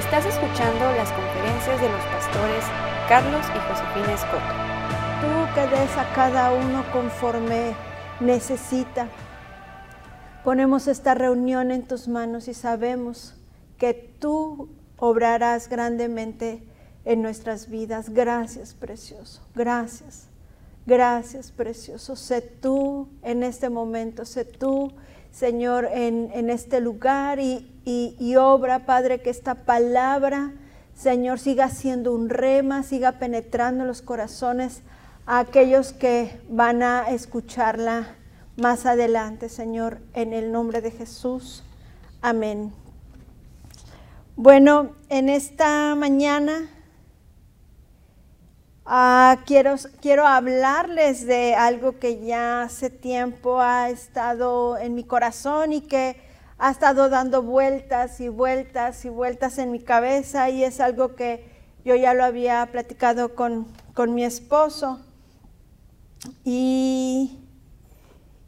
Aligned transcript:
Estás 0.00 0.24
escuchando 0.24 0.92
las 0.96 1.12
conferencias 1.12 1.78
de 1.78 1.88
los 1.90 2.02
pastores 2.06 2.64
Carlos 3.06 3.44
y 3.54 3.58
Josefina 3.68 4.14
Escoto. 4.14 4.54
Tú 5.20 5.54
que 5.54 5.76
des 5.76 5.94
a 5.98 6.10
cada 6.14 6.52
uno 6.52 6.90
conforme 6.90 7.74
necesita. 8.18 9.08
Ponemos 10.42 10.88
esta 10.88 11.12
reunión 11.12 11.70
en 11.70 11.82
tus 11.82 12.08
manos 12.08 12.48
y 12.48 12.54
sabemos 12.54 13.34
que 13.76 13.92
tú 13.92 14.70
obrarás 14.96 15.68
grandemente 15.68 16.66
en 17.04 17.20
nuestras 17.20 17.68
vidas. 17.68 18.08
Gracias, 18.08 18.72
precioso. 18.72 19.42
Gracias. 19.54 20.28
Gracias, 20.86 21.52
precioso. 21.52 22.16
Sé 22.16 22.40
tú 22.40 23.10
en 23.22 23.42
este 23.42 23.68
momento, 23.68 24.24
sé 24.24 24.46
tú, 24.46 24.94
Señor, 25.32 25.88
en, 25.92 26.50
este 26.50 26.80
lugar 26.80 27.38
y, 27.40 27.66
y 27.84 28.36
obra, 28.36 28.86
Padre, 28.86 29.20
que 29.20 29.30
esta 29.30 29.54
palabra, 29.54 30.52
Señor, 30.94 31.38
siga 31.38 31.68
siendo 31.68 32.12
un 32.14 32.28
rema, 32.28 32.82
siga 32.82 33.12
penetrando 33.12 33.84
los 33.84 34.02
corazones 34.02 34.82
a 35.26 35.38
aquellos 35.38 35.92
que 35.92 36.40
van 36.48 36.82
a 36.82 37.08
escucharla 37.10 38.16
más 38.56 38.86
adelante, 38.86 39.48
Señor, 39.48 40.00
en 40.14 40.32
el 40.32 40.52
nombre 40.52 40.80
de 40.80 40.90
Jesús. 40.90 41.64
Amén. 42.20 42.72
Bueno, 44.36 44.90
en 45.08 45.28
esta 45.28 45.94
mañana 45.94 46.68
ah, 48.90 49.38
quiero, 49.46 49.76
quiero 50.02 50.26
hablarles 50.26 51.26
de 51.26 51.54
algo 51.54 51.98
que 51.98 52.24
ya 52.24 52.62
hace 52.62 52.90
tiempo 52.90 53.60
ha 53.60 53.88
estado 53.88 54.76
en 54.76 54.94
mi 54.94 55.04
corazón 55.04 55.72
y 55.72 55.80
que 55.80 56.20
ha 56.58 56.70
estado 56.70 57.08
dando 57.08 57.42
vueltas 57.42 58.20
y 58.20 58.28
vueltas 58.28 59.04
y 59.04 59.08
vueltas 59.08 59.58
en 59.58 59.70
mi 59.70 59.80
cabeza 59.80 60.50
y 60.50 60.64
es 60.64 60.80
algo 60.80 61.14
que 61.14 61.48
yo 61.84 61.94
ya 61.94 62.12
lo 62.12 62.24
había 62.24 62.66
platicado 62.72 63.34
con, 63.34 63.66
con 63.94 64.14
mi 64.14 64.24
esposo. 64.24 65.00
Y 66.44 67.40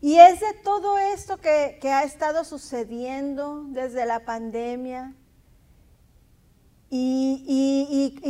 y 0.02 0.18
es 0.18 0.40
de 0.40 0.52
todo 0.64 0.98
esto 0.98 1.38
que, 1.38 1.78
ha 1.84 2.02
estado 2.02 2.42
sucediendo 2.42 3.62
desde 3.68 4.04
la 4.04 4.24
pandemia. 4.24 5.14
Y, 6.94 8.20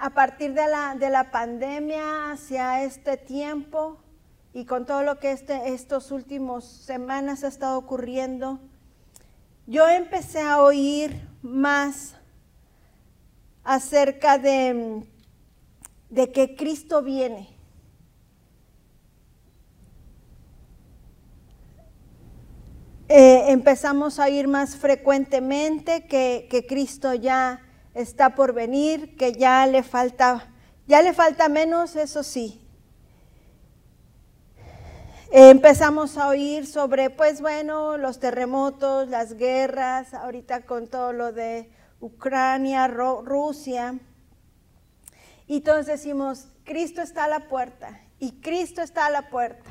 a 0.00 0.10
partir 0.10 0.54
de 0.54 0.68
la, 0.68 0.94
de 0.94 1.10
la, 1.10 1.32
pandemia 1.32 2.30
hacia 2.30 2.84
este 2.84 3.16
tiempo 3.16 3.98
y 4.54 4.64
con 4.64 4.86
todo 4.86 5.02
lo 5.02 5.18
que 5.18 5.32
este, 5.32 5.74
estos 5.74 6.12
últimos 6.12 6.64
semanas 6.64 7.42
ha 7.42 7.48
estado 7.48 7.78
ocurriendo, 7.78 8.60
yo 9.66 9.88
empecé 9.88 10.40
a 10.40 10.62
oír 10.62 11.28
más 11.42 12.14
acerca 13.64 14.38
de, 14.38 15.02
de 16.10 16.30
que 16.30 16.54
Cristo 16.54 17.02
viene 17.02 17.51
Eh, 23.42 23.52
empezamos 23.52 24.18
a 24.18 24.28
ir 24.28 24.46
más 24.48 24.76
frecuentemente 24.76 26.06
que, 26.06 26.66
Cristo 26.68 27.14
ya 27.14 27.60
está 27.94 28.34
por 28.34 28.52
venir, 28.52 29.16
que 29.16 29.32
ya 29.32 29.66
le 29.66 29.82
falta, 29.82 30.48
ya 30.86 31.02
le 31.02 31.12
falta 31.12 31.48
menos, 31.48 31.96
eso 31.96 32.22
sí. 32.22 32.58
empezamos 35.30 36.18
a 36.18 36.28
oír 36.28 36.66
sobre, 36.66 37.08
pues 37.08 37.40
bueno, 37.40 37.96
los 37.96 38.18
terremotos, 38.18 39.08
las 39.08 39.34
guerras, 39.34 40.12
ahorita 40.12 40.66
con 40.66 40.88
todo 40.88 41.12
lo 41.12 41.32
de 41.32 41.70
Ucrania, 42.00 42.86
Rusia. 42.86 43.98
Y 45.46 45.56
entonces 45.56 45.86
decimos, 45.86 46.48
Cristo 46.64 47.00
está 47.00 47.24
a 47.24 47.28
la 47.28 47.48
puerta 47.48 47.98
y 48.18 48.40
Cristo 48.40 48.82
está 48.82 49.06
a 49.06 49.10
la 49.10 49.30
puerta, 49.30 49.70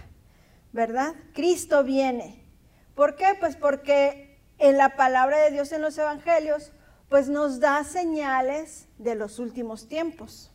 ¿verdad? 0.73 1.13
Cristo 1.33 1.83
viene. 1.83 2.40
¿Por 2.95 3.15
qué? 3.15 3.35
Pues 3.39 3.55
porque 3.55 4.39
en 4.57 4.77
la 4.77 4.95
palabra 4.95 5.39
de 5.39 5.51
Dios 5.51 5.71
en 5.71 5.81
los 5.81 5.97
evangelios, 5.97 6.71
pues 7.09 7.29
nos 7.29 7.59
da 7.59 7.83
señales 7.83 8.87
de 8.97 9.15
los 9.15 9.39
últimos 9.39 9.87
tiempos, 9.87 10.51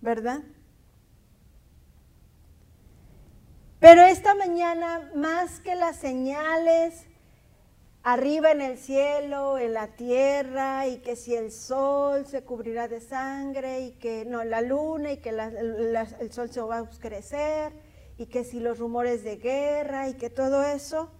¿verdad? 0.00 0.40
Pero 3.78 4.02
esta 4.02 4.34
mañana, 4.34 5.10
más 5.14 5.60
que 5.60 5.74
las 5.74 5.96
señales 5.96 7.06
arriba 8.02 8.50
en 8.50 8.62
el 8.62 8.78
cielo, 8.78 9.58
en 9.58 9.74
la 9.74 9.88
tierra, 9.88 10.86
y 10.86 10.98
que 10.98 11.16
si 11.16 11.34
el 11.34 11.52
sol 11.52 12.26
se 12.26 12.42
cubrirá 12.42 12.88
de 12.88 13.00
sangre, 13.00 13.80
y 13.80 13.92
que 13.92 14.24
no 14.24 14.42
la 14.44 14.62
luna, 14.62 15.12
y 15.12 15.18
que 15.18 15.30
el 15.30 16.32
sol 16.32 16.50
se 16.50 16.60
va 16.60 16.78
a 16.78 16.82
oscurecer, 16.82 17.72
y 18.18 18.26
que 18.26 18.44
si 18.44 18.60
los 18.60 18.78
rumores 18.78 19.22
de 19.22 19.36
guerra, 19.36 20.08
y 20.08 20.14
que 20.14 20.30
todo 20.30 20.62
eso, 20.62 21.10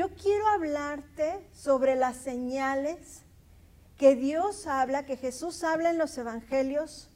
yo 0.00 0.08
quiero 0.14 0.48
hablarte 0.48 1.46
sobre 1.52 1.94
las 1.94 2.16
señales 2.16 3.20
que 3.98 4.16
Dios 4.16 4.66
habla, 4.66 5.04
que 5.04 5.18
Jesús 5.18 5.62
habla 5.62 5.90
en 5.90 5.98
los 5.98 6.16
evangelios, 6.16 7.10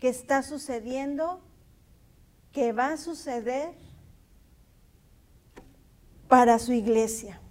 que 0.00 0.08
está 0.08 0.42
sucediendo, 0.42 1.42
que 2.50 2.72
va 2.72 2.92
a 2.92 2.96
suceder 2.96 3.74
para 6.28 6.58
su 6.58 6.72
iglesia. 6.72 7.42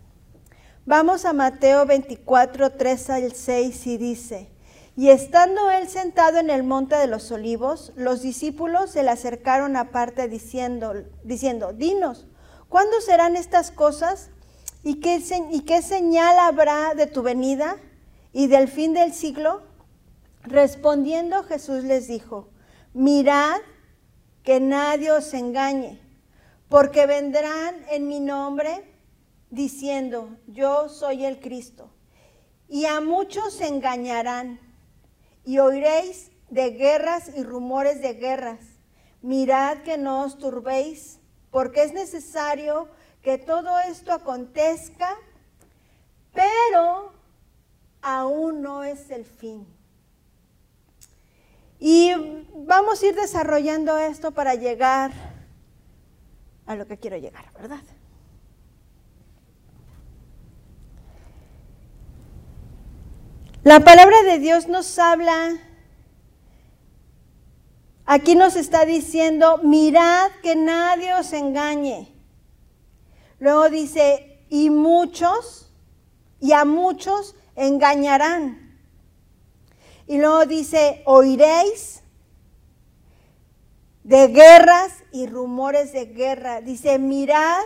Vamos 0.88 1.26
a 1.26 1.34
Mateo 1.34 1.86
24, 1.86 2.72
3 2.72 3.10
al 3.12 3.34
6 3.34 3.86
y 3.86 3.98
dice, 4.00 4.50
y 4.96 5.10
estando 5.10 5.70
él 5.70 5.88
sentado 5.88 6.40
en 6.40 6.50
el 6.50 6.64
monte 6.64 6.96
de 6.96 7.06
los 7.06 7.30
olivos, 7.32 7.94
los 7.96 8.24
discípulos 8.24 8.90
se 8.90 9.04
le 9.04 9.12
acercaron 9.12 9.76
aparte 9.76 10.28
diciendo, 10.28 10.96
diciendo, 11.24 11.74
dinos, 11.74 12.26
¿cuándo 12.70 13.00
serán 13.02 13.36
estas 13.36 13.70
cosas? 13.70 14.32
¿Y 14.88 15.02
qué, 15.02 15.22
¿Y 15.52 15.64
qué 15.64 15.82
señal 15.82 16.40
habrá 16.40 16.94
de 16.94 17.08
tu 17.08 17.22
venida 17.22 17.76
y 18.32 18.48
del 18.48 18.70
fin 18.70 18.94
del 18.94 19.14
siglo? 19.14 19.64
Respondiendo 20.44 21.44
Jesús 21.44 21.84
les 21.84 22.08
dijo, 22.08 22.48
mirad 22.94 23.60
que 24.44 24.62
nadie 24.62 25.12
os 25.12 25.34
engañe, 25.34 26.00
porque 26.70 27.06
vendrán 27.06 27.76
en 27.90 28.08
mi 28.08 28.22
nombre 28.22 28.90
diciendo, 29.50 30.38
yo 30.48 30.88
soy 30.88 31.26
el 31.26 31.42
Cristo. 31.42 31.92
Y 32.70 32.86
a 32.86 33.02
muchos 33.02 33.56
se 33.56 33.68
engañarán, 33.68 34.58
y 35.44 35.60
oiréis 35.60 36.32
de 36.50 36.70
guerras 36.70 37.34
y 37.36 37.44
rumores 37.44 38.02
de 38.02 38.14
guerras. 38.14 38.62
Mirad 39.22 39.80
que 39.80 39.98
no 39.98 40.24
os 40.24 40.38
turbéis, 40.38 41.20
porque 41.52 41.84
es 41.84 41.92
necesario 41.92 42.88
que 43.28 43.38
todo 43.38 43.78
esto 43.80 44.14
acontezca, 44.14 45.10
pero 46.34 47.12
aún 48.02 48.62
no 48.62 48.86
es 48.86 49.10
el 49.10 49.26
fin. 49.26 49.68
Y 51.78 52.14
vamos 52.56 53.04
a 53.04 53.06
ir 53.06 53.16
desarrollando 53.16 53.98
esto 53.98 54.32
para 54.32 54.56
llegar 54.56 55.12
a 56.68 56.76
lo 56.78 56.88
que 56.88 56.98
quiero 56.98 57.18
llegar, 57.18 57.52
¿verdad? 57.52 57.82
La 63.64 63.82
palabra 63.82 64.24
de 64.24 64.40
Dios 64.40 64.70
nos 64.70 64.98
habla, 64.98 65.58
aquí 68.06 68.36
nos 68.36 68.56
está 68.56 68.86
diciendo, 68.86 69.58
mirad 69.64 70.32
que 70.42 70.56
nadie 70.56 71.14
os 71.14 71.34
engañe. 71.34 72.17
Luego 73.40 73.70
dice, 73.70 74.46
y 74.50 74.70
muchos, 74.70 75.72
y 76.40 76.54
a 76.54 76.66
muchos 76.66 77.36
engañarán. 77.56 78.80
Y 80.08 80.18
luego 80.18 80.46
dice, 80.46 81.02
oiréis 81.06 82.02
de 84.04 84.30
guerras 84.30 84.94
y 85.12 85.28
rumores 85.28 85.92
de 85.92 86.06
guerra. 86.06 86.62
Dice, 86.62 86.98
mirad 86.98 87.62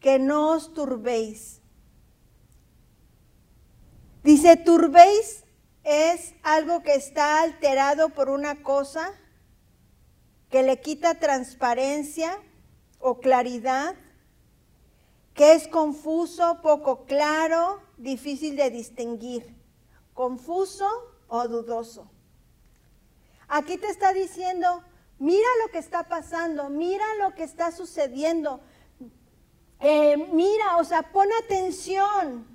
que 0.00 0.18
no 0.18 0.52
os 0.52 0.72
turbéis. 0.72 1.60
Dice, 4.22 4.56
turbéis 4.56 5.44
es 5.84 6.34
algo 6.42 6.82
que 6.82 6.94
está 6.94 7.42
alterado 7.42 8.10
por 8.10 8.30
una 8.30 8.62
cosa 8.62 9.12
que 10.50 10.62
le 10.62 10.80
quita 10.80 11.14
transparencia 11.20 12.38
o 12.98 13.20
claridad 13.20 13.94
que 15.40 15.54
es 15.54 15.68
confuso, 15.68 16.60
poco 16.60 17.06
claro, 17.06 17.80
difícil 17.96 18.56
de 18.56 18.68
distinguir, 18.68 19.56
confuso 20.12 20.86
o 21.28 21.48
dudoso. 21.48 22.10
Aquí 23.48 23.78
te 23.78 23.86
está 23.88 24.12
diciendo, 24.12 24.84
mira 25.18 25.48
lo 25.64 25.72
que 25.72 25.78
está 25.78 26.02
pasando, 26.10 26.68
mira 26.68 27.06
lo 27.20 27.34
que 27.34 27.44
está 27.44 27.72
sucediendo, 27.72 28.60
eh, 29.80 30.18
mira, 30.30 30.76
o 30.76 30.84
sea, 30.84 31.10
pon 31.10 31.28
atención. 31.42 32.46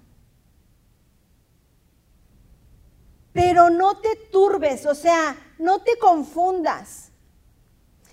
pero 3.33 3.71
no 3.71 3.97
te 3.97 4.15
turbes, 4.31 4.85
o 4.85 4.93
sea, 4.93 5.35
no 5.57 5.81
te 5.81 5.97
confundas, 5.97 7.11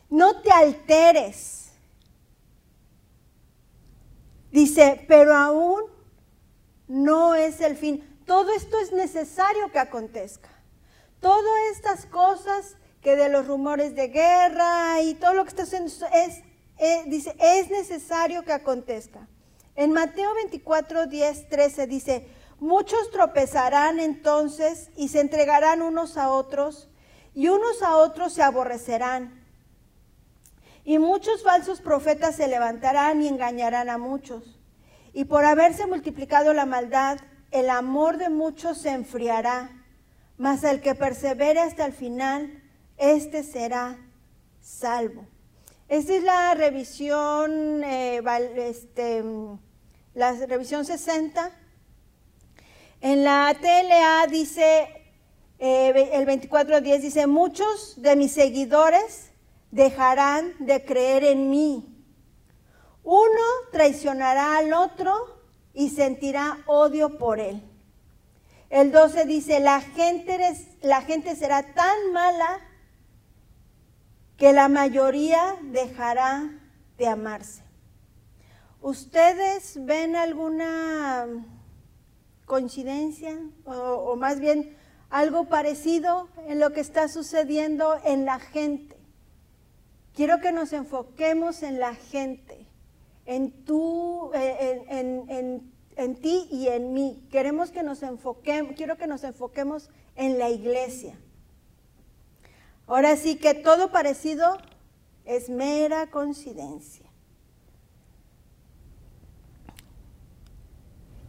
no 0.09 0.41
te 0.41 0.51
alteres. 0.51 1.62
Dice, 4.53 5.05
pero 5.09 5.35
aún 5.35 5.83
no 6.87 7.35
es 7.35 7.61
el 7.61 7.77
fin. 7.77 8.07
Todo 8.27 8.53
esto 8.55 8.79
es 8.79 8.93
necesario 8.93 9.73
que 9.73 9.79
acontezca. 9.79 10.51
Todas 11.21 11.53
estas 11.73 12.07
cosas 12.07 12.77
que 13.01 13.17
de 13.17 13.29
los 13.29 13.47
rumores 13.47 13.97
de 13.97 14.09
guerra 14.09 15.01
y 15.01 15.15
todo 15.15 15.35
lo 15.35 15.45
que 15.45 15.49
está 15.49 15.63
haciendo 15.63 15.91
es, 16.13 16.43
eh, 16.79 17.05
dice, 17.07 17.35
es 17.41 17.71
necesario 17.71 18.45
que 18.45 18.53
acontezca. 18.53 19.27
En 19.75 19.93
Mateo 19.93 20.35
24, 20.35 21.07
10, 21.07 21.49
13 21.49 21.87
dice, 21.87 22.29
muchos 22.61 23.11
tropezarán 23.11 24.01
entonces 24.01 24.91
y 24.97 25.09
se 25.09 25.21
entregarán 25.21 25.81
unos 25.81 26.19
a 26.19 26.31
otros 26.31 26.91
y 27.35 27.49
unos 27.49 27.83
a 27.83 27.97
otros 27.97 28.35
se 28.35 28.43
aborrecerán. 28.43 29.42
Y 30.85 30.99
muchos 30.99 31.43
falsos 31.43 31.81
profetas 31.81 32.37
se 32.37 32.49
levantarán 32.49 33.23
y 33.23 33.29
engañarán 33.29 33.89
a 33.89 33.99
muchos. 33.99 34.59
Y 35.13 35.25
por 35.25 35.45
haberse 35.45 35.87
multiplicado 35.87 36.53
la 36.55 36.67
maldad, 36.67 37.19
el 37.51 37.71
amor 37.71 38.17
de 38.17 38.31
muchos 38.31 38.79
se 38.79 38.91
enfriará. 38.91 39.71
Mas 40.39 40.65
el 40.65 40.81
que 40.81 40.95
persevere 40.95 41.61
hasta 41.61 41.85
el 41.85 41.93
final, 41.93 42.63
éste 42.97 43.45
será 43.45 43.99
salvo. 44.61 45.27
Esta 45.89 46.15
es 46.15 46.23
la 46.23 46.55
revisión, 46.55 47.85
eh, 47.85 48.23
este, 48.57 49.23
la 50.15 50.33
revisión 50.33 50.85
60. 50.85 51.53
En 53.03 53.25
la 53.25 53.55
TLA 53.61 54.27
dice, 54.29 54.89
eh, 55.59 56.11
el 56.15 56.27
24.10 56.27 57.01
dice, 57.01 57.27
muchos 57.27 58.01
de 58.01 58.17
mis 58.17 58.33
seguidores 58.33 59.32
dejarán 59.73 60.55
de 60.61 60.85
creer 60.85 61.25
en 61.25 61.51
mí. 61.51 61.89
Uno 63.03 63.43
traicionará 63.73 64.59
al 64.59 64.73
otro 64.73 65.41
y 65.75 65.91
sentirá 65.91 66.59
odio 66.67 67.19
por 67.19 67.41
él. 67.41 67.61
El 68.71 68.93
12 68.93 69.25
dice, 69.25 69.61
la 69.61 69.81
gente, 69.81 70.39
la 70.83 71.03
gente 71.03 71.35
será 71.35 71.75
tan 71.75 72.13
mala 72.13 72.61
que 74.37 74.53
la 74.53 74.69
mayoría 74.69 75.57
dejará 75.63 76.51
de 76.97 77.09
amarse. 77.09 77.63
¿Ustedes 78.81 79.85
ven 79.85 80.17
alguna 80.17 81.27
coincidencia 82.47 83.39
o, 83.65 84.17
más 84.17 84.41
bien 84.41 84.77
algo 85.11 85.45
parecido 85.45 86.29
en 86.49 86.59
lo 86.59 86.73
que 86.73 86.81
está 86.81 87.09
sucediendo 87.09 87.99
en 88.05 88.25
la 88.25 88.39
gente? 88.41 89.02
Quiero 90.15 90.41
que 90.41 90.53
nos 90.53 90.73
enfoquemos 90.73 91.63
en 91.63 91.79
la 91.79 91.95
gente, 91.95 92.67
en, 93.25 93.65
tú, 93.65 94.31
en, 94.35 95.73
en 95.97 96.17
ti 96.17 96.49
y 96.51 96.69
en 96.69 96.93
mí. 96.93 97.27
Queremos 97.31 97.71
que 97.71 97.83
nos 97.83 98.03
enfoquemos, 98.03 98.75
quiero 98.77 98.97
que 98.97 99.07
nos 99.07 99.25
enfoquemos 99.25 99.91
en 100.17 100.39
la 100.39 100.51
iglesia. 100.51 101.19
Ahora 102.87 103.17
sí 103.17 103.37
que 103.37 103.55
todo 103.55 103.91
parecido 103.91 104.59
es 105.25 105.49
mera 105.49 106.11
coincidencia. 106.11 107.07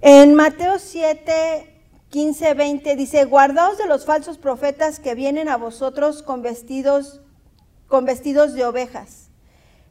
En 0.01 0.35
Mateo 0.35 0.79
7, 0.79 1.81
15, 2.09 2.53
20 2.53 2.95
dice, 2.97 3.23
guardaos 3.25 3.77
de 3.77 3.87
los 3.87 4.05
falsos 4.05 4.37
profetas 4.37 4.99
que 4.99 5.15
vienen 5.15 5.47
a 5.47 5.55
vosotros 5.55 6.21
con 6.23 6.41
vestidos, 6.41 7.21
con 7.93 8.05
vestidos 8.05 8.53
de 8.53 8.65
ovejas, 8.65 9.29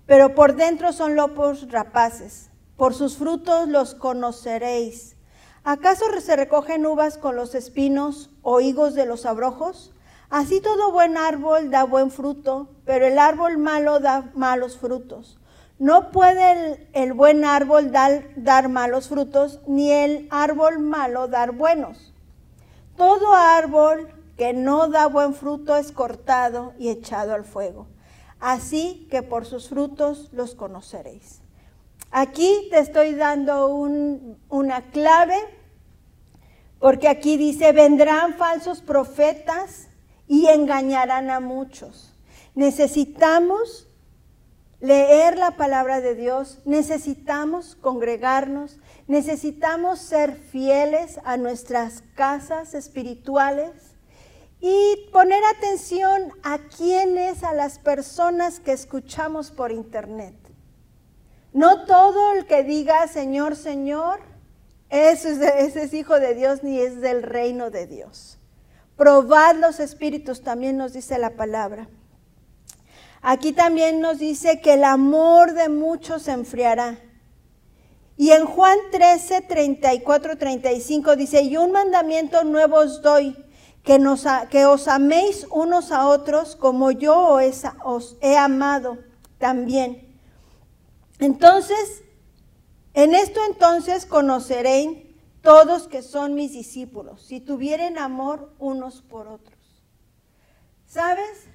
pero 0.07 0.35
por 0.35 0.57
dentro 0.57 0.93
son 0.93 1.15
lobos 1.15 1.71
rapaces. 1.71 2.51
Por 2.77 2.95
sus 2.95 3.17
frutos 3.17 3.69
los 3.69 3.95
conoceréis. 3.95 5.15
¿Acaso 5.63 6.07
se 6.21 6.35
recogen 6.35 6.85
uvas 6.85 7.17
con 7.17 7.37
los 7.37 7.55
espinos 7.55 8.31
o 8.43 8.59
higos 8.61 8.95
de 8.95 9.07
los 9.07 9.25
abrojos? 9.25 9.93
Así 10.31 10.61
todo 10.61 10.91
buen 10.91 11.17
árbol 11.17 11.71
da 11.71 11.85
buen 11.85 12.11
fruto, 12.11 12.71
pero 12.85 13.07
el 13.07 13.21
árbol 13.21 13.59
malo 13.59 14.01
da 14.01 14.33
malos 14.35 14.79
frutos. 14.79 15.39
No 15.79 16.11
puede 16.11 16.89
el, 16.95 17.13
buen 17.13 17.45
árbol 17.45 17.93
dar, 17.93 18.31
dar 18.35 18.69
malos 18.69 19.11
frutos, 19.11 19.61
ni 19.69 19.93
el 19.93 20.27
árbol 20.33 20.81
malo 20.81 21.29
dar 21.29 21.53
buenos. 21.53 22.13
Todo 22.97 23.33
árbol 23.33 24.09
que 24.37 24.53
no 24.55 24.89
da 24.89 25.07
buen 25.07 25.35
fruto 25.35 25.77
es 25.77 25.93
cortado 25.93 26.73
y 26.81 26.89
echado 26.89 27.33
al 27.33 27.45
fuego. 27.45 27.92
Así 28.43 29.07
que 29.09 29.23
por 29.23 29.47
sus 29.47 29.69
frutos 29.69 30.29
los 30.33 30.57
conoceréis. 30.57 31.43
Aquí 32.11 32.67
te 32.73 32.81
estoy 32.81 33.15
dando 33.15 33.69
una 33.69 34.91
clave, 34.91 35.39
porque 36.81 37.07
aquí 37.07 37.37
dice, 37.37 37.71
vendrán 37.71 38.35
falsos 38.35 38.83
profetas 38.83 39.87
y 40.27 40.49
engañarán 40.49 41.31
a 41.31 41.39
muchos. 41.39 42.17
Necesitamos 42.57 43.87
leer 44.81 45.39
la 45.39 45.57
palabra 45.57 46.01
de 46.01 46.17
Dios, 46.17 46.59
necesitamos 46.65 47.77
congregarnos, 47.77 48.81
necesitamos 49.07 50.01
ser 50.01 50.35
fieles 50.35 51.21
a 51.25 51.37
nuestras 51.37 52.03
casas 52.17 52.75
espirituales 52.75 53.92
y 54.65 55.09
poner 55.11 55.43
atención 55.57 56.33
a 56.45 56.59
quienes, 56.59 57.43
a 57.43 57.53
las 57.53 57.81
personas 57.81 58.61
que 58.61 58.71
escuchamos 58.71 59.51
por 59.51 59.73
internet. 59.73 60.37
No 61.53 61.85
todo 61.85 62.33
el 62.35 62.47
que 62.47 62.63
diga 62.63 63.09
Señor, 63.09 63.57
Señor, 63.57 64.21
ese 64.89 65.83
es 65.83 65.93
hijo 65.93 66.21
de 66.21 66.37
Dios 66.37 66.63
ni 66.63 66.79
es 66.79 67.01
del 67.01 67.25
reino 67.25 67.71
de 67.71 67.89
Dios. 67.89 68.39
Probad 68.97 69.57
los 69.57 69.81
espíritus, 69.81 70.43
también 70.43 70.77
nos 70.77 70.93
dice 70.93 71.19
la 71.19 71.31
palabra. 71.31 71.89
Aquí 73.21 73.53
también 73.53 74.01
nos 74.01 74.21
dice 74.21 74.61
que 74.61 74.75
el 74.75 74.85
amor 74.85 75.55
de 75.55 75.69
muchos 75.71 76.23
se 76.23 76.31
enfriará. 76.31 76.99
Y 78.17 78.31
en 78.31 78.47
Juan 78.47 78.79
13, 78.93 79.41
34, 79.41 80.39
35 80.39 81.17
dice, 81.17 81.43
y 81.43 81.57
un 81.57 81.73
mandamiento 81.73 82.45
nuevo 82.45 82.77
os 82.77 83.03
doy, 83.03 83.37
que, 83.83 83.99
nos, 83.99 84.25
que 84.51 84.65
os 84.67 84.89
améis 84.89 85.47
unos 85.51 85.91
a 85.91 86.09
otros 86.09 86.57
como 86.57 86.91
yo 86.91 87.39
os 87.85 88.17
he 88.21 88.37
amado 88.37 88.99
también. 89.39 90.19
Entonces, 91.19 92.03
en 92.95 93.15
esto 93.15 93.41
entonces 93.49 94.07
conoceréis 94.07 94.99
todos 95.41 95.89
que 95.89 96.03
son 96.03 96.35
mis 96.35 96.53
discípulos, 96.53 97.23
si 97.23 97.41
tuvieren 97.41 97.99
amor 97.99 98.55
unos 98.59 99.03
por 99.03 99.27
otros. 99.27 99.59
¿Sabes? 100.87 101.49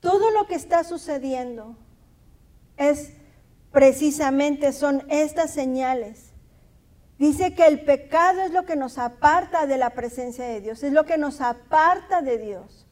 Todo 0.00 0.30
lo 0.30 0.46
que 0.46 0.54
está 0.54 0.84
sucediendo 0.84 1.76
es 2.76 3.12
precisamente, 3.70 4.72
son 4.72 5.04
estas 5.08 5.50
señales. 5.52 6.31
Dice 7.22 7.54
que 7.54 7.68
el 7.68 7.84
pecado 7.84 8.42
es 8.42 8.50
lo 8.50 8.64
que 8.64 8.74
nos 8.74 8.98
aparta 8.98 9.68
de 9.68 9.78
la 9.78 9.90
presencia 9.90 10.44
de 10.44 10.60
Dios, 10.60 10.82
es 10.82 10.92
lo 10.92 11.04
que 11.04 11.18
nos 11.18 11.40
aparta 11.40 12.20
de 12.20 12.36
Dios. 12.36 12.84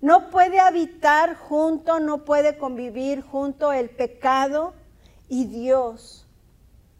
No 0.00 0.30
puede 0.30 0.58
habitar 0.58 1.36
junto, 1.36 2.00
no 2.00 2.24
puede 2.24 2.58
convivir 2.58 3.22
junto 3.22 3.72
el 3.72 3.88
pecado 3.88 4.74
y 5.28 5.44
Dios. 5.44 6.26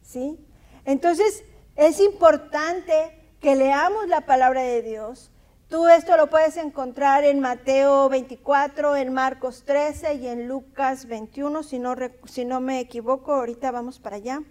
¿Sí? 0.02 0.38
Entonces, 0.84 1.42
es 1.74 1.98
importante 1.98 3.26
que 3.40 3.56
leamos 3.56 4.06
la 4.06 4.20
palabra 4.20 4.62
de 4.62 4.80
Dios. 4.80 5.32
Tú 5.66 5.88
esto 5.88 6.16
lo 6.16 6.30
puedes 6.30 6.56
encontrar 6.58 7.24
en 7.24 7.40
Mateo 7.40 8.08
24, 8.08 8.94
en 8.94 9.12
Marcos 9.12 9.64
13 9.64 10.14
y 10.14 10.28
en 10.28 10.46
Lucas 10.46 11.06
21, 11.06 11.64
si 11.64 11.80
no, 11.80 11.96
si 12.26 12.44
no 12.44 12.60
me 12.60 12.78
equivoco, 12.78 13.34
ahorita 13.34 13.72
vamos 13.72 13.98
para 13.98 14.14
allá. 14.14 14.42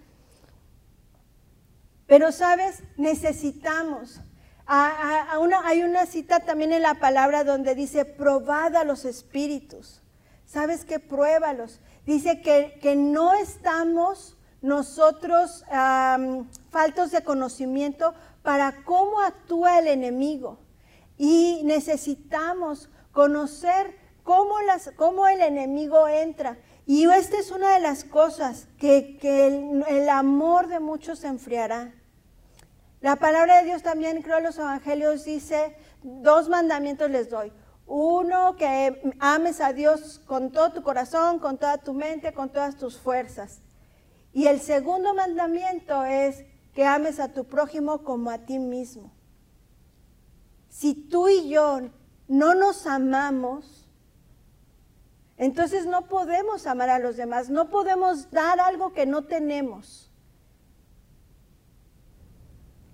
Pero 2.07 2.31
sabes, 2.31 2.83
necesitamos. 2.95 4.21
hay 4.65 5.83
una 5.83 6.05
cita 6.05 6.39
también 6.39 6.71
en 6.71 6.81
la 6.81 6.95
palabra 6.95 7.43
donde 7.43 7.75
dice, 7.75 8.05
probad 8.05 8.75
a 8.75 8.83
los 8.83 9.05
espíritus. 9.05 10.01
¿Sabes 10.45 10.85
qué? 10.85 10.99
Pruébalos. 10.99 11.81
Dice 12.05 12.41
que, 12.41 12.79
que 12.81 12.95
no 12.95 13.33
estamos 13.33 14.37
nosotros 14.61 15.63
faltos 16.71 17.11
de 17.11 17.23
conocimiento 17.23 18.13
para 18.41 18.83
cómo 18.83 19.21
actúa 19.21 19.79
el 19.79 19.87
enemigo. 19.87 20.59
Y 21.17 21.61
necesitamos 21.63 22.89
conocer 23.11 23.97
cómo, 24.23 24.59
las, 24.61 24.91
cómo 24.95 25.27
el 25.27 25.41
enemigo 25.41 26.07
entra. 26.07 26.57
Y 26.85 27.09
esta 27.09 27.37
es 27.37 27.51
una 27.51 27.73
de 27.73 27.81
las 27.81 28.03
cosas 28.03 28.67
que, 28.77 29.19
el, 29.21 29.83
el 29.87 30.09
amor 30.09 30.67
de 30.67 30.79
muchos 30.79 31.19
se 31.19 31.27
enfriará. 31.27 31.93
La 33.01 33.15
palabra 33.17 33.59
de 33.59 33.65
Dios 33.65 33.83
también, 33.83 34.21
creo, 34.21 34.39
los 34.39 34.57
evangelios 34.57 35.23
dice, 35.23 35.75
dos 36.01 36.49
mandamientos 36.49 37.09
les 37.09 37.29
doy. 37.29 37.51
Uno, 37.85 38.55
que 38.55 39.13
ames 39.19 39.61
a 39.61 39.71
Dios 39.71 40.19
con 40.25 40.51
todo 40.51 40.73
tu 40.73 40.83
corazón, 40.83 41.39
con 41.39 41.57
toda 41.57 41.77
tu 41.77 41.93
mente, 41.93 42.33
con 42.33 42.49
todas 42.49 42.75
tus 42.75 42.97
fuerzas. 42.97 43.61
Y 44.33 44.47
el 44.47 44.59
segundo 44.59 45.13
mandamiento 45.13 46.03
es 46.03 46.43
que 46.73 46.85
ames 46.85 47.19
a 47.19 47.33
tu 47.33 47.45
prójimo 47.45 48.03
como 48.03 48.29
a 48.29 48.39
ti 48.39 48.59
mismo. 48.59 49.11
Si 50.69 50.93
tú 50.93 51.27
y 51.27 51.49
yo 51.49 51.89
no 52.27 52.55
nos 52.55 52.85
amamos, 52.85 53.89
entonces 55.37 55.85
no 55.85 56.07
podemos 56.07 56.67
amar 56.67 56.89
a 56.89 56.99
los 56.99 57.15
demás, 57.15 57.49
no 57.49 57.69
podemos 57.69 58.31
dar 58.31 58.59
algo 58.59 58.93
que 58.93 59.05
no 59.05 59.23
tenemos. 59.25 60.06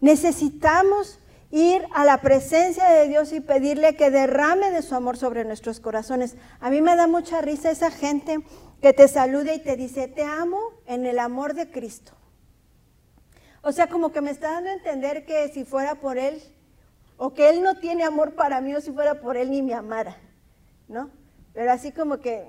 Necesitamos 0.03 1.17
ir 1.49 1.81
a 1.93 2.03
la 2.03 2.19
presencia 2.19 2.89
de 2.89 3.07
Dios 3.07 3.31
y 3.31 3.39
pedirle 3.39 3.95
que 3.95 4.11
derrame 4.11 4.69
de 4.69 4.81
su 4.81 4.95
amor 4.95 5.15
sobre 5.15 5.45
nuestros 5.45 5.79
corazones. 5.79 6.35
A 6.59 6.69
mí 6.69 6.81
me 6.81 6.97
da 6.97 7.07
mucha 7.07 7.39
risa 7.39 7.71
esa 7.71 7.89
gente 7.89 8.39
que 8.81 8.91
te 8.91 9.07
saluda 9.07 9.53
y 9.53 9.63
te 9.63 9.77
dice, 9.77 10.09
te 10.09 10.23
amo 10.23 10.59
en 10.87 11.05
el 11.05 11.19
amor 11.19 11.53
de 11.53 11.71
Cristo. 11.71 12.11
O 13.61 13.71
sea, 13.71 13.87
como 13.87 14.11
que 14.11 14.19
me 14.19 14.31
está 14.31 14.51
dando 14.51 14.71
a 14.71 14.73
entender 14.73 15.25
que 15.25 15.47
si 15.53 15.63
fuera 15.63 15.95
por 15.95 16.17
Él, 16.17 16.43
o 17.15 17.33
que 17.33 17.49
Él 17.49 17.63
no 17.63 17.79
tiene 17.79 18.03
amor 18.03 18.35
para 18.35 18.59
mí, 18.59 18.75
o 18.75 18.81
si 18.81 18.91
fuera 18.91 19.21
por 19.21 19.37
Él 19.37 19.51
ni 19.51 19.61
me 19.61 19.73
amara, 19.73 20.17
¿no? 20.89 21.11
Pero 21.53 21.71
así 21.71 21.93
como 21.93 22.17
que 22.17 22.45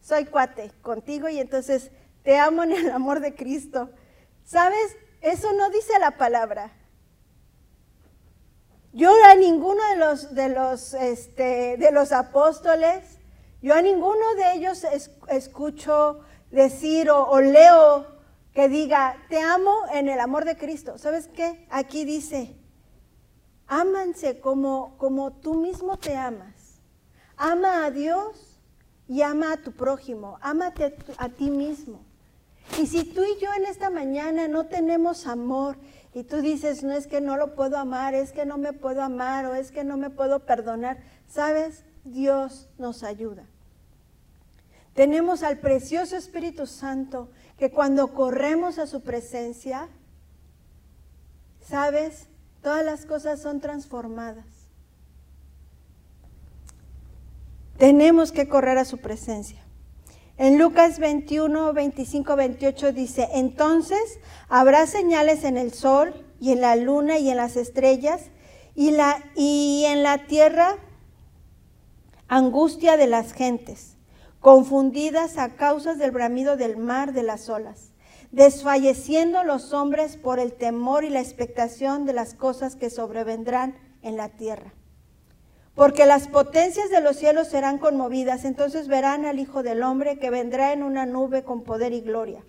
soy 0.00 0.26
cuate 0.26 0.70
contigo 0.82 1.28
y 1.28 1.40
entonces 1.40 1.90
te 2.22 2.38
amo 2.38 2.62
en 2.62 2.70
el 2.70 2.92
amor 2.92 3.18
de 3.18 3.34
Cristo. 3.34 3.90
¿Sabes? 4.44 4.96
Eso 5.24 5.54
no 5.54 5.70
dice 5.70 5.98
la 5.98 6.18
palabra. 6.18 6.70
Yo 8.92 9.10
a 9.24 9.34
ninguno 9.34 9.82
de 9.88 9.96
los, 9.96 10.34
de 10.34 10.50
los, 10.50 10.92
este, 10.92 11.78
de 11.78 11.90
los 11.92 12.12
apóstoles, 12.12 13.18
yo 13.62 13.74
a 13.74 13.80
ninguno 13.80 14.34
de 14.36 14.52
ellos 14.52 14.86
escucho 15.28 16.20
decir 16.50 17.08
o, 17.10 17.40
leo 17.40 18.06
que 18.52 18.68
diga, 18.68 19.16
te 19.30 19.40
amo 19.40 19.74
en 19.94 20.10
el 20.10 20.20
amor 20.20 20.44
de 20.44 20.58
Cristo. 20.58 20.98
¿Sabes 20.98 21.28
qué? 21.28 21.66
Aquí 21.70 22.04
dice, 22.04 22.54
ámanse 23.66 24.40
como, 24.40 24.98
como 24.98 25.32
tú 25.32 25.54
mismo 25.54 25.96
te 25.96 26.18
amas. 26.18 26.82
Ama 27.38 27.86
a 27.86 27.90
Dios 27.90 28.60
y 29.08 29.22
ama 29.22 29.54
a 29.54 29.56
tu 29.56 29.72
prójimo. 29.72 30.36
Ámate 30.42 30.94
a 31.16 31.30
ti 31.30 31.50
mismo. 31.50 32.04
Y 32.80 32.86
si 32.86 33.04
tú 33.04 33.22
y 33.22 33.40
yo 33.40 33.52
en 33.56 33.66
esta 33.66 33.90
mañana 33.90 34.48
no 34.48 34.66
tenemos 34.66 35.26
amor 35.26 35.76
y 36.12 36.24
tú 36.24 36.40
dices, 36.40 36.82
no 36.82 36.92
es 36.92 37.06
que 37.06 37.20
no 37.20 37.36
lo 37.36 37.54
puedo 37.54 37.76
amar, 37.76 38.14
es 38.14 38.32
que 38.32 38.46
no 38.46 38.58
me 38.58 38.72
puedo 38.72 39.02
amar 39.02 39.46
o 39.46 39.54
es 39.54 39.70
que 39.70 39.84
no 39.84 39.96
me 39.96 40.10
puedo 40.10 40.40
perdonar, 40.40 40.98
¿sabes? 41.28 41.84
Dios 42.04 42.68
nos 42.78 43.02
ayuda. 43.02 43.44
Tenemos 44.94 45.42
al 45.42 45.58
precioso 45.58 46.16
Espíritu 46.16 46.66
Santo 46.66 47.28
que 47.58 47.70
cuando 47.70 48.14
corremos 48.14 48.78
a 48.78 48.86
su 48.86 49.02
presencia, 49.02 49.88
¿sabes? 51.60 52.28
Todas 52.62 52.84
las 52.84 53.04
cosas 53.04 53.42
son 53.42 53.60
transformadas. 53.60 54.46
Tenemos 57.76 58.30
que 58.30 58.48
correr 58.48 58.78
a 58.78 58.84
su 58.84 58.98
presencia. 58.98 59.63
En 60.36 60.58
Lucas 60.58 60.98
21, 60.98 61.72
25, 61.72 62.34
28 62.34 62.92
dice, 62.92 63.28
entonces 63.34 64.18
habrá 64.48 64.84
señales 64.88 65.44
en 65.44 65.56
el 65.56 65.72
sol 65.72 66.26
y 66.40 66.50
en 66.50 66.60
la 66.60 66.74
luna 66.74 67.18
y 67.18 67.30
en 67.30 67.36
las 67.36 67.56
estrellas 67.56 68.20
y, 68.74 68.90
la, 68.90 69.22
y 69.36 69.84
en 69.86 70.02
la 70.02 70.26
tierra 70.26 70.74
angustia 72.26 72.96
de 72.96 73.06
las 73.06 73.32
gentes, 73.32 73.96
confundidas 74.40 75.38
a 75.38 75.50
causa 75.50 75.94
del 75.94 76.10
bramido 76.10 76.56
del 76.56 76.78
mar 76.78 77.12
de 77.12 77.22
las 77.22 77.48
olas, 77.48 77.92
desfalleciendo 78.32 79.44
los 79.44 79.72
hombres 79.72 80.16
por 80.16 80.40
el 80.40 80.52
temor 80.52 81.04
y 81.04 81.10
la 81.10 81.20
expectación 81.20 82.06
de 82.06 82.12
las 82.12 82.34
cosas 82.34 82.74
que 82.74 82.90
sobrevendrán 82.90 83.76
en 84.02 84.16
la 84.16 84.30
tierra 84.30 84.72
porque 85.74 86.06
las 86.06 86.28
potencias 86.28 86.90
de 86.90 87.00
los 87.00 87.16
cielos 87.16 87.48
serán 87.48 87.78
conmovidas, 87.78 88.44
entonces 88.44 88.86
verán 88.86 89.24
al 89.24 89.40
Hijo 89.40 89.62
del 89.62 89.82
Hombre 89.82 90.18
que 90.18 90.30
vendrá 90.30 90.72
en 90.72 90.82
una 90.82 91.04
nube 91.04 91.42
con 91.42 91.64
poder 91.64 91.92
y 91.92 92.00
gloria. 92.00 92.44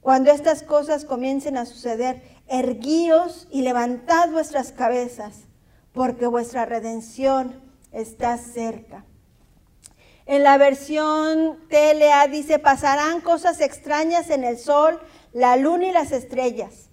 Cuando 0.00 0.30
estas 0.30 0.62
cosas 0.62 1.04
comiencen 1.04 1.58
a 1.58 1.66
suceder, 1.66 2.22
erguíos 2.48 3.48
y 3.50 3.62
levantad 3.62 4.30
vuestras 4.30 4.72
cabezas, 4.72 5.44
porque 5.92 6.26
vuestra 6.26 6.64
redención 6.64 7.60
está 7.92 8.38
cerca. 8.38 9.04
En 10.24 10.42
la 10.42 10.56
versión 10.56 11.58
TLA 11.68 12.28
dice, 12.28 12.58
pasarán 12.58 13.20
cosas 13.20 13.60
extrañas 13.60 14.30
en 14.30 14.44
el 14.44 14.58
sol, 14.58 15.00
la 15.32 15.56
luna 15.56 15.86
y 15.86 15.92
las 15.92 16.12
estrellas 16.12 16.89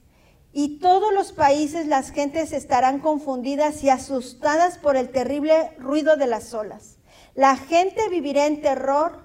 y 0.60 0.80
todos 0.80 1.14
los 1.14 1.34
países 1.34 1.86
las 1.86 2.10
gentes 2.10 2.52
estarán 2.52 2.98
confundidas 2.98 3.84
y 3.84 3.92
asustadas 3.92 4.80
por 4.80 4.98
el 4.98 5.12
terrible 5.12 5.70
ruido 5.78 6.18
de 6.18 6.26
las 6.26 6.52
olas. 6.56 6.98
La 7.36 7.56
gente 7.58 8.10
vivirá 8.10 8.48
en 8.48 8.60
terror 8.60 9.20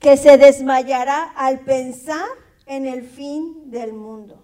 que 0.00 0.16
se 0.16 0.36
desmayará 0.36 1.30
al 1.36 1.60
pensar 1.60 2.26
en 2.66 2.88
el 2.88 3.08
fin 3.08 3.70
del 3.70 3.92
mundo. 3.92 4.42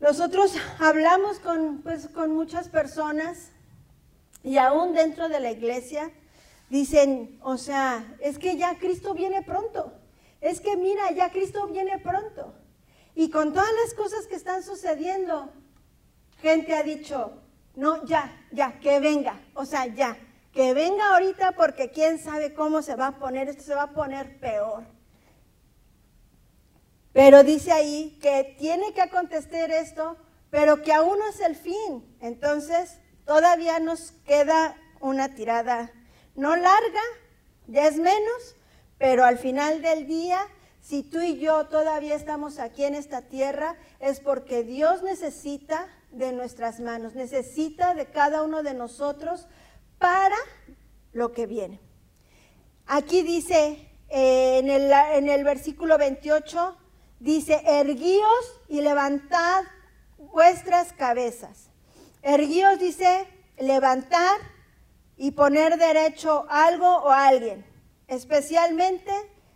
Nosotros 0.00 0.56
hablamos 0.80 1.38
con, 1.38 1.82
pues, 1.82 2.08
con 2.08 2.34
muchas 2.34 2.68
personas 2.68 3.52
y 4.42 4.58
aún 4.58 4.94
dentro 4.94 5.28
de 5.28 5.38
la 5.38 5.52
iglesia 5.52 6.10
dicen, 6.70 7.38
o 7.44 7.56
sea, 7.56 8.16
es 8.18 8.40
que 8.40 8.56
ya 8.56 8.80
Cristo 8.80 9.14
viene 9.14 9.42
pronto. 9.42 9.92
Es 10.40 10.60
que 10.60 10.76
mira, 10.76 11.12
ya 11.12 11.30
Cristo 11.30 11.68
viene 11.68 12.00
pronto. 12.00 12.57
Y 13.18 13.30
con 13.30 13.52
todas 13.52 13.72
las 13.84 13.94
cosas 13.94 14.28
que 14.28 14.36
están 14.36 14.62
sucediendo, 14.62 15.50
gente 16.40 16.72
ha 16.76 16.84
dicho, 16.84 17.32
no, 17.74 18.04
ya, 18.04 18.46
ya, 18.52 18.78
que 18.78 19.00
venga, 19.00 19.40
o 19.54 19.64
sea, 19.64 19.86
ya, 19.86 20.16
que 20.52 20.72
venga 20.72 21.14
ahorita 21.14 21.50
porque 21.56 21.90
quién 21.90 22.20
sabe 22.20 22.54
cómo 22.54 22.80
se 22.80 22.94
va 22.94 23.08
a 23.08 23.18
poner, 23.18 23.48
esto 23.48 23.64
se 23.64 23.74
va 23.74 23.82
a 23.82 23.90
poner 23.90 24.38
peor. 24.38 24.84
Pero 27.12 27.42
dice 27.42 27.72
ahí 27.72 28.16
que 28.22 28.54
tiene 28.56 28.94
que 28.94 29.02
acontecer 29.02 29.72
esto, 29.72 30.16
pero 30.50 30.84
que 30.84 30.92
aún 30.92 31.18
no 31.18 31.28
es 31.28 31.40
el 31.40 31.56
fin. 31.56 32.16
Entonces, 32.20 33.00
todavía 33.26 33.80
nos 33.80 34.12
queda 34.28 34.76
una 35.00 35.34
tirada, 35.34 35.90
no 36.36 36.54
larga, 36.54 37.02
ya 37.66 37.88
es 37.88 37.96
menos, 37.96 38.54
pero 38.96 39.24
al 39.24 39.38
final 39.38 39.82
del 39.82 40.06
día 40.06 40.38
si 40.80 41.02
tú 41.02 41.20
y 41.20 41.38
yo 41.38 41.66
todavía 41.66 42.14
estamos 42.14 42.58
aquí 42.58 42.84
en 42.84 42.94
esta 42.94 43.22
tierra, 43.22 43.76
es 44.00 44.20
porque 44.20 44.62
Dios 44.62 45.02
necesita 45.02 45.88
de 46.12 46.32
nuestras 46.32 46.80
manos, 46.80 47.14
necesita 47.14 47.94
de 47.94 48.06
cada 48.06 48.42
uno 48.42 48.62
de 48.62 48.74
nosotros 48.74 49.46
para 49.98 50.36
lo 51.12 51.32
que 51.32 51.46
viene. 51.46 51.80
Aquí 52.86 53.22
dice, 53.22 53.90
en, 54.08 54.70
el, 54.70 54.90
en 54.90 55.28
el 55.28 55.44
versículo 55.44 55.98
28, 55.98 56.76
dice, 57.20 57.60
erguíos 57.66 58.60
y 58.68 58.80
levantad 58.80 59.64
vuestras 60.16 60.92
cabezas. 60.92 61.70
Erguíos 62.22 62.78
dice, 62.78 63.26
levantar 63.58 64.38
y 65.16 65.32
poner 65.32 65.76
derecho 65.76 66.46
algo 66.48 66.86
o 66.86 67.10
alguien, 67.10 67.64
especialmente 68.06 69.12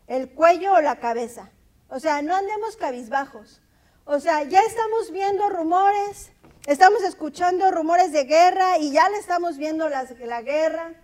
el 0.06 0.30
cuello 0.30 0.74
o 0.74 0.80
la 0.80 0.96
cabeza. 0.96 1.50
O 1.88 2.00
sea, 2.00 2.22
no 2.22 2.34
andemos 2.34 2.76
cabizbajos. 2.76 3.60
O 4.04 4.18
sea, 4.18 4.42
ya 4.44 4.60
estamos 4.62 5.10
viendo 5.12 5.48
rumores, 5.48 6.32
estamos 6.66 7.02
escuchando 7.02 7.70
rumores 7.70 8.12
de 8.12 8.24
guerra 8.24 8.78
y 8.78 8.92
ya 8.92 9.08
le 9.08 9.18
estamos 9.18 9.58
viendo 9.58 9.88
la 9.88 10.42
guerra. 10.42 10.94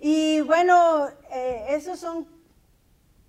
Y 0.00 0.40
bueno, 0.40 1.08
eh, 1.30 1.66
eso 1.70 1.96
son, 1.96 2.26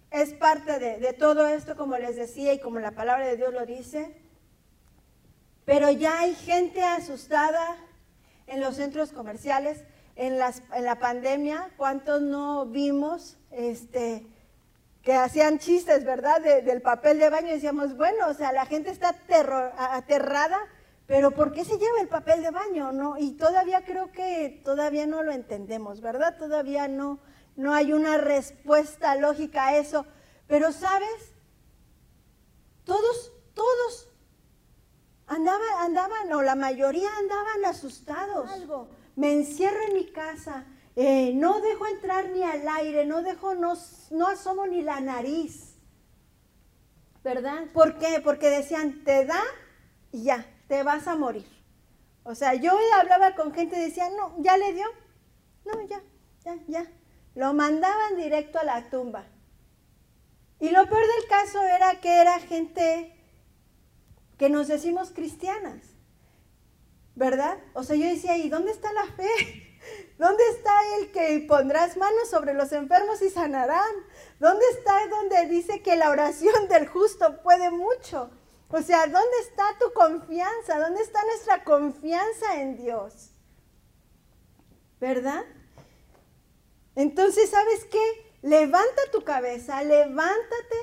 es 0.09 0.33
parte 0.33 0.79
de, 0.79 0.97
de 0.97 1.13
todo 1.13 1.45
esto, 1.47 1.77
como 1.77 1.97
les 1.97 2.15
decía 2.15 2.53
y 2.53 2.59
como 2.59 2.79
la 2.79 2.91
palabra 2.91 3.27
de 3.27 3.37
Dios 3.37 3.53
lo 3.53 3.65
dice. 3.65 4.19
Pero 5.65 5.91
ya 5.91 6.19
hay 6.19 6.33
gente 6.33 6.81
asustada 6.81 7.77
en 8.47 8.59
los 8.59 8.75
centros 8.75 9.11
comerciales, 9.11 9.83
en, 10.15 10.37
las, 10.37 10.63
en 10.73 10.85
la 10.85 10.99
pandemia, 10.99 11.71
¿cuántos 11.77 12.21
no 12.21 12.65
vimos 12.65 13.37
este, 13.51 14.25
que 15.03 15.13
hacían 15.13 15.59
chistes, 15.59 16.05
¿verdad?, 16.05 16.41
del 16.41 16.81
papel 16.81 17.19
de 17.19 17.29
baño. 17.29 17.49
Y 17.49 17.55
decíamos, 17.55 17.95
bueno, 17.97 18.27
o 18.29 18.33
sea, 18.33 18.53
la 18.53 18.65
gente 18.65 18.89
está 18.89 19.15
aterrada, 19.77 20.59
pero 21.05 21.31
¿por 21.31 21.51
qué 21.51 21.65
se 21.65 21.77
lleva 21.77 21.99
el 21.99 22.07
papel 22.07 22.41
de 22.41 22.51
baño? 22.51 22.93
No? 22.93 23.17
Y 23.17 23.33
todavía 23.33 23.83
creo 23.83 24.11
que 24.11 24.61
todavía 24.63 25.05
no 25.05 25.21
lo 25.21 25.33
entendemos, 25.33 25.99
¿verdad? 25.99 26.37
Todavía 26.37 26.87
no, 26.87 27.19
no 27.57 27.73
hay 27.73 27.91
una 27.91 28.17
respuesta 28.17 29.15
lógica 29.15 29.67
a 29.67 29.77
eso. 29.77 30.05
Pero, 30.47 30.71
¿sabes? 30.71 31.33
Todos, 32.85 33.33
todos 33.53 34.09
andaban, 35.27 36.31
o 36.33 36.41
la 36.41 36.55
mayoría 36.55 37.09
andaban 37.17 37.65
asustados. 37.65 38.49
Algo. 38.51 38.89
Me 39.15 39.33
encierro 39.33 39.79
en 39.87 39.93
mi 39.93 40.11
casa, 40.11 40.65
eh, 40.95 41.33
no 41.33 41.59
dejo 41.61 41.87
entrar 41.87 42.29
ni 42.29 42.43
al 42.43 42.67
aire, 42.67 43.05
no 43.05 43.23
dejo, 43.23 43.55
no, 43.55 43.73
no 44.11 44.27
asomo 44.27 44.67
ni 44.67 44.81
la 44.81 44.99
nariz. 44.99 45.75
¿Verdad? 47.23 47.65
¿Por 47.73 47.97
qué? 47.97 48.19
Porque 48.23 48.49
decían, 48.49 49.03
te 49.03 49.25
da 49.25 49.41
y 50.11 50.23
ya, 50.23 50.45
te 50.67 50.83
vas 50.83 51.07
a 51.07 51.15
morir. 51.15 51.47
O 52.23 52.35
sea, 52.35 52.53
yo 52.53 52.77
hablaba 52.99 53.35
con 53.35 53.53
gente 53.53 53.77
y 53.77 53.85
decía, 53.85 54.09
no, 54.09 54.35
ya 54.39 54.57
le 54.57 54.73
dio. 54.73 54.87
No, 55.65 55.81
ya, 55.87 56.01
ya, 56.43 56.57
ya. 56.67 56.91
Lo 57.35 57.53
mandaban 57.53 58.17
directo 58.17 58.59
a 58.59 58.63
la 58.63 58.89
tumba. 58.89 59.25
Y 60.59 60.69
lo 60.69 60.87
peor 60.87 61.01
del 61.01 61.27
caso 61.27 61.61
era 61.63 61.99
que 61.99 62.21
era 62.21 62.39
gente 62.39 63.13
que 64.37 64.49
nos 64.49 64.67
decimos 64.67 65.11
cristianas, 65.11 65.81
¿verdad? 67.15 67.57
O 67.73 67.83
sea, 67.83 67.95
yo 67.95 68.05
decía, 68.05 68.37
¿y 68.37 68.49
dónde 68.49 68.71
está 68.71 68.91
la 68.93 69.05
fe? 69.05 69.72
¿Dónde 70.17 70.43
está 70.49 70.71
el 70.97 71.11
que 71.11 71.45
pondrás 71.47 71.97
manos 71.97 72.29
sobre 72.29 72.53
los 72.53 72.71
enfermos 72.71 73.21
y 73.21 73.29
sanarán? 73.29 73.93
¿Dónde 74.39 74.65
está 74.71 75.07
donde 75.07 75.47
dice 75.47 75.81
que 75.81 75.95
la 75.95 76.09
oración 76.09 76.67
del 76.69 76.87
justo 76.87 77.41
puede 77.41 77.69
mucho? 77.71 78.29
O 78.69 78.81
sea, 78.81 79.05
¿dónde 79.05 79.37
está 79.41 79.63
tu 79.79 79.93
confianza? 79.93 80.79
¿Dónde 80.79 81.01
está 81.01 81.23
nuestra 81.25 81.63
confianza 81.63 82.61
en 82.61 82.77
Dios? 82.77 83.29
¿Verdad? 84.99 85.43
Entonces, 86.95 87.49
¿sabes 87.49 87.85
qué? 87.85 88.33
Levanta 88.41 89.01
tu 89.11 89.23
cabeza, 89.23 89.83
levántate, 89.83 90.75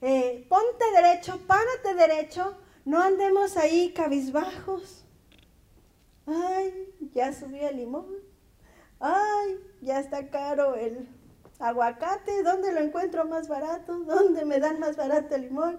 eh, 0.00 0.46
ponte 0.48 0.84
derecho, 0.94 1.40
párate 1.46 1.94
derecho, 1.94 2.56
no 2.84 3.00
andemos 3.00 3.56
ahí 3.56 3.92
cabizbajos. 3.92 5.04
Ay, 6.26 6.94
ya 7.12 7.32
subió 7.32 7.68
el 7.68 7.76
limón. 7.76 8.33
Ay, 9.06 9.60
ya 9.82 10.00
está 10.00 10.30
caro 10.30 10.76
el 10.76 11.06
aguacate. 11.58 12.42
¿Dónde 12.42 12.72
lo 12.72 12.80
encuentro 12.80 13.26
más 13.26 13.48
barato? 13.48 13.98
¿Dónde 13.98 14.46
me 14.46 14.58
dan 14.58 14.80
más 14.80 14.96
barato 14.96 15.34
el 15.34 15.42
limón? 15.42 15.78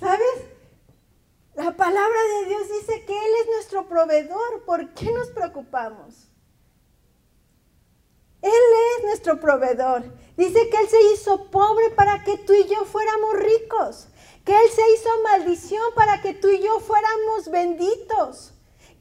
¿Sabes? 0.00 0.44
La 1.54 1.76
palabra 1.76 2.18
de 2.40 2.48
Dios 2.48 2.62
dice 2.68 3.04
que 3.04 3.12
Él 3.12 3.32
es 3.42 3.46
nuestro 3.54 3.86
proveedor. 3.86 4.64
¿Por 4.66 4.92
qué 4.92 5.12
nos 5.12 5.30
preocupamos? 5.30 6.32
Él 8.42 8.50
es 8.50 9.04
nuestro 9.04 9.38
proveedor. 9.38 10.12
Dice 10.36 10.68
que 10.68 10.76
Él 10.76 10.88
se 10.88 11.00
hizo 11.12 11.48
pobre 11.52 11.90
para 11.90 12.24
que 12.24 12.38
tú 12.38 12.54
y 12.54 12.66
yo 12.66 12.84
fuéramos 12.86 13.34
ricos. 13.34 14.08
Que 14.44 14.52
Él 14.52 14.68
se 14.74 14.82
hizo 14.94 15.10
maldición 15.22 15.94
para 15.94 16.20
que 16.20 16.34
tú 16.34 16.48
y 16.48 16.60
yo 16.60 16.80
fuéramos 16.80 17.48
benditos. 17.52 18.53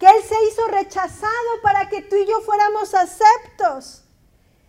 Que 0.03 0.09
Él 0.09 0.21
se 0.21 0.35
hizo 0.47 0.67
rechazado 0.67 1.61
para 1.61 1.87
que 1.87 2.01
tú 2.01 2.17
y 2.17 2.25
yo 2.25 2.41
fuéramos 2.41 2.93
aceptos. 2.93 4.03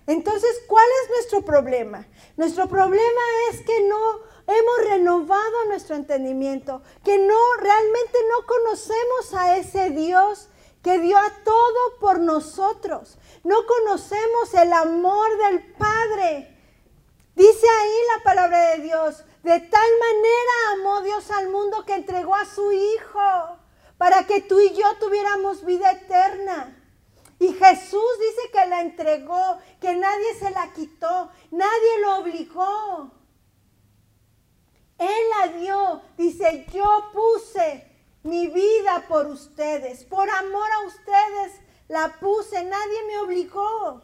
Entonces, 0.06 0.62
¿cuál 0.68 0.86
es 1.02 1.10
nuestro 1.10 1.42
problema? 1.44 2.06
Nuestro 2.36 2.68
problema 2.68 3.20
es 3.50 3.60
que 3.62 3.80
no 3.88 4.20
hemos 4.46 4.88
renovado 4.88 5.64
nuestro 5.66 5.96
entendimiento, 5.96 6.82
que 7.02 7.18
no 7.18 7.54
realmente 7.58 8.16
no 8.30 8.46
conocemos 8.46 9.34
a 9.34 9.56
ese 9.56 9.90
Dios 9.90 10.50
que 10.84 11.00
dio 11.00 11.18
a 11.18 11.30
todo 11.42 11.98
por 11.98 12.20
nosotros. 12.20 13.18
No 13.42 13.56
conocemos 13.66 14.54
el 14.54 14.72
amor 14.72 15.36
del 15.36 15.72
Padre. 15.72 16.56
Dice 17.34 17.66
ahí 17.80 17.98
la 18.16 18.22
palabra 18.22 18.70
de 18.70 18.82
Dios, 18.84 19.24
de 19.42 19.58
tal 19.58 19.90
manera 19.98 20.52
amó 20.74 21.02
Dios 21.02 21.28
al 21.32 21.48
mundo 21.48 21.84
que 21.84 21.94
entregó 21.94 22.36
a 22.36 22.46
su 22.46 22.70
Hijo 22.70 23.63
para 23.98 24.26
que 24.26 24.40
tú 24.40 24.58
y 24.60 24.74
yo 24.74 24.84
tuviéramos 25.00 25.64
vida 25.64 25.92
eterna. 25.92 26.80
Y 27.38 27.52
Jesús 27.52 28.18
dice 28.20 28.50
que 28.52 28.66
la 28.66 28.80
entregó, 28.80 29.58
que 29.80 29.94
nadie 29.94 30.34
se 30.38 30.50
la 30.50 30.72
quitó, 30.72 31.30
nadie 31.50 32.00
lo 32.00 32.18
obligó. 32.18 33.10
Él 34.98 35.22
la 35.38 35.52
dio, 35.58 36.02
dice, 36.16 36.66
yo 36.72 37.10
puse 37.12 37.90
mi 38.22 38.46
vida 38.46 39.04
por 39.08 39.26
ustedes, 39.26 40.04
por 40.04 40.28
amor 40.30 40.70
a 40.72 40.86
ustedes 40.86 41.60
la 41.88 42.16
puse, 42.20 42.64
nadie 42.64 43.04
me 43.06 43.18
obligó. 43.18 44.02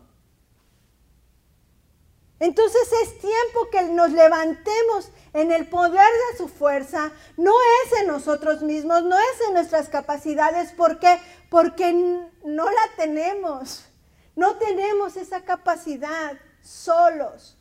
Entonces 2.40 2.88
es 3.05 3.18
tiempo 3.18 3.68
que 3.70 3.83
nos 3.83 4.11
levantemos 4.12 5.11
en 5.35 5.53
el 5.53 5.68
poder 5.68 6.09
de 6.31 6.38
su 6.38 6.48
fuerza. 6.48 7.12
No 7.37 7.53
es 7.53 8.00
en 8.00 8.09
nosotros 8.09 8.62
mismos, 8.62 9.05
no 9.05 9.16
es 9.16 9.48
en 9.48 9.55
nuestras 9.55 9.88
capacidades. 9.88 10.72
¿Por 10.72 10.98
qué? 10.98 11.18
Porque 11.50 11.92
no 11.92 12.64
la 12.64 12.96
tenemos. 12.96 13.85
No 14.35 14.57
tenemos 14.57 15.16
esa 15.16 15.42
capacidad 15.42 16.33
solos. 16.62 17.59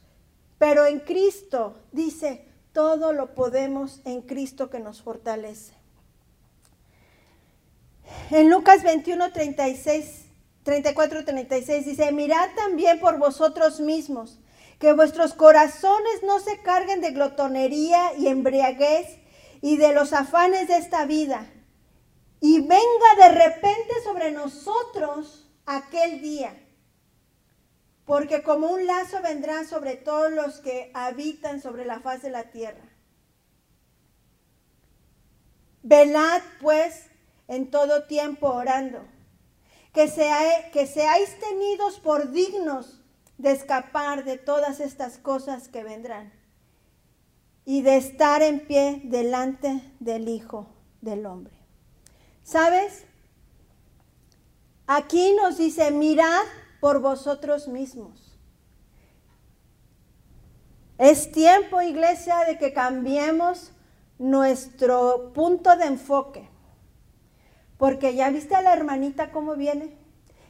Pero 0.57 0.85
en 0.85 0.99
Cristo, 0.99 1.75
dice, 1.91 2.45
todo 2.71 3.11
lo 3.11 3.35
podemos 3.35 3.99
en 4.05 4.21
Cristo 4.21 4.69
que 4.69 4.79
nos 4.79 5.01
fortalece. 5.01 5.73
En 8.31 8.49
Lucas 8.49 8.83
21, 8.83 9.31
36, 9.31 10.25
34, 10.63 11.25
36 11.25 11.85
dice, 11.85 12.11
mirad 12.11 12.49
también 12.55 12.99
por 12.99 13.17
vosotros 13.17 13.79
mismos, 13.79 14.39
que 14.79 14.93
vuestros 14.93 15.33
corazones 15.33 16.23
no 16.23 16.39
se 16.39 16.61
carguen 16.61 17.01
de 17.01 17.11
glotonería 17.11 18.13
y 18.17 18.27
embriaguez 18.27 19.19
y 19.61 19.77
de 19.77 19.93
los 19.93 20.13
afanes 20.13 20.69
de 20.69 20.77
esta 20.77 21.05
vida, 21.05 21.45
y 22.39 22.61
venga 22.61 23.15
de 23.17 23.29
repente 23.29 23.93
sobre 24.05 24.31
nosotros 24.31 25.51
aquel 25.65 26.21
día, 26.21 26.57
porque 28.05 28.41
como 28.41 28.67
un 28.67 28.87
lazo 28.87 29.21
vendrá 29.21 29.65
sobre 29.65 29.95
todos 29.95 30.31
los 30.31 30.61
que 30.61 30.89
habitan 30.93 31.61
sobre 31.61 31.85
la 31.85 31.99
faz 31.99 32.21
de 32.21 32.29
la 32.29 32.43
tierra. 32.45 32.89
Velad 35.83 36.41
pues 36.61 37.07
en 37.47 37.69
todo 37.69 38.03
tiempo 38.03 38.47
orando. 38.47 39.05
Que, 39.93 40.07
sea, 40.07 40.69
que 40.71 40.85
seáis 40.85 41.39
tenidos 41.39 41.99
por 41.99 42.31
dignos 42.31 42.98
de 43.39 43.51
escapar 43.51 44.25
de 44.25 44.37
todas 44.37 44.79
estas 44.81 45.17
cosas 45.17 45.69
que 45.69 45.83
vendrán 45.83 46.31
y 47.65 47.81
de 47.81 47.95
estar 47.95 48.41
en 48.41 48.59
pie 48.59 49.01
delante 49.05 49.81
del 49.99 50.27
Hijo 50.27 50.67
del 51.01 51.25
Hombre. 51.25 51.53
¿Sabes? 52.43 53.05
Aquí 54.87 55.33
nos 55.41 55.57
dice, 55.57 55.89
mirad 55.91 56.41
por 56.81 56.99
vosotros 56.99 57.67
mismos. 57.67 58.37
Es 60.97 61.31
tiempo, 61.31 61.81
iglesia, 61.81 62.39
de 62.45 62.57
que 62.57 62.73
cambiemos 62.73 63.71
nuestro 64.17 65.31
punto 65.33 65.77
de 65.77 65.85
enfoque. 65.85 66.49
Porque 67.77 68.15
ya 68.15 68.29
viste 68.31 68.55
a 68.55 68.61
la 68.61 68.73
hermanita 68.73 69.31
cómo 69.31 69.55
viene. 69.55 69.95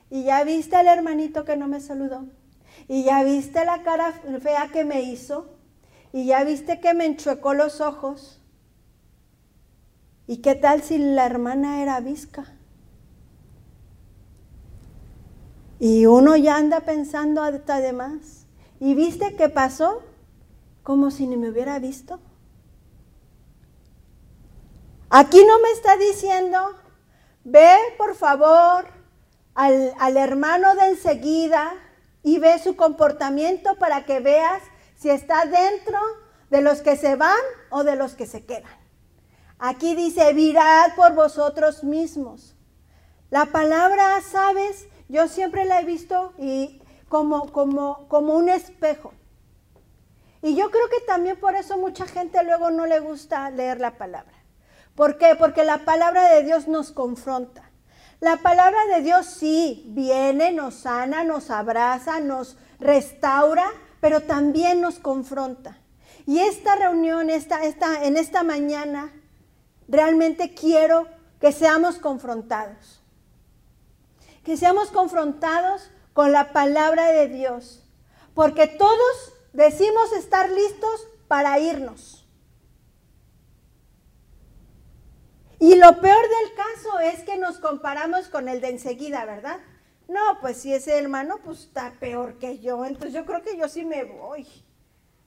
Y 0.10 0.24
ya 0.24 0.44
viste 0.44 0.76
al 0.76 0.88
hermanito 0.88 1.46
que 1.46 1.56
no 1.56 1.68
me 1.68 1.82
saludó. 1.82 2.26
Y 2.88 3.04
ya 3.04 3.24
viste 3.24 3.66
la 3.66 3.84
cara 3.84 4.14
fea 4.42 4.70
que 4.72 4.86
me 4.86 5.02
hizo. 5.02 5.50
Y 6.12 6.26
ya 6.26 6.44
viste 6.44 6.80
que 6.80 6.94
me 6.94 7.06
enchuecó 7.06 7.54
los 7.54 7.82
ojos. 7.82 8.42
¿Y 10.28 10.38
qué 10.38 10.56
tal 10.56 10.82
si 10.82 10.98
la 10.98 11.26
hermana 11.26 11.82
era 11.82 12.00
visca? 12.00 12.46
Y 15.80 16.06
uno 16.06 16.36
ya 16.36 16.58
anda 16.58 16.82
pensando 16.82 17.42
hasta 17.42 17.80
de 17.80 17.94
más. 17.94 18.46
¿Y 18.80 18.96
viste 18.96 19.36
qué 19.36 19.50
pasó? 19.50 20.04
Como 20.84 21.12
si 21.12 21.28
ni 21.28 21.38
me 21.38 21.50
hubiera 21.50 21.80
visto. 21.80 22.20
Aquí 25.10 25.44
no 25.46 25.60
me 25.60 25.72
está 25.72 25.98
diciendo 25.98 26.76
Ve, 27.44 27.78
por 27.98 28.16
favor, 28.16 28.86
al, 29.56 30.18
hermano 30.18 30.76
de 30.76 30.90
enseguida 30.90 31.74
y 32.30 32.38
ve 32.38 32.60
su 32.60 32.76
comportamiento 32.76 33.76
para 33.80 34.06
que 34.06 34.20
veas 34.20 34.62
si 34.96 35.10
está 35.10 35.46
dentro 35.46 35.98
de 36.52 36.62
los 36.62 36.82
que 36.82 36.96
se 36.96 37.16
van 37.16 37.40
o 37.72 37.84
de 37.84 37.96
los 37.96 38.14
que 38.14 38.28
se 38.28 38.46
quedan. 38.46 38.72
Aquí 39.58 39.96
dice, 39.96 40.32
virad 40.34 40.94
por 40.96 41.16
vosotros 41.16 41.84
mismos. 41.84 42.56
La 43.32 43.48
palabra, 43.48 44.22
sabes, 44.22 44.88
yo 45.08 45.28
siempre 45.28 45.66
la 45.66 45.82
he 45.82 45.86
visto 45.86 46.34
y 46.38 46.84
como, 47.08 47.52
como, 47.52 48.08
como 48.08 48.36
un 48.36 48.48
espejo. 48.48 49.12
Y 50.44 50.56
yo 50.56 50.70
creo 50.70 50.88
que 50.88 51.04
también 51.08 51.40
por 51.40 51.56
eso 51.56 51.80
mucha 51.80 52.06
gente 52.06 52.44
luego 52.44 52.70
no 52.70 52.86
le 52.86 53.00
gusta 53.00 53.50
leer 53.50 53.80
la 53.80 53.98
palabra. 53.98 54.38
¿Por 54.94 55.18
qué? 55.18 55.36
Porque 55.36 55.64
la 55.64 55.80
palabra 55.80 56.30
de 56.30 56.44
Dios 56.44 56.68
nos 56.68 56.92
confronta. 56.92 57.69
La 58.20 58.38
palabra 58.38 58.80
de 58.94 59.02
Dios 59.02 59.26
sí 59.26 59.84
viene, 59.88 60.52
nos 60.52 60.76
sana, 60.76 61.24
nos 61.24 61.50
abraza, 61.50 62.20
nos 62.20 62.58
restaura, 62.80 63.66
pero 64.02 64.22
también 64.22 64.82
nos 64.82 65.00
confronta. 65.00 65.78
Y 66.26 66.40
esta 66.40 66.76
reunión, 66.76 67.30
esta, 67.30 67.64
esta, 67.64 68.04
en 68.04 68.18
esta 68.18 68.44
mañana, 68.44 69.14
realmente 69.88 70.54
quiero 70.54 71.08
que 71.40 71.54
seamos 71.54 71.98
confrontados. 71.98 73.02
Que 74.44 74.58
seamos 74.58 74.92
confrontados 74.92 75.90
con 76.14 76.34
la 76.34 76.52
palabra 76.52 77.08
de 77.08 77.30
Dios. 77.30 77.84
Porque 78.34 78.68
todos 78.68 79.34
decimos 79.54 80.12
estar 80.12 80.50
listos 80.50 81.08
para 81.30 81.58
irnos. 81.60 82.19
Y 85.60 85.76
lo 85.76 86.00
peor 86.00 86.22
del 86.22 86.56
caso 86.56 87.00
es 87.00 87.24
que 87.24 87.38
nos 87.38 87.60
comparamos 87.60 88.30
con 88.30 88.48
el 88.48 88.62
de 88.62 88.70
enseguida, 88.70 89.26
¿verdad? 89.26 89.60
No, 90.08 90.40
pues 90.42 90.58
si 90.58 90.74
ese 90.74 90.98
hermano 90.98 91.40
pues 91.44 91.60
está 91.66 91.94
peor 92.00 92.40
que 92.40 92.60
yo, 92.60 92.86
entonces 92.86 93.14
yo 93.14 93.26
creo 93.26 93.44
que 93.44 93.58
yo 93.58 93.68
sí 93.68 93.86
me 93.86 94.06
voy. 94.06 94.48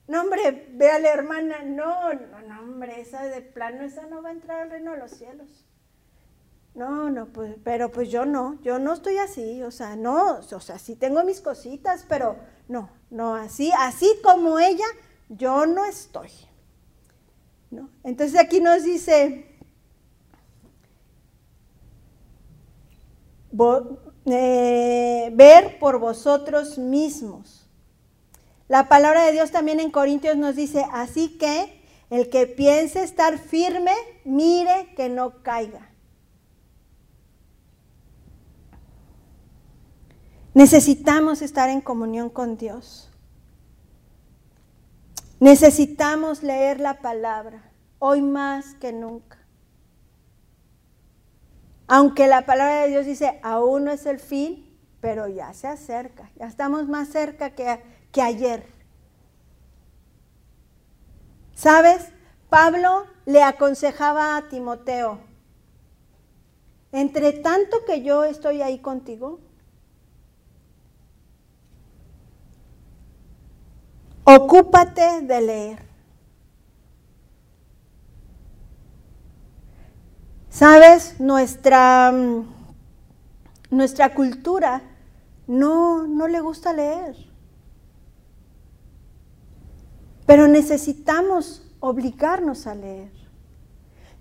No, 0.07 0.21
hombre, 0.21 0.67
ve 0.73 0.91
a 0.91 0.99
la 0.99 1.13
hermana, 1.13 1.63
no, 1.63 2.13
no, 2.13 2.41
no, 2.41 2.59
hombre, 2.59 2.99
esa 2.99 3.23
de 3.23 3.41
plano, 3.41 3.83
esa 3.83 4.05
no 4.07 4.21
va 4.21 4.29
a 4.29 4.33
entrar 4.33 4.61
al 4.61 4.71
reino 4.71 4.91
de 4.91 4.97
los 4.97 5.11
cielos. 5.11 5.47
No, 6.75 7.09
no, 7.09 7.27
pues, 7.27 7.55
pero 7.63 7.91
pues 7.91 8.09
yo 8.09 8.25
no, 8.25 8.59
yo 8.61 8.79
no 8.79 8.93
estoy 8.93 9.17
así, 9.17 9.61
o 9.63 9.71
sea, 9.71 9.95
no, 9.95 10.39
o 10.39 10.59
sea, 10.59 10.79
sí 10.79 10.95
tengo 10.95 11.23
mis 11.23 11.39
cositas, 11.39 12.05
pero 12.09 12.35
no, 12.67 12.89
no, 13.11 13.35
así, 13.35 13.71
así 13.77 14.09
como 14.23 14.59
ella, 14.59 14.85
yo 15.29 15.65
no 15.65 15.85
estoy. 15.85 16.31
¿No? 17.69 17.89
Entonces 18.03 18.39
aquí 18.39 18.59
nos 18.59 18.83
dice, 18.83 19.52
eh, 24.25 25.31
ver 25.33 25.79
por 25.79 25.99
vosotros 25.99 26.77
mismos. 26.77 27.69
La 28.67 28.87
palabra 28.87 29.25
de 29.25 29.33
Dios 29.33 29.51
también 29.51 29.79
en 29.79 29.91
Corintios 29.91 30.37
nos 30.37 30.55
dice, 30.55 30.85
así 30.91 31.37
que 31.37 31.81
el 32.09 32.29
que 32.29 32.47
piense 32.47 33.03
estar 33.03 33.37
firme, 33.37 33.93
mire 34.23 34.93
que 34.95 35.09
no 35.09 35.43
caiga. 35.43 35.89
Necesitamos 40.53 41.41
estar 41.41 41.69
en 41.69 41.81
comunión 41.81 42.29
con 42.29 42.57
Dios. 42.57 43.09
Necesitamos 45.39 46.43
leer 46.43 46.79
la 46.79 47.01
palabra, 47.01 47.71
hoy 47.99 48.21
más 48.21 48.75
que 48.75 48.93
nunca. 48.93 49.42
Aunque 51.87 52.27
la 52.27 52.45
palabra 52.45 52.83
de 52.83 52.89
Dios 52.89 53.05
dice, 53.05 53.39
aún 53.43 53.85
no 53.85 53.91
es 53.91 54.05
el 54.05 54.19
fin, 54.19 54.77
pero 55.01 55.27
ya 55.27 55.53
se 55.53 55.67
acerca, 55.67 56.31
ya 56.35 56.47
estamos 56.47 56.87
más 56.87 57.09
cerca 57.09 57.51
que, 57.51 57.83
que 58.11 58.21
ayer. 58.21 58.65
¿Sabes? 61.53 62.09
Pablo 62.49 63.05
le 63.25 63.43
aconsejaba 63.43 64.37
a 64.37 64.47
Timoteo, 64.47 65.19
entre 66.91 67.33
tanto 67.33 67.83
que 67.85 68.01
yo 68.01 68.23
estoy 68.23 68.61
ahí 68.61 68.79
contigo, 68.79 69.39
Ocúpate 74.25 75.21
de 75.21 75.41
leer. 75.41 75.92
Sabes, 80.53 81.19
nuestra, 81.19 82.11
mm, 82.11 82.45
nuestra 83.71 84.13
cultura 84.13 84.83
no, 85.47 86.05
no 86.05 86.27
le 86.27 86.41
gusta 86.41 86.71
leer. 86.73 87.15
Pero 90.27 90.47
necesitamos 90.47 91.67
obligarnos 91.79 92.67
a 92.67 92.75
leer. 92.75 93.09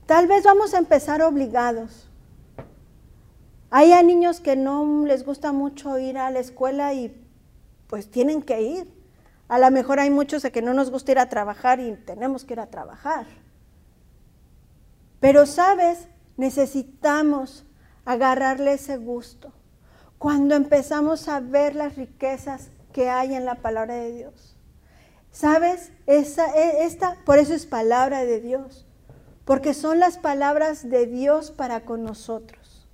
Tal 0.06 0.26
vez 0.26 0.42
vamos 0.44 0.72
a 0.72 0.78
empezar 0.78 1.20
obligados. 1.20 2.08
Hay 3.68 3.92
a 3.92 4.02
niños 4.02 4.40
que 4.40 4.56
no 4.56 5.04
les 5.04 5.26
gusta 5.26 5.52
mucho 5.52 5.98
ir 5.98 6.16
a 6.16 6.30
la 6.30 6.38
escuela 6.38 6.94
y 6.94 7.14
pues 7.88 8.10
tienen 8.10 8.40
que 8.40 8.62
ir. 8.62 8.90
A 9.48 9.58
lo 9.58 9.70
mejor 9.70 10.00
hay 10.00 10.08
muchos 10.08 10.46
a 10.46 10.50
que 10.50 10.62
no 10.62 10.72
nos 10.72 10.90
gusta 10.90 11.12
ir 11.12 11.18
a 11.18 11.28
trabajar 11.28 11.78
y 11.78 11.92
tenemos 11.92 12.46
que 12.46 12.54
ir 12.54 12.60
a 12.60 12.70
trabajar. 12.70 13.26
Pero 15.20 15.44
sabes, 15.44 16.08
necesitamos 16.42 17.64
agarrarle 18.04 18.72
ese 18.72 18.96
gusto. 18.96 19.52
Cuando 20.18 20.56
empezamos 20.56 21.28
a 21.28 21.38
ver 21.38 21.76
las 21.76 21.94
riquezas 21.94 22.70
que 22.92 23.08
hay 23.08 23.36
en 23.36 23.44
la 23.44 23.54
palabra 23.54 23.94
de 23.94 24.12
Dios. 24.12 24.56
¿Sabes? 25.30 25.92
E, 26.08 26.18
esta, 26.80 27.16
por 27.24 27.38
eso 27.38 27.54
es 27.54 27.64
palabra 27.64 28.24
de 28.24 28.40
Dios. 28.40 28.88
Porque 29.44 29.72
son 29.72 30.00
las 30.00 30.18
palabras 30.18 30.90
de 30.90 31.06
Dios 31.06 31.52
para 31.52 31.84
con 31.84 32.02
nosotros. 32.02 32.88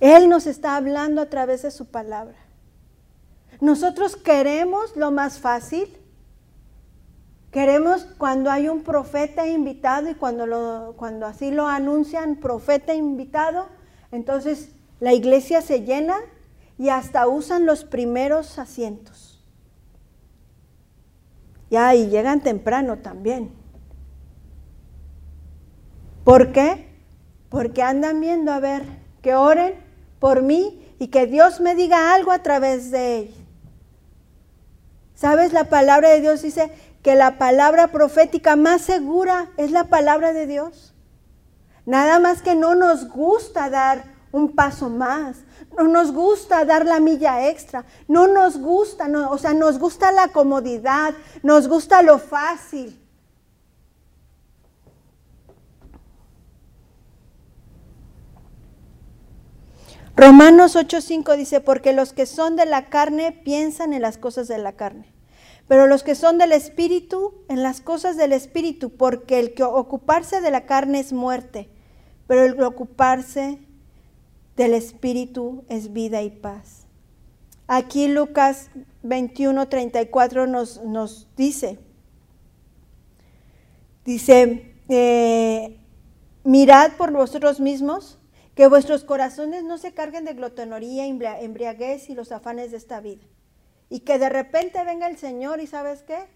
Él 0.00 0.30
nos 0.30 0.46
está 0.46 0.76
hablando 0.76 1.20
a 1.20 1.28
través 1.28 1.60
de 1.62 1.70
su 1.70 1.84
palabra. 1.84 2.38
Nosotros 3.60 4.16
queremos 4.16 4.96
lo 4.96 5.10
más 5.10 5.38
fácil. 5.38 5.98
Queremos 7.50 8.04
cuando 8.18 8.50
hay 8.50 8.68
un 8.68 8.82
profeta 8.82 9.46
invitado 9.46 10.10
y 10.10 10.14
cuando, 10.14 11.26
así 11.26 11.50
lo 11.50 11.66
anuncian, 11.66 12.36
profeta 12.36 12.94
invitado, 12.94 13.68
entonces 14.12 14.70
la 15.00 15.14
iglesia 15.14 15.62
se 15.62 15.82
llena 15.82 16.16
y 16.78 16.90
hasta 16.90 17.26
usan 17.26 17.64
los 17.64 17.84
primeros 17.84 18.58
asientos. 18.58 19.42
Ya, 21.70 21.94
y 21.94 22.08
llegan 22.08 22.40
temprano 22.40 22.98
también. 22.98 23.50
¿Por 26.24 26.52
qué? 26.52 26.88
Porque 27.48 27.82
andan 27.82 28.20
viendo 28.20 28.52
a 28.52 28.60
ver 28.60 28.84
que 29.22 29.34
oren 29.34 29.74
por 30.18 30.42
mí 30.42 30.86
y 30.98 31.08
que 31.08 31.26
Dios 31.26 31.60
me 31.60 31.74
diga 31.74 32.14
algo 32.14 32.32
a 32.32 32.42
través 32.42 32.90
de 32.90 33.16
ellos. 33.16 33.38
¿Sabes? 35.14 35.52
La 35.52 35.64
palabra 35.64 36.10
de 36.10 36.20
Dios 36.20 36.42
dice 36.42 36.70
que 37.02 37.14
la 37.14 37.38
palabra 37.38 37.88
profética 37.88 38.56
más 38.56 38.82
segura 38.82 39.50
es 39.56 39.70
la 39.70 39.84
palabra 39.84 40.32
de 40.32 40.46
Dios. 40.46 40.94
Nada 41.86 42.18
más 42.18 42.42
que 42.42 42.54
no 42.54 42.74
nos 42.74 43.08
gusta 43.08 43.70
dar 43.70 44.04
un 44.30 44.54
paso 44.54 44.90
más, 44.90 45.38
no 45.76 45.88
nos 45.88 46.12
gusta 46.12 46.64
dar 46.64 46.84
la 46.84 47.00
milla 47.00 47.48
extra, 47.48 47.84
no 48.08 48.26
nos 48.26 48.58
gusta, 48.58 49.06
o 49.30 49.38
sea, 49.38 49.54
nos 49.54 49.78
gusta 49.78 50.12
la 50.12 50.28
comodidad, 50.28 51.14
nos 51.42 51.68
gusta 51.68 52.02
lo 52.02 52.18
fácil. 52.18 53.00
Romanos 60.14 60.74
8:5 60.74 61.36
dice, 61.36 61.60
porque 61.60 61.92
los 61.92 62.12
que 62.12 62.26
son 62.26 62.56
de 62.56 62.66
la 62.66 62.90
carne 62.90 63.30
piensan 63.30 63.92
en 63.92 64.02
las 64.02 64.18
cosas 64.18 64.48
de 64.48 64.58
la 64.58 64.72
carne, 64.72 65.14
pero 65.68 65.86
los 65.86 66.02
que 66.02 66.14
son 66.14 66.38
del 66.38 66.52
espíritu 66.52 67.34
en 67.48 67.62
las 67.62 67.82
cosas 67.82 68.16
del 68.16 68.32
espíritu, 68.32 68.90
porque 68.90 69.38
el 69.38 69.54
que 69.54 69.62
ocuparse 69.62 70.40
de 70.40 70.50
la 70.50 70.64
carne 70.64 70.98
es 70.98 71.12
muerte, 71.12 71.68
pero 72.26 72.44
el 72.44 72.60
ocuparse 72.62 73.58
del 74.56 74.72
espíritu 74.72 75.64
es 75.68 75.92
vida 75.92 76.22
y 76.22 76.30
paz. 76.30 76.86
Aquí 77.66 78.08
Lucas 78.08 78.70
21:34 79.04 80.48
nos, 80.48 80.82
nos 80.84 81.28
dice, 81.36 81.78
dice, 84.06 84.74
eh, 84.88 85.78
mirad 86.44 86.92
por 86.96 87.12
vosotros 87.12 87.60
mismos 87.60 88.18
que 88.54 88.66
vuestros 88.68 89.04
corazones 89.04 89.64
no 89.64 89.76
se 89.76 89.92
carguen 89.92 90.24
de 90.24 90.32
glotonería, 90.32 91.06
embriaguez 91.06 92.08
y 92.08 92.14
los 92.14 92.32
afanes 92.32 92.70
de 92.70 92.78
esta 92.78 93.00
vida. 93.00 93.22
Y 93.90 94.00
que 94.00 94.18
de 94.18 94.28
repente 94.28 94.84
venga 94.84 95.06
el 95.08 95.16
Señor 95.16 95.60
y 95.60 95.66
sabes 95.66 96.02
qué? 96.02 96.26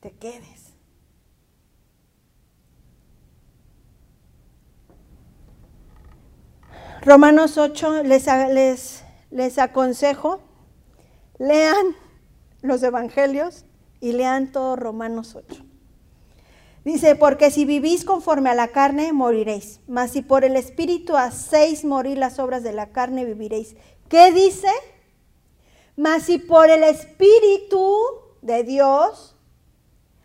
Te 0.00 0.10
quedes. 0.12 0.74
Romanos 7.02 7.56
8 7.56 8.02
les, 8.02 8.26
les, 8.26 9.04
les 9.30 9.58
aconsejo, 9.58 10.40
lean 11.38 11.96
los 12.62 12.82
evangelios 12.82 13.64
y 14.00 14.12
lean 14.12 14.50
todo 14.50 14.76
Romanos 14.76 15.36
8. 15.36 15.64
Dice, 16.84 17.16
porque 17.16 17.50
si 17.50 17.64
vivís 17.64 18.04
conforme 18.04 18.50
a 18.50 18.54
la 18.54 18.68
carne, 18.68 19.12
moriréis. 19.12 19.80
Mas 19.86 20.12
si 20.12 20.22
por 20.22 20.44
el 20.44 20.56
Espíritu 20.56 21.16
hacéis 21.16 21.84
morir 21.84 22.18
las 22.18 22.38
obras 22.38 22.62
de 22.62 22.72
la 22.72 22.90
carne, 22.90 23.24
viviréis. 23.24 23.76
¿Qué 24.08 24.32
dice? 24.32 24.68
Mas 25.98 26.22
si 26.22 26.38
por 26.38 26.70
el 26.70 26.82
Espíritu 26.82 27.94
de 28.40 28.62
Dios 28.62 29.36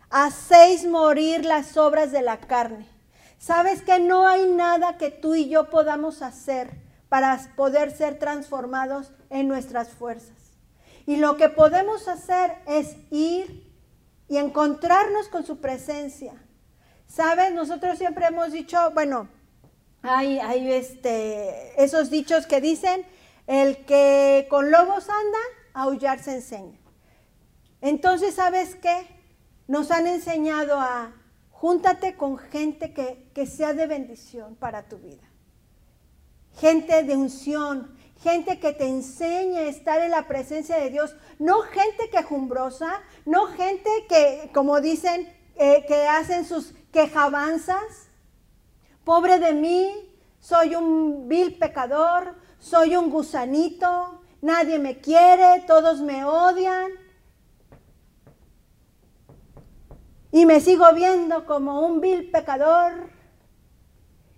hacéis 0.08 0.86
morir 0.86 1.44
las 1.44 1.76
obras 1.76 2.12
de 2.12 2.22
la 2.22 2.38
carne. 2.38 2.86
¿Sabes 3.38 3.82
que 3.82 3.98
no 3.98 4.26
hay 4.26 4.46
nada 4.46 4.96
que 4.96 5.10
tú 5.10 5.34
y 5.34 5.48
yo 5.48 5.68
podamos 5.68 6.22
hacer 6.22 6.70
para 7.10 7.38
poder 7.56 7.90
ser 7.90 8.18
transformados 8.18 9.12
en 9.28 9.48
nuestras 9.48 9.88
fuerzas? 9.88 10.56
Y 11.04 11.16
lo 11.16 11.36
que 11.36 11.48
podemos 11.48 12.08
hacer 12.08 12.54
es 12.66 12.96
ir 13.10 13.70
y 14.28 14.38
encontrarnos 14.38 15.28
con 15.28 15.44
su 15.44 15.60
presencia 15.60 16.32
¿Sabes? 17.14 17.52
Nosotros 17.52 17.96
siempre 17.96 18.26
hemos 18.26 18.50
dicho, 18.50 18.90
bueno, 18.92 19.28
hay, 20.02 20.40
hay 20.40 20.72
este, 20.72 21.80
esos 21.82 22.10
dichos 22.10 22.46
que 22.46 22.60
dicen, 22.60 23.06
el 23.46 23.84
que 23.84 24.46
con 24.50 24.72
lobos 24.72 25.08
anda, 25.08 25.38
aullar 25.74 26.22
se 26.22 26.36
enseña. 26.36 26.78
Entonces, 27.80 28.36
¿sabes 28.36 28.76
qué? 28.76 29.06
Nos 29.66 29.90
han 29.90 30.06
enseñado 30.06 30.80
a 30.80 31.12
júntate 31.50 32.16
con 32.16 32.38
gente 32.38 32.92
que, 32.92 33.30
que 33.34 33.46
sea 33.46 33.74
de 33.74 33.86
bendición 33.86 34.54
para 34.56 34.88
tu 34.88 34.98
vida. 34.98 35.22
Gente 36.54 37.02
de 37.02 37.16
unción, 37.16 37.94
gente 38.22 38.58
que 38.58 38.72
te 38.72 38.86
enseñe 38.86 39.58
a 39.58 39.68
estar 39.68 40.00
en 40.00 40.10
la 40.10 40.26
presencia 40.28 40.76
de 40.76 40.90
Dios, 40.90 41.16
no 41.38 41.60
gente 41.60 42.08
quejumbrosa, 42.10 43.02
no 43.26 43.46
gente 43.46 43.90
que, 44.08 44.50
como 44.54 44.80
dicen, 44.80 45.30
eh, 45.56 45.84
que 45.86 46.06
hacen 46.06 46.44
sus 46.44 46.74
quejabanzas. 46.92 48.08
Pobre 49.04 49.38
de 49.38 49.52
mí, 49.52 50.10
soy 50.40 50.74
un 50.74 51.28
vil 51.28 51.58
pecador, 51.58 52.36
soy 52.58 52.96
un 52.96 53.10
gusanito, 53.10 54.22
nadie 54.44 54.78
me 54.78 55.00
quiere, 55.00 55.64
todos 55.66 56.00
me 56.00 56.24
odian. 56.24 56.92
Y 60.30 60.44
me 60.44 60.60
sigo 60.60 60.92
viendo 60.92 61.46
como 61.46 61.80
un 61.86 62.00
vil 62.00 62.30
pecador 62.30 62.92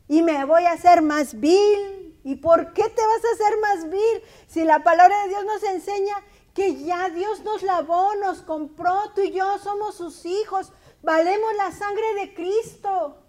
y 0.07 0.23
me 0.23 0.45
voy 0.45 0.65
a 0.65 0.73
hacer 0.73 1.03
más 1.03 1.41
vil. 1.41 2.21
¿Y 2.23 2.37
por 2.37 2.73
qué 2.73 2.83
te 2.83 3.07
vas 3.07 3.25
a 3.25 3.35
hacer 3.35 3.61
más 3.61 3.91
vil 3.91 4.23
si 4.47 4.65
la 4.65 4.83
palabra 4.83 5.23
de 5.23 5.29
Dios 5.29 5.45
nos 5.45 5.63
enseña 5.63 6.15
que 6.55 6.85
ya 6.85 7.09
Dios 7.11 7.43
nos 7.43 7.63
lavó, 7.63 8.15
nos 8.17 8.43
compró, 8.43 9.13
tú 9.15 9.23
y 9.23 9.33
yo 9.33 9.59
somos 9.59 9.97
sus 9.97 10.25
hijos, 10.25 10.73
valemos 11.03 11.55
la 11.57 11.71
sangre 11.73 12.15
de 12.15 12.35
Cristo? 12.35 13.23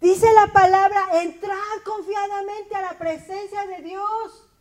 Dice 0.00 0.32
la 0.34 0.52
palabra, 0.52 1.22
entrad 1.22 1.82
confiadamente 1.84 2.74
a 2.74 2.82
la 2.82 2.98
presencia 2.98 3.66
de 3.66 3.82
Dios. 3.82 4.51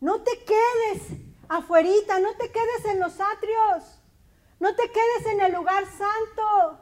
No 0.00 0.22
te 0.22 0.30
quedes 0.44 1.02
afuerita, 1.48 2.18
no 2.20 2.32
te 2.34 2.50
quedes 2.50 2.84
en 2.86 3.00
los 3.00 3.20
atrios, 3.20 4.00
no 4.58 4.74
te 4.74 4.90
quedes 4.90 5.26
en 5.32 5.40
el 5.42 5.52
lugar 5.52 5.84
santo. 5.84 6.78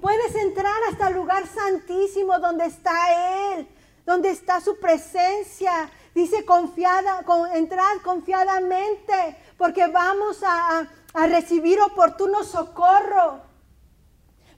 Puedes 0.00 0.34
entrar 0.34 0.74
hasta 0.90 1.08
el 1.08 1.14
lugar 1.14 1.46
santísimo 1.46 2.40
donde 2.40 2.66
está 2.66 3.52
Él, 3.54 3.68
donde 4.04 4.30
está 4.30 4.60
su 4.60 4.80
presencia. 4.80 5.88
Dice 6.14 6.44
confiada, 6.44 7.22
con, 7.22 7.48
entrad 7.52 7.98
confiadamente, 8.02 9.36
porque 9.56 9.86
vamos 9.86 10.42
a, 10.42 10.88
a 11.14 11.26
recibir 11.28 11.80
oportuno 11.80 12.42
socorro. 12.42 13.42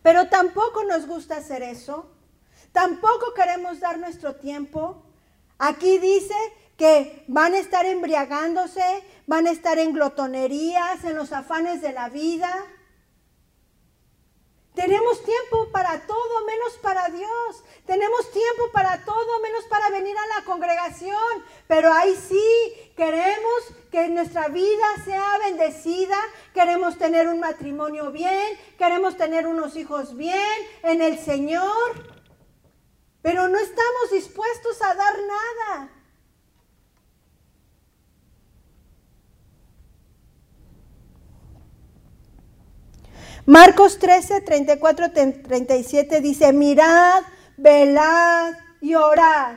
Pero 0.02 0.30
tampoco 0.30 0.85
nos 0.85 1.06
gusta 1.06 1.37
hacer 1.37 1.62
eso. 1.62 2.11
Tampoco 2.72 3.35
queremos 3.35 3.78
dar 3.78 3.98
nuestro 3.98 4.37
tiempo. 4.37 5.02
Aquí 5.59 5.98
dice 5.98 6.35
que 6.80 7.24
van 7.28 7.52
a 7.52 7.58
estar 7.58 7.84
embriagándose, 7.84 9.04
van 9.26 9.46
a 9.46 9.50
estar 9.50 9.78
en 9.78 9.92
glotonerías, 9.92 11.04
en 11.04 11.14
los 11.14 11.30
afanes 11.30 11.82
de 11.82 11.92
la 11.92 12.08
vida. 12.08 12.50
Tenemos 14.74 15.22
tiempo 15.22 15.70
para 15.72 16.06
todo 16.06 16.46
menos 16.46 16.78
para 16.80 17.10
Dios. 17.10 17.64
Tenemos 17.84 18.30
tiempo 18.30 18.72
para 18.72 19.04
todo 19.04 19.40
menos 19.42 19.64
para 19.64 19.90
venir 19.90 20.16
a 20.16 20.38
la 20.38 20.44
congregación. 20.46 21.44
Pero 21.66 21.92
ahí 21.92 22.16
sí 22.16 22.92
queremos 22.96 23.74
que 23.90 24.08
nuestra 24.08 24.48
vida 24.48 24.86
sea 25.04 25.36
bendecida. 25.44 26.16
Queremos 26.54 26.96
tener 26.96 27.28
un 27.28 27.40
matrimonio 27.40 28.10
bien. 28.10 28.58
Queremos 28.78 29.18
tener 29.18 29.46
unos 29.46 29.76
hijos 29.76 30.16
bien 30.16 30.56
en 30.82 31.02
el 31.02 31.18
Señor. 31.18 32.16
Pero 33.20 33.48
no 33.48 33.58
estamos 33.58 34.10
dispuestos 34.12 34.80
a 34.80 34.94
dar 34.94 35.18
nada. 35.18 35.99
Marcos 43.50 43.98
13, 43.98 44.42
34, 44.42 45.10
37 45.10 46.20
dice, 46.20 46.52
mirad, 46.52 47.20
velad 47.56 48.52
y 48.80 48.94
orad. 48.94 49.56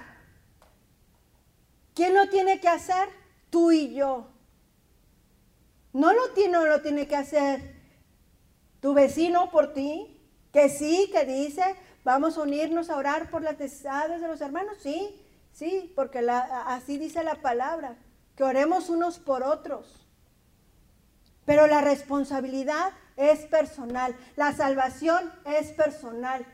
¿Quién 1.93 2.15
lo 2.15 2.27
tiene 2.27 2.59
que 2.59 2.69
hacer? 2.69 3.07
Tú 3.51 3.71
y 3.71 3.93
yo. 3.93 4.31
No 5.91 6.11
lo 6.11 6.31
tiene, 6.31 6.53
no 6.53 6.65
lo 6.65 6.81
tiene 6.81 7.07
que 7.07 7.15
hacer 7.15 7.61
tu 8.79 8.95
vecino 8.95 9.51
por 9.51 9.73
ti, 9.73 10.19
que 10.51 10.69
sí, 10.69 11.11
que 11.13 11.25
dice, 11.25 11.75
vamos 12.03 12.39
a 12.39 12.41
unirnos 12.41 12.89
a 12.89 12.97
orar 12.97 13.29
por 13.29 13.43
las 13.43 13.59
necesidades 13.59 14.21
de 14.21 14.27
los 14.27 14.41
hermanos. 14.41 14.75
Sí, 14.81 15.23
sí, 15.51 15.93
porque 15.95 16.27
así 16.65 16.97
dice 16.97 17.23
la 17.23 17.35
palabra, 17.43 17.95
que 18.35 18.43
oremos 18.43 18.89
unos 18.89 19.19
por 19.19 19.43
otros. 19.43 20.07
Pero 21.45 21.67
la 21.67 21.81
responsabilidad 21.81 22.91
es 23.17 23.39
personal. 23.45 24.15
La 24.35 24.53
salvación 24.53 25.31
es 25.45 25.71
personal. 25.71 26.45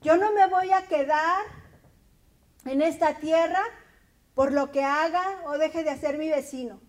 Yo 0.00 0.16
no 0.16 0.32
me 0.32 0.46
voy 0.46 0.72
a 0.72 0.86
quedar 0.86 1.44
en 2.64 2.82
esta 2.82 3.14
tierra 3.14 3.62
por 4.34 4.52
lo 4.52 4.70
que 4.70 4.82
haga 4.82 5.42
o 5.46 5.58
deje 5.58 5.84
de 5.84 5.90
hacer 5.90 6.18
mi 6.18 6.28
vecino. 6.28 6.80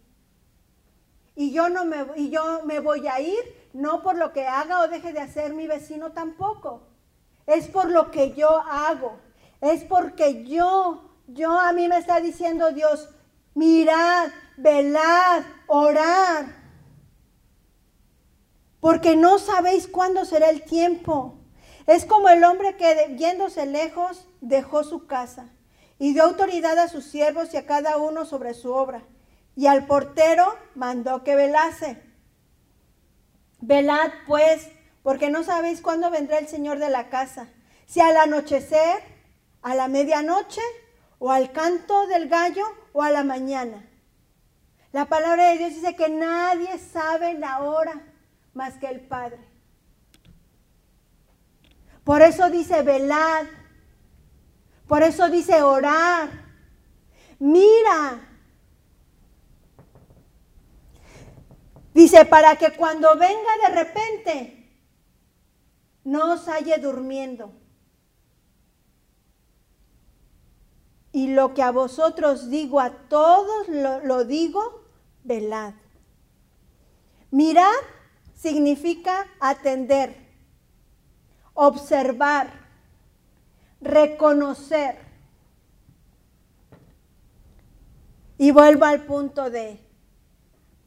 Y 1.35 1.51
yo, 1.51 1.69
no 1.69 1.85
me, 1.85 2.05
y 2.15 2.29
yo 2.29 2.63
me 2.65 2.79
voy 2.79 3.07
a 3.07 3.19
ir 3.19 3.69
no 3.73 4.01
por 4.01 4.17
lo 4.17 4.31
que 4.31 4.47
haga 4.47 4.81
o 4.81 4.87
deje 4.87 5.11
de 5.11 5.19
hacer 5.19 5.53
mi 5.53 5.67
vecino 5.67 6.13
tampoco. 6.13 6.87
Es 7.45 7.67
por 7.67 7.89
lo 7.89 8.09
que 8.09 8.33
yo 8.33 8.49
hago. 8.57 9.19
Es 9.61 9.83
porque 9.83 10.45
yo, 10.45 11.09
yo 11.27 11.59
a 11.59 11.73
mí 11.73 11.87
me 11.87 11.97
está 11.97 12.19
diciendo 12.19 12.71
Dios, 12.71 13.09
mirad, 13.53 14.29
velad, 14.57 15.43
orad 15.67 16.45
porque 18.85 19.15
no 19.15 19.39
sabéis 19.39 19.87
cuándo 19.87 20.25
será 20.25 20.51
el 20.51 20.61
tiempo. 20.61 21.39
Es 21.87 22.05
como 22.05 22.29
el 22.29 22.43
hombre 22.43 22.77
que 22.77 23.15
yéndose 23.17 23.65
lejos 23.65 24.27
dejó 24.41 24.83
su 24.83 25.07
casa 25.07 25.49
y 25.97 26.13
dio 26.13 26.21
autoridad 26.21 26.77
a 26.77 26.87
sus 26.87 27.03
siervos 27.05 27.51
y 27.51 27.57
a 27.57 27.65
cada 27.65 27.97
uno 27.97 28.25
sobre 28.25 28.53
su 28.53 28.71
obra. 28.71 29.01
Y 29.55 29.65
al 29.65 29.87
portero 29.87 30.55
mandó 30.75 31.23
que 31.23 31.35
velase. 31.35 31.99
Velad 33.59 34.11
pues, 34.27 34.67
porque 35.01 35.31
no 35.31 35.41
sabéis 35.41 35.81
cuándo 35.81 36.11
vendrá 36.11 36.37
el 36.37 36.47
Señor 36.47 36.77
de 36.77 36.91
la 36.91 37.09
casa, 37.09 37.47
si 37.87 38.01
al 38.01 38.15
anochecer, 38.15 39.01
a 39.63 39.73
la 39.73 39.87
medianoche, 39.87 40.61
o 41.17 41.31
al 41.31 41.51
canto 41.53 42.05
del 42.05 42.29
gallo, 42.29 42.67
o 42.93 43.01
a 43.01 43.09
la 43.09 43.23
mañana. 43.23 43.83
La 44.91 45.05
palabra 45.05 45.47
de 45.49 45.57
Dios 45.57 45.71
dice 45.71 45.95
que 45.95 46.09
nadie 46.09 46.77
sabe 46.77 47.33
la 47.33 47.61
hora 47.63 48.11
más 48.55 48.77
que 48.77 48.87
el 48.87 49.01
Padre. 49.01 49.39
Por 52.03 52.21
eso 52.21 52.49
dice 52.49 52.81
velad. 52.81 53.45
Por 54.87 55.03
eso 55.03 55.29
dice 55.29 55.61
orar. 55.61 56.29
Mira. 57.39 58.29
Dice, 61.93 62.25
para 62.25 62.55
que 62.57 62.71
cuando 62.71 63.15
venga 63.15 63.67
de 63.67 63.75
repente, 63.75 64.81
no 66.03 66.33
os 66.33 66.47
halle 66.47 66.77
durmiendo. 66.77 67.53
Y 71.11 71.27
lo 71.27 71.53
que 71.53 71.63
a 71.63 71.71
vosotros 71.71 72.49
digo, 72.49 72.81
a 72.81 73.07
todos 73.07 73.69
lo, 73.69 74.01
lo 74.01 74.25
digo, 74.25 74.83
velad. 75.23 75.73
Mirad 77.31 77.94
significa 78.35 79.25
atender, 79.39 80.15
observar, 81.53 82.51
reconocer. 83.81 84.97
Y 88.37 88.51
vuelvo 88.51 88.85
al 88.85 89.05
punto 89.05 89.49
de, 89.49 89.79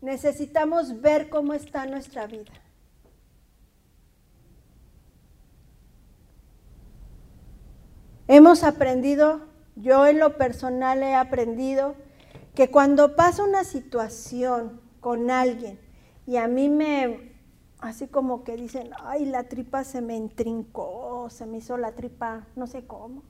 necesitamos 0.00 1.00
ver 1.00 1.28
cómo 1.28 1.54
está 1.54 1.86
nuestra 1.86 2.26
vida. 2.26 2.52
Hemos 8.28 8.62
aprendido, 8.62 9.40
yo 9.74 10.06
en 10.06 10.18
lo 10.18 10.36
personal 10.36 11.02
he 11.02 11.14
aprendido, 11.14 11.96
que 12.54 12.70
cuando 12.70 13.16
pasa 13.16 13.42
una 13.42 13.64
situación 13.64 14.82
con 15.00 15.30
alguien 15.30 15.80
y 16.26 16.36
a 16.36 16.46
mí 16.46 16.68
me, 16.68 17.27
así 17.80 18.08
como 18.08 18.44
que 18.44 18.56
dicen, 18.56 18.90
ay, 19.04 19.24
la 19.26 19.44
tripa 19.44 19.84
se 19.84 20.00
me 20.00 20.16
entrincó, 20.16 21.28
se 21.30 21.46
me 21.46 21.58
hizo 21.58 21.76
la 21.76 21.92
tripa, 21.92 22.46
no 22.56 22.66
sé 22.66 22.86
cómo. 22.86 23.22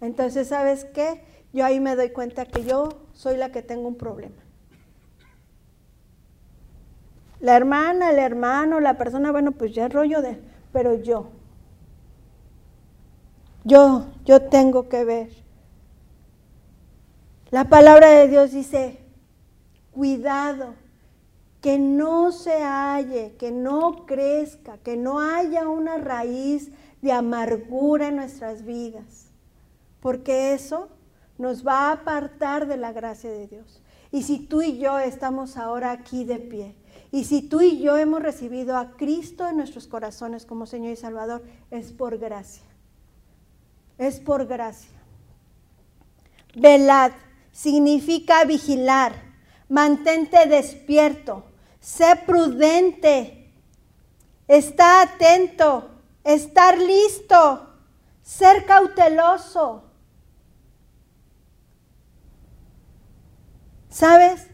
Entonces, 0.00 0.48
¿sabes 0.48 0.84
qué? 0.84 1.22
Yo 1.52 1.64
ahí 1.64 1.80
me 1.80 1.96
doy 1.96 2.10
cuenta 2.10 2.44
que 2.44 2.64
yo 2.64 2.88
soy 3.12 3.36
la 3.36 3.50
que 3.50 3.62
tengo 3.62 3.88
un 3.88 3.96
problema. 3.96 4.36
La 7.40 7.56
hermana, 7.56 8.10
el 8.10 8.18
hermano, 8.18 8.80
la 8.80 8.96
persona, 8.96 9.30
bueno, 9.30 9.52
pues 9.52 9.74
ya 9.74 9.86
es 9.86 9.92
rollo 9.92 10.22
de, 10.22 10.40
pero 10.72 10.94
yo, 10.94 11.28
yo, 13.64 14.06
yo 14.24 14.42
tengo 14.48 14.88
que 14.88 15.04
ver. 15.04 15.30
La 17.50 17.68
palabra 17.68 18.08
de 18.08 18.28
Dios 18.28 18.52
dice, 18.52 19.00
cuidado, 19.92 20.74
que 21.66 21.80
no 21.80 22.30
se 22.30 22.62
halle, 22.62 23.34
que 23.40 23.50
no 23.50 24.06
crezca, 24.06 24.78
que 24.78 24.96
no 24.96 25.18
haya 25.18 25.66
una 25.66 25.98
raíz 25.98 26.70
de 27.02 27.10
amargura 27.10 28.06
en 28.06 28.14
nuestras 28.14 28.64
vidas, 28.64 29.32
porque 29.98 30.52
eso 30.52 30.90
nos 31.38 31.66
va 31.66 31.88
a 31.88 31.92
apartar 31.94 32.68
de 32.68 32.76
la 32.76 32.92
gracia 32.92 33.32
de 33.32 33.48
Dios. 33.48 33.82
Y 34.12 34.22
si 34.22 34.38
tú 34.38 34.62
y 34.62 34.78
yo 34.78 35.00
estamos 35.00 35.56
ahora 35.56 35.90
aquí 35.90 36.22
de 36.22 36.38
pie, 36.38 36.76
y 37.10 37.24
si 37.24 37.42
tú 37.42 37.60
y 37.60 37.80
yo 37.80 37.96
hemos 37.96 38.22
recibido 38.22 38.76
a 38.76 38.92
Cristo 38.92 39.48
en 39.48 39.56
nuestros 39.56 39.88
corazones 39.88 40.46
como 40.46 40.66
Señor 40.66 40.92
y 40.92 40.96
Salvador, 40.96 41.42
es 41.72 41.90
por 41.90 42.16
gracia. 42.18 42.62
Es 43.98 44.20
por 44.20 44.46
gracia. 44.46 44.94
Velad 46.54 47.10
significa 47.50 48.44
vigilar, 48.44 49.14
mantente 49.68 50.46
despierto, 50.46 51.42
sé 51.86 52.16
prudente, 52.26 53.48
está 54.48 55.02
atento, 55.02 55.88
estar 56.24 56.76
listo, 56.76 57.74
ser 58.22 58.66
cauteloso. 58.66 59.84
¿Sabes? 63.88 64.48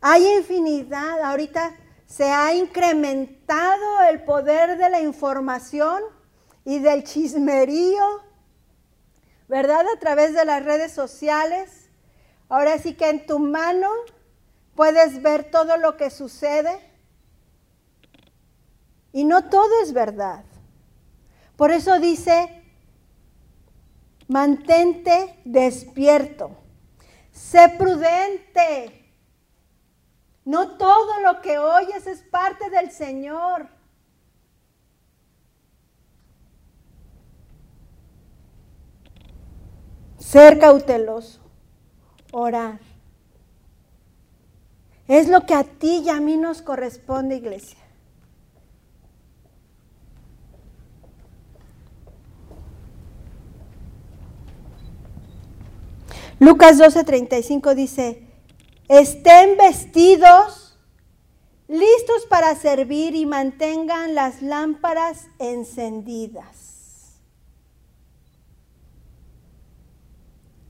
Hay 0.00 0.26
infinidad. 0.38 1.20
Ahorita 1.20 1.76
se 2.06 2.24
ha 2.24 2.54
incrementado 2.54 4.04
el 4.08 4.22
poder 4.24 4.78
de 4.78 4.88
la 4.88 5.02
información 5.02 6.02
y 6.64 6.78
del 6.78 7.04
chismerío, 7.04 8.22
¿verdad? 9.46 9.84
A 9.94 10.00
través 10.00 10.32
de 10.32 10.46
las 10.46 10.64
redes 10.64 10.92
sociales. 10.92 11.90
Ahora 12.48 12.78
sí 12.78 12.94
que 12.94 13.10
en 13.10 13.26
tu 13.26 13.38
mano 13.38 13.90
puedes 14.74 15.22
ver 15.22 15.50
todo 15.50 15.76
lo 15.76 15.96
que 15.96 16.10
sucede. 16.10 16.80
Y 19.12 19.24
no 19.24 19.48
todo 19.48 19.82
es 19.82 19.92
verdad. 19.92 20.44
Por 21.56 21.70
eso 21.70 22.00
dice, 22.00 22.64
mantente 24.28 25.40
despierto, 25.44 26.56
sé 27.30 27.68
prudente. 27.78 28.98
No 30.44 30.76
todo 30.76 31.20
lo 31.20 31.40
que 31.40 31.58
oyes 31.58 32.06
es 32.06 32.22
parte 32.22 32.68
del 32.70 32.90
Señor. 32.90 33.68
Ser 40.18 40.58
cauteloso, 40.58 41.40
orar. 42.32 42.91
Es 45.08 45.28
lo 45.28 45.46
que 45.46 45.54
a 45.54 45.64
ti 45.64 46.02
y 46.04 46.08
a 46.08 46.20
mí 46.20 46.36
nos 46.36 46.62
corresponde, 46.62 47.36
iglesia. 47.36 47.78
Lucas 56.38 56.76
12:35 56.76 57.74
dice, 57.74 58.26
estén 58.88 59.56
vestidos, 59.56 60.76
listos 61.68 62.26
para 62.28 62.56
servir 62.56 63.14
y 63.14 63.26
mantengan 63.26 64.16
las 64.16 64.42
lámparas 64.42 65.28
encendidas. 65.38 67.20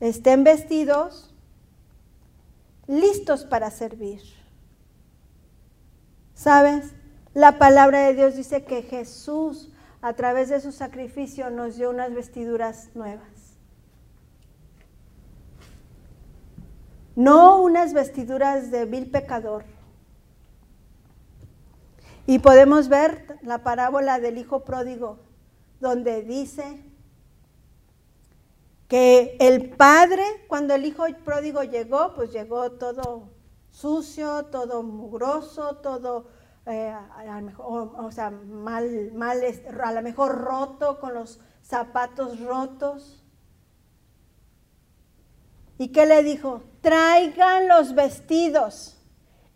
Estén 0.00 0.44
vestidos, 0.44 1.31
listos 2.86 3.44
para 3.44 3.70
servir. 3.70 4.20
¿Sabes? 6.34 6.94
La 7.34 7.58
palabra 7.58 8.06
de 8.06 8.14
Dios 8.14 8.36
dice 8.36 8.64
que 8.64 8.82
Jesús, 8.82 9.70
a 10.00 10.12
través 10.14 10.48
de 10.48 10.60
su 10.60 10.72
sacrificio, 10.72 11.50
nos 11.50 11.76
dio 11.76 11.90
unas 11.90 12.12
vestiduras 12.12 12.90
nuevas. 12.94 13.56
No 17.14 17.62
unas 17.62 17.92
vestiduras 17.92 18.70
de 18.70 18.84
vil 18.86 19.10
pecador. 19.10 19.64
Y 22.26 22.38
podemos 22.38 22.88
ver 22.88 23.38
la 23.42 23.62
parábola 23.62 24.18
del 24.18 24.38
hijo 24.38 24.64
pródigo, 24.64 25.18
donde 25.80 26.22
dice 26.22 26.82
que 28.92 29.38
el 29.40 29.70
padre, 29.70 30.22
cuando 30.48 30.74
el 30.74 30.84
hijo 30.84 31.04
pródigo 31.24 31.62
llegó, 31.62 32.12
pues 32.14 32.30
llegó 32.30 32.72
todo 32.72 33.30
sucio, 33.70 34.44
todo 34.50 34.82
mugroso, 34.82 35.76
todo, 35.76 36.26
eh, 36.66 36.94
mejor, 37.42 37.94
o, 37.96 38.10
sea, 38.10 38.28
mal, 38.30 39.10
mal, 39.14 39.40
a 39.82 39.92
lo 39.92 40.02
mejor 40.02 40.36
roto, 40.42 41.00
con 41.00 41.14
los 41.14 41.40
zapatos 41.62 42.38
rotos. 42.40 43.24
¿Y 45.78 45.88
qué 45.88 46.04
le 46.04 46.22
dijo? 46.22 46.62
Traigan 46.82 47.68
los 47.68 47.94
vestidos, 47.94 48.98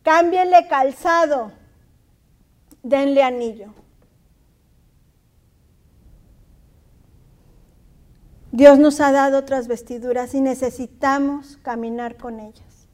cámbienle 0.02 0.66
calzado, 0.66 1.52
denle 2.82 3.22
anillo. 3.22 3.74
Dios 8.56 8.78
nos 8.78 9.02
ha 9.02 9.12
dado 9.12 9.36
otras 9.36 9.68
vestiduras 9.68 10.32
y 10.32 10.40
necesitamos 10.40 11.58
caminar 11.58 12.16
con 12.16 12.40
ellas. 12.40 12.88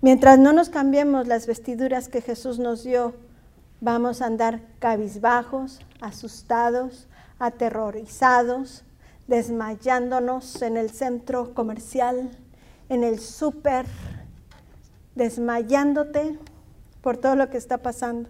Mientras 0.00 0.40
no 0.40 0.52
nos 0.52 0.68
cambiemos 0.68 1.28
las 1.28 1.46
vestiduras 1.46 2.08
que 2.08 2.22
Jesús 2.22 2.58
nos 2.58 2.82
dio, 2.82 3.14
vamos 3.80 4.20
a 4.20 4.26
andar 4.26 4.62
cabizbajos, 4.80 5.78
asustados, 6.00 7.06
aterrorizados, 7.38 8.82
desmayándonos 9.28 10.60
en 10.60 10.76
el 10.76 10.90
centro 10.90 11.54
comercial, 11.54 12.32
en 12.88 13.04
el 13.04 13.20
súper, 13.20 13.86
desmayándote 15.14 16.36
por 17.00 17.16
todo 17.16 17.36
lo 17.36 17.48
que 17.48 17.58
está 17.58 17.78
pasando. 17.78 18.28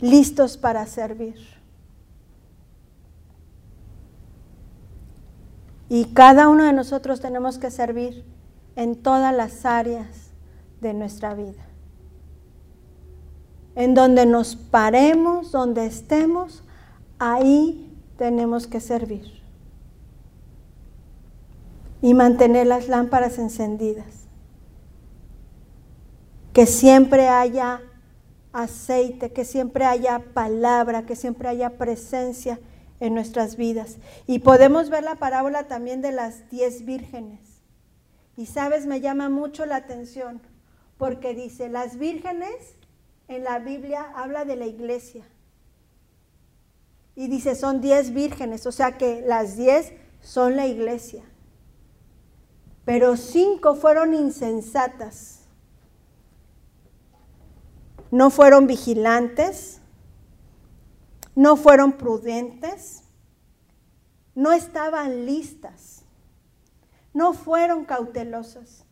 Listos 0.00 0.56
para 0.56 0.86
servir. 0.86 1.36
Y 5.88 6.06
cada 6.06 6.48
uno 6.48 6.64
de 6.64 6.72
nosotros 6.72 7.20
tenemos 7.20 7.58
que 7.58 7.70
servir 7.70 8.24
en 8.76 8.94
todas 8.96 9.34
las 9.34 9.64
áreas 9.64 10.30
de 10.80 10.92
nuestra 10.92 11.34
vida. 11.34 11.64
En 13.74 13.94
donde 13.94 14.26
nos 14.26 14.56
paremos, 14.56 15.52
donde 15.52 15.86
estemos, 15.86 16.62
ahí 17.18 17.96
tenemos 18.16 18.66
que 18.66 18.80
servir. 18.80 19.40
Y 22.02 22.14
mantener 22.14 22.66
las 22.66 22.88
lámparas 22.88 23.38
encendidas. 23.38 24.26
Que 26.52 26.66
siempre 26.66 27.28
haya 27.28 27.80
aceite, 28.52 29.32
que 29.32 29.44
siempre 29.44 29.84
haya 29.84 30.20
palabra, 30.32 31.06
que 31.06 31.16
siempre 31.16 31.48
haya 31.48 31.78
presencia 31.78 32.58
en 33.00 33.14
nuestras 33.14 33.56
vidas. 33.56 33.98
Y 34.26 34.40
podemos 34.40 34.90
ver 34.90 35.04
la 35.04 35.16
parábola 35.16 35.68
también 35.68 36.02
de 36.02 36.12
las 36.12 36.48
diez 36.50 36.84
vírgenes. 36.84 37.40
Y 38.36 38.46
sabes, 38.46 38.86
me 38.86 39.00
llama 39.00 39.28
mucho 39.28 39.66
la 39.66 39.76
atención, 39.76 40.40
porque 40.96 41.34
dice, 41.34 41.68
las 41.68 41.98
vírgenes 41.98 42.76
en 43.26 43.44
la 43.44 43.58
Biblia 43.58 44.12
habla 44.14 44.44
de 44.44 44.56
la 44.56 44.66
iglesia. 44.66 45.24
Y 47.14 47.28
dice, 47.28 47.54
son 47.54 47.80
diez 47.80 48.14
vírgenes, 48.14 48.64
o 48.66 48.72
sea 48.72 48.96
que 48.96 49.22
las 49.26 49.56
diez 49.56 49.92
son 50.20 50.56
la 50.56 50.66
iglesia. 50.66 51.24
Pero 52.84 53.16
cinco 53.16 53.74
fueron 53.74 54.14
insensatas 54.14 55.37
no 58.10 58.30
fueron 58.30 58.66
vigilantes, 58.66 59.80
no 61.34 61.56
fueron 61.56 61.92
prudentes, 61.92 63.02
no 64.34 64.52
estaban 64.52 65.26
listas, 65.26 66.02
no 67.12 67.32
fueron 67.32 67.84
cautelosas. 67.84 68.84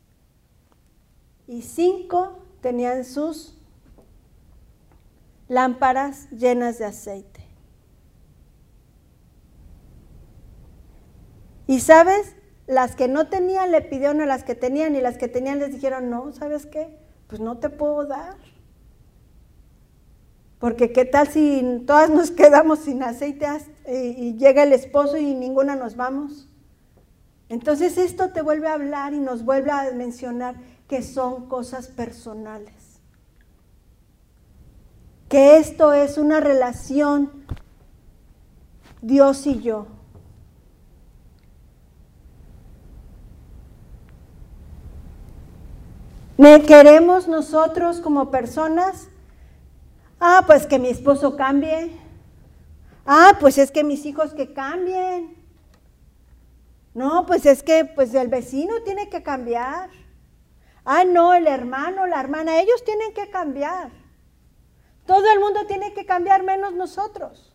Y 1.47 1.63
cinco 1.63 2.43
tenían 2.61 3.05
sus 3.05 3.57
lámparas 5.49 6.29
llenas 6.31 6.79
de 6.79 6.87
aceite. 6.87 7.47
Y 11.69 11.81
sabes, 11.81 12.37
las 12.67 12.97
que 12.97 13.09
no 13.09 13.29
tenían 13.29 13.71
le 13.71 13.83
pidieron 13.83 14.21
a 14.21 14.27
las 14.27 14.45
que 14.45 14.55
tenían 14.55 14.95
y 14.97 15.01
las 15.01 15.19
que 15.19 15.29
tenían 15.29 15.59
les 15.59 15.73
dijeron, 15.73 16.11
no, 16.11 16.33
¿sabes 16.33 16.67
qué? 16.67 16.99
Pues 17.29 17.41
no 17.41 17.59
te 17.59 17.71
puedo 17.71 18.07
dar. 18.07 18.37
Porque 20.59 20.93
qué 20.93 21.05
tal 21.05 21.29
si 21.29 21.83
todas 21.87 22.11
nos 22.11 22.31
quedamos 22.33 22.81
sin 22.81 23.03
aceite 23.03 23.47
y 23.89 24.37
llega 24.37 24.63
el 24.63 24.73
esposo 24.73 25.17
y 25.17 25.35
ninguna 25.35 25.77
nos 25.77 25.97
vamos. 25.97 26.49
Entonces 27.49 27.97
esto 27.99 28.31
te 28.31 28.43
vuelve 28.43 28.69
a 28.69 28.75
hablar 28.75 29.15
y 29.15 29.21
nos 29.21 29.45
vuelve 29.45 29.71
a 29.71 29.93
mencionar 29.93 30.57
que 30.89 31.03
son 31.03 31.49
cosas 31.49 31.89
personales. 31.89 33.01
Que 35.29 35.59
esto 35.59 35.93
es 35.93 36.19
una 36.19 36.41
relación 36.41 37.31
Dios 39.03 39.47
y 39.47 39.61
yo. 39.61 39.87
¿Queremos 46.67 47.29
nosotros 47.29 48.01
como 48.01 48.31
personas? 48.31 49.09
Ah, 50.19 50.45
pues 50.47 50.67
que 50.67 50.79
mi 50.79 50.89
esposo 50.89 51.37
cambie. 51.37 51.91
Ah, 53.05 53.37
pues 53.39 53.59
es 53.59 53.71
que 53.71 53.85
mis 53.85 54.05
hijos 54.07 54.35
que 54.35 54.53
cambien. 54.53 55.37
No, 56.95 57.27
pues 57.27 57.45
es 57.45 57.63
que 57.63 57.85
pues 57.85 58.15
el 58.15 58.29
vecino 58.29 58.83
tiene 58.83 59.09
que 59.11 59.23
cambiar. 59.23 59.91
Ah, 60.85 61.05
no, 61.05 61.35
el 61.35 61.47
hermano, 61.47 62.07
la 62.07 62.21
hermana, 62.21 62.61
ellos 62.61 62.83
tienen 62.85 63.13
que 63.13 63.29
cambiar. 63.29 63.91
Todo 65.05 65.31
el 65.31 65.41
mundo 65.41 65.67
tiene 65.67 65.93
que 65.93 66.07
cambiar 66.07 66.43
menos 66.43 66.73
nosotros. 66.73 67.55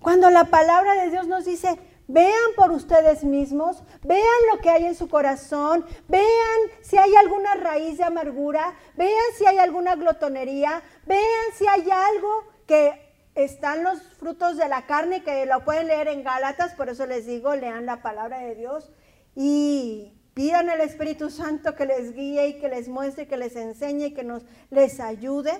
Cuando 0.00 0.30
la 0.30 0.44
palabra 0.44 0.94
de 0.94 1.10
Dios 1.10 1.26
nos 1.26 1.44
dice, 1.44 1.78
vean 2.12 2.54
por 2.56 2.72
ustedes 2.72 3.24
mismos, 3.24 3.82
vean 4.02 4.40
lo 4.52 4.60
que 4.60 4.70
hay 4.70 4.86
en 4.86 4.94
su 4.94 5.08
corazón, 5.08 5.84
vean 6.08 6.60
si 6.82 6.98
hay 6.98 7.14
alguna 7.16 7.54
raíz 7.54 7.98
de 7.98 8.04
amargura, 8.04 8.74
vean 8.96 9.10
si 9.36 9.46
hay 9.46 9.58
alguna 9.58 9.94
glotonería, 9.94 10.82
vean 11.06 11.46
si 11.54 11.66
hay 11.66 11.88
algo 11.90 12.44
que 12.66 13.10
están 13.34 13.84
los 13.84 14.02
frutos 14.18 14.56
de 14.56 14.68
la 14.68 14.86
carne 14.86 15.22
que 15.22 15.46
lo 15.46 15.64
pueden 15.64 15.86
leer 15.86 16.08
en 16.08 16.24
Gálatas, 16.24 16.74
por 16.74 16.88
eso 16.88 17.06
les 17.06 17.26
digo, 17.26 17.54
lean 17.54 17.86
la 17.86 18.02
palabra 18.02 18.38
de 18.40 18.54
Dios 18.56 18.90
y 19.36 20.12
pidan 20.34 20.68
al 20.68 20.80
Espíritu 20.80 21.30
Santo 21.30 21.74
que 21.76 21.86
les 21.86 22.12
guíe 22.14 22.48
y 22.48 22.60
que 22.60 22.68
les 22.68 22.88
muestre, 22.88 23.28
que 23.28 23.36
les 23.36 23.54
enseñe 23.54 24.06
y 24.06 24.14
que 24.14 24.24
nos 24.24 24.44
les 24.70 24.98
ayude. 24.98 25.52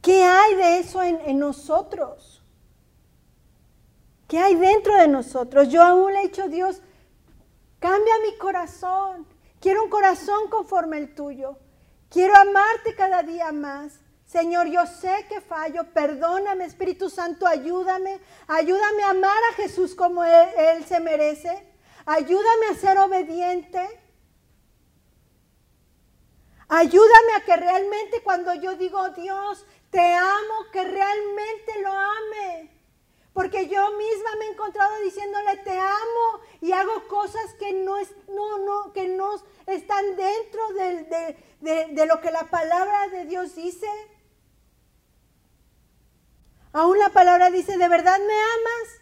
¿Qué 0.00 0.22
hay 0.22 0.54
de 0.54 0.78
eso 0.78 1.02
en, 1.02 1.20
en 1.26 1.38
nosotros? 1.38 2.39
¿Qué 4.30 4.38
hay 4.38 4.54
dentro 4.54 4.94
de 4.94 5.08
nosotros? 5.08 5.70
Yo 5.70 5.82
aún 5.82 6.12
le 6.12 6.20
he 6.20 6.28
dicho, 6.28 6.46
Dios, 6.46 6.80
cambia 7.80 8.14
mi 8.22 8.38
corazón. 8.38 9.26
Quiero 9.60 9.82
un 9.82 9.90
corazón 9.90 10.48
conforme 10.48 10.98
el 10.98 11.16
tuyo. 11.16 11.58
Quiero 12.08 12.36
amarte 12.36 12.94
cada 12.94 13.24
día 13.24 13.50
más. 13.50 13.98
Señor, 14.26 14.68
yo 14.68 14.86
sé 14.86 15.26
que 15.28 15.40
fallo, 15.40 15.82
perdóname, 15.92 16.64
Espíritu 16.64 17.10
Santo, 17.10 17.44
ayúdame, 17.44 18.20
ayúdame 18.46 19.02
a 19.02 19.10
amar 19.10 19.42
a 19.50 19.54
Jesús 19.54 19.96
como 19.96 20.22
él, 20.22 20.84
se 20.86 21.00
merece, 21.00 21.66
ayúdame 22.06 22.66
a 22.70 22.74
ser 22.74 22.98
obediente, 22.98 23.84
ayúdame 26.68 27.32
a 27.36 27.44
que 27.44 27.56
realmente 27.56 28.22
cuando 28.22 28.54
yo 28.54 28.76
digo 28.76 29.08
Dios, 29.08 29.66
te 29.90 30.14
amo, 30.14 30.70
que 30.70 30.84
realmente 30.84 31.82
lo 31.82 31.92
ame. 31.92 32.79
Porque 33.32 33.68
yo 33.68 33.92
misma 33.92 34.36
me 34.38 34.46
he 34.46 34.50
encontrado 34.50 35.00
diciéndole 35.00 35.56
te 35.58 35.78
amo 35.78 36.40
y 36.60 36.72
hago 36.72 37.06
cosas 37.08 37.54
que 37.58 37.72
no, 37.72 37.96
es, 37.96 38.12
no, 38.28 38.58
no, 38.58 38.92
que 38.92 39.08
no 39.08 39.34
están 39.66 40.16
dentro 40.16 40.68
de 40.72 42.06
lo 42.06 42.20
que 42.20 42.30
la 42.30 42.50
palabra 42.50 43.08
de 43.08 43.26
Dios 43.26 43.54
dice. 43.54 43.88
Aún 46.72 46.98
la 46.98 47.10
palabra 47.10 47.50
dice, 47.50 47.78
¿de 47.78 47.88
verdad 47.88 48.18
me 48.18 48.34
amas? 48.34 49.00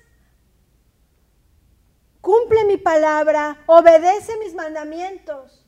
Cumple 2.21 2.65
mi 2.65 2.77
palabra, 2.77 3.63
obedece 3.67 4.37
mis 4.39 4.55
mandamientos. 4.55 5.67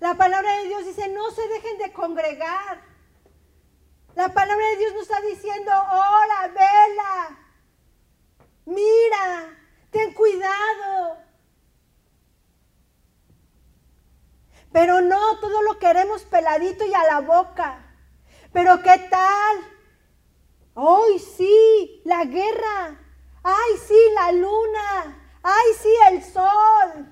La 0.00 0.14
palabra 0.16 0.58
de 0.58 0.68
Dios 0.68 0.84
dice, 0.84 1.08
no 1.08 1.30
se 1.30 1.46
dejen 1.48 1.78
de 1.78 1.92
congregar. 1.92 2.82
La 4.14 4.32
palabra 4.32 4.66
de 4.68 4.76
Dios 4.76 4.92
nos 4.94 5.02
está 5.02 5.20
diciendo, 5.22 5.72
ora, 5.72 6.48
vela, 6.48 7.43
mira, 8.64 9.56
ten 9.90 10.12
cuidado. 10.14 11.18
Pero 14.72 15.00
no, 15.00 15.38
todo 15.40 15.62
lo 15.62 15.78
queremos 15.78 16.22
peladito 16.24 16.84
y 16.84 16.92
a 16.94 17.04
la 17.04 17.20
boca. 17.20 17.80
Pero 18.52 18.82
¿qué 18.82 18.98
tal 19.10 19.74
¡Ay, 20.74 21.18
sí! 21.20 22.02
La 22.04 22.24
guerra. 22.24 23.00
¡Ay, 23.42 23.72
sí! 23.86 23.98
La 24.14 24.32
luna. 24.32 25.38
¡Ay, 25.42 25.72
sí! 25.80 25.88
El 26.10 26.24
sol. 26.24 27.06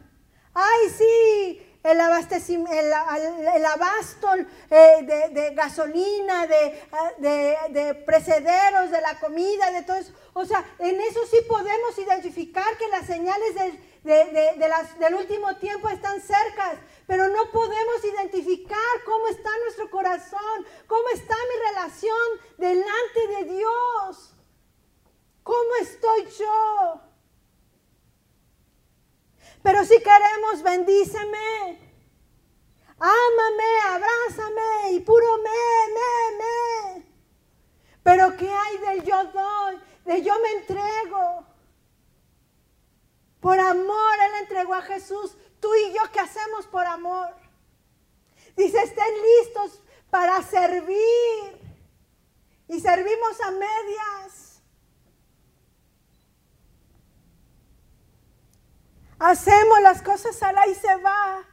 ¡Ay, 0.53 0.89
sí! 0.91 1.72
El, 1.83 1.99
el, 1.99 3.66
abasto 3.66 4.28
eh, 4.70 5.30
de, 5.33 5.51
gasolina, 5.55 6.47
de, 6.47 7.57
de, 7.70 7.95
precederos, 8.07 8.91
de 8.91 9.01
la 9.01 9.18
comida, 9.18 9.70
de 9.72 9.83
todo 9.83 9.97
eso. 9.97 10.12
O 10.33 10.45
sea, 10.45 10.64
en 10.78 11.01
eso 11.01 11.20
sí 11.30 11.39
podemos 11.49 11.99
identificar 11.99 12.76
que 12.78 12.89
las 12.89 13.07
señales 13.07 13.55
del 14.05 15.14
último 15.14 15.57
tiempo 15.57 15.89
están 15.89 16.20
cercas 16.20 16.78
pero 17.07 17.28
no 17.28 17.51
podemos 17.51 18.05
identificar 18.05 18.78
cómo 19.05 19.28
está 19.28 19.51
nuestro 19.64 19.91
corazón, 19.91 20.66
cómo 20.87 21.09
está 21.12 21.35
mi 21.35 21.68
relación 21.68 22.16
delante 22.57 23.28
de 23.37 23.53
Dios, 23.53 24.35
cómo 25.43 25.74
estoy 25.83 26.26
yo. 26.39 27.12
Pero 29.63 29.85
si 29.85 29.99
queremos, 29.99 30.63
bendíceme, 30.63 31.79
ámame, 32.99 33.81
abrázame 33.91 34.93
y 34.93 35.01
puro 35.01 35.37
me, 35.39 35.95
me, 35.95 36.99
me. 36.99 37.07
Pero 38.03 38.37
¿qué 38.37 38.51
hay 38.51 38.79
del 38.79 39.05
yo 39.05 39.25
doy? 39.25 39.79
De 40.05 40.23
yo 40.23 40.35
me 40.41 40.51
entrego. 40.53 41.47
Por 43.41 43.59
amor 43.59 44.15
Él 44.25 44.43
entregó 44.43 44.75
a 44.75 44.83
Jesús 44.83 45.37
Tú 45.63 45.73
y 45.77 45.93
yo, 45.93 46.01
¿qué 46.13 46.19
hacemos 46.19 46.67
por 46.67 46.85
amor? 46.85 47.33
Dice, 48.57 48.83
estén 48.83 49.15
listos 49.23 49.81
para 50.11 50.43
servir. 50.43 50.99
Y 52.67 52.81
servimos 52.81 53.41
a 53.41 53.51
medias. 53.53 54.41
Hacemos 59.25 59.81
las 59.85 60.03
cosas 60.03 60.43
a 60.43 60.51
la 60.51 60.66
y 60.66 60.75
se 60.75 60.97
va. 60.97 61.45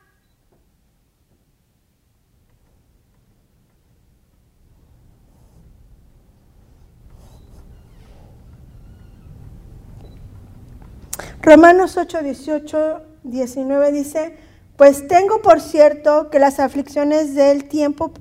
Romanos 11.44 11.96
8, 11.96 12.24
18 12.24 13.02
19 13.22 13.92
dice, 13.92 14.38
pues 14.76 15.08
tengo 15.08 15.44
por 15.44 15.62
cierto 15.62 16.32
que 16.32 16.40
las 16.40 16.60
aflicciones 16.60 17.36
del 17.36 17.68
tiempo 17.68 18.12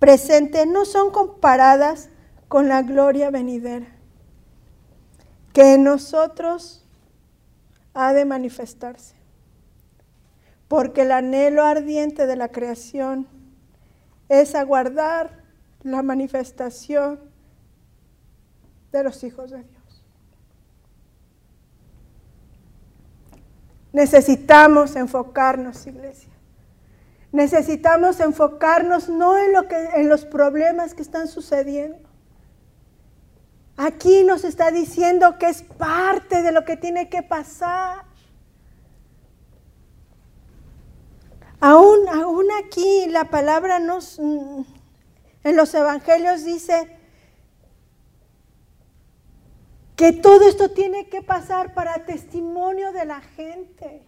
presente 0.00 0.66
no 0.66 0.84
son 0.84 1.12
comparadas 1.12 2.08
con 2.48 2.68
la 2.68 2.82
gloria 2.82 3.30
venidera, 3.30 3.86
que 5.52 5.78
nosotros 5.78 6.85
ha 7.96 8.12
de 8.12 8.24
manifestarse. 8.24 9.16
Porque 10.68 11.02
el 11.02 11.12
anhelo 11.12 11.64
ardiente 11.64 12.26
de 12.26 12.36
la 12.36 12.48
creación 12.48 13.26
es 14.28 14.54
aguardar 14.54 15.42
la 15.82 16.02
manifestación 16.02 17.20
de 18.92 19.02
los 19.02 19.24
hijos 19.24 19.50
de 19.50 19.62
Dios. 19.62 20.04
Necesitamos 23.92 24.94
enfocarnos, 24.94 25.86
iglesia. 25.86 26.32
Necesitamos 27.32 28.20
enfocarnos 28.20 29.08
no 29.08 29.38
en, 29.38 29.52
lo 29.52 29.68
que, 29.68 29.76
en 29.94 30.08
los 30.08 30.26
problemas 30.26 30.92
que 30.92 31.02
están 31.02 31.28
sucediendo. 31.28 32.05
Aquí 33.76 34.24
nos 34.24 34.44
está 34.44 34.70
diciendo 34.70 35.38
que 35.38 35.48
es 35.48 35.62
parte 35.62 36.42
de 36.42 36.50
lo 36.50 36.64
que 36.64 36.76
tiene 36.76 37.10
que 37.10 37.22
pasar. 37.22 38.04
Aún, 41.60 42.08
aún 42.08 42.46
aquí 42.64 43.06
la 43.08 43.24
palabra 43.24 43.78
nos, 43.78 44.18
en 44.18 45.56
los 45.56 45.74
evangelios 45.74 46.44
dice 46.44 46.96
que 49.96 50.12
todo 50.12 50.46
esto 50.46 50.70
tiene 50.70 51.08
que 51.08 51.22
pasar 51.22 51.74
para 51.74 52.04
testimonio 52.04 52.92
de 52.92 53.04
la 53.06 53.20
gente. 53.20 54.04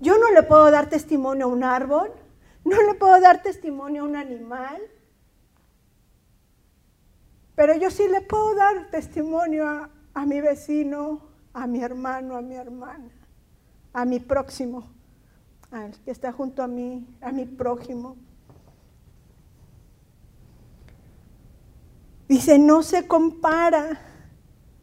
Yo 0.00 0.18
no 0.18 0.30
le 0.30 0.42
puedo 0.42 0.70
dar 0.70 0.88
testimonio 0.88 1.46
a 1.46 1.48
un 1.48 1.64
árbol, 1.64 2.12
no 2.64 2.82
le 2.82 2.94
puedo 2.94 3.18
dar 3.20 3.42
testimonio 3.42 4.02
a 4.02 4.04
un 4.06 4.16
animal, 4.16 4.82
pero 7.54 7.76
yo 7.76 7.90
sí 7.90 8.08
le 8.08 8.20
puedo 8.20 8.54
dar 8.54 8.90
testimonio 8.90 9.66
a, 10.14 10.26
mi 10.26 10.40
vecino, 10.40 11.22
a 11.52 11.66
mi 11.66 11.82
hermano, 11.82 12.36
a 12.36 12.42
mi 12.42 12.56
hermana, 12.56 13.10
a 13.92 14.04
mi 14.04 14.18
próximo, 14.18 14.90
al 15.70 15.92
que 16.04 16.10
está 16.10 16.32
junto 16.32 16.62
a 16.62 16.66
mí, 16.66 17.06
a 17.20 17.30
mi 17.30 17.46
prójimo. 17.46 18.16
Dice, 22.28 22.58
no 22.58 22.82
se 22.82 23.06
compara 23.06 24.00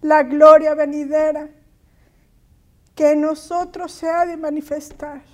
la 0.01 0.23
gloria 0.23 0.73
venidera 0.73 1.49
que 2.95 3.11
en 3.11 3.21
nosotros 3.21 3.91
se 3.91 4.09
ha 4.09 4.25
de 4.25 4.37
manifestar. 4.37 5.30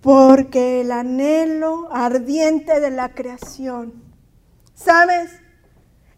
Porque 0.00 0.80
el 0.80 0.92
anhelo 0.92 1.88
ardiente 1.92 2.80
de 2.80 2.90
la 2.90 3.10
creación, 3.10 4.02
¿sabes? 4.74 5.30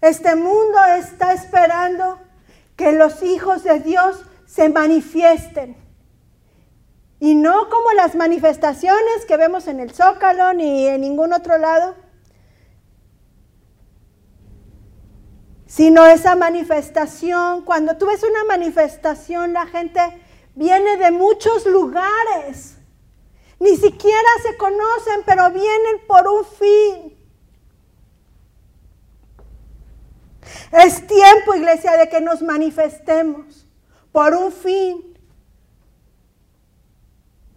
Este 0.01 0.37
mundo 0.37 0.79
está 0.97 1.33
esperando 1.33 2.21
que 2.77 2.93
los 2.93 3.23
hijos 3.23 3.65
de 3.65 3.81
Dios 3.81 4.25
se 4.47 4.69
manifiesten. 4.69 5.77
Y 7.19 7.35
no 7.37 7.69
como 7.69 7.93
las 7.93 8.15
manifestaciones 8.15 9.25
que 9.29 9.37
vemos 9.37 9.69
en 9.69 9.79
el 9.79 9.93
Zócalo 9.93 10.53
ni 10.55 10.87
en 10.87 11.01
ningún 11.01 11.33
otro 11.33 11.57
lado, 11.57 11.95
sino 15.67 16.05
esa 16.05 16.35
manifestación. 16.37 17.63
Cuando 17.63 17.97
tú 17.97 18.07
ves 18.07 18.23
una 18.23 18.45
manifestación, 18.45 19.53
la 19.53 19.67
gente 19.67 20.01
viene 20.55 20.97
de 20.97 21.13
muchos 21.13 21.65
lugares. 21.65 22.77
Ni 23.63 23.77
siquiera 23.77 24.29
se 24.43 24.57
conocen, 24.57 25.23
pero 25.25 25.49
vienen 25.53 26.05
por 26.09 26.27
un 26.27 26.45
fin. 26.45 27.17
Es 30.73 31.07
tiempo, 31.07 31.55
iglesia, 31.55 31.97
de 31.97 32.09
que 32.09 32.21
nos 32.21 32.43
manifestemos 32.43 33.65
por 34.11 34.35
un 34.35 34.51
fin 34.51 35.17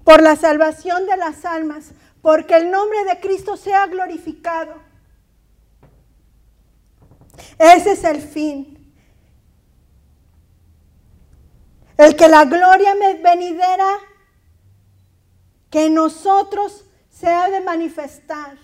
por 0.03 0.21
la 0.21 0.35
salvación 0.35 1.07
de 1.07 1.17
las 1.17 1.43
almas, 1.43 1.93
porque 2.21 2.55
el 2.55 2.69
nombre 2.69 3.03
de 3.05 3.19
Cristo 3.19 3.57
sea 3.57 3.87
glorificado. 3.87 4.75
Ese 7.57 7.93
es 7.93 8.03
el 8.03 8.21
fin. 8.21 8.93
El 11.97 12.15
que 12.15 12.27
la 12.27 12.45
gloria 12.45 12.93
venidera 13.23 13.97
que 15.75 15.89
nosotros 15.89 16.85
se 17.09 17.27
ha 17.27 17.49
de 17.49 17.59
manifestar. 17.59 18.57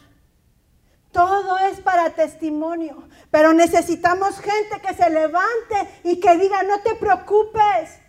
Todo 1.12 1.58
es 1.58 1.82
para 1.82 2.12
testimonio, 2.12 3.04
pero 3.30 3.52
necesitamos 3.52 4.40
gente 4.40 4.80
que 4.80 4.94
se 4.94 5.10
levante 5.10 6.00
y 6.06 6.22
que 6.22 6.38
diga, 6.38 6.64
no 6.64 6.80
te 6.80 6.96
preocupes, 6.96 8.00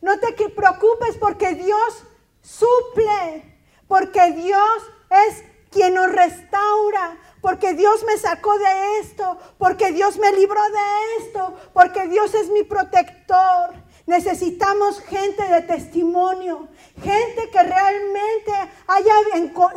no 0.00 0.18
te 0.18 0.32
preocupes 0.48 1.18
porque 1.20 1.56
Dios 1.56 2.04
suple, 2.40 3.54
porque 3.86 4.32
Dios 4.32 4.78
es 5.26 5.44
quien 5.70 5.92
nos 5.92 6.10
restaura, 6.10 7.18
porque 7.42 7.74
Dios 7.74 8.02
me 8.04 8.16
sacó 8.16 8.58
de 8.58 9.00
esto, 9.00 9.36
porque 9.58 9.92
Dios 9.92 10.16
me 10.16 10.32
libró 10.32 10.62
de 10.62 11.26
esto, 11.26 11.54
porque 11.74 12.08
Dios 12.08 12.32
es 12.32 12.48
mi 12.48 12.62
protector. 12.62 13.74
Necesitamos 14.08 15.00
gente 15.00 15.46
de 15.46 15.60
testimonio, 15.60 16.66
gente 17.02 17.50
que 17.50 17.62
realmente 17.62 18.52
haya, 18.86 19.14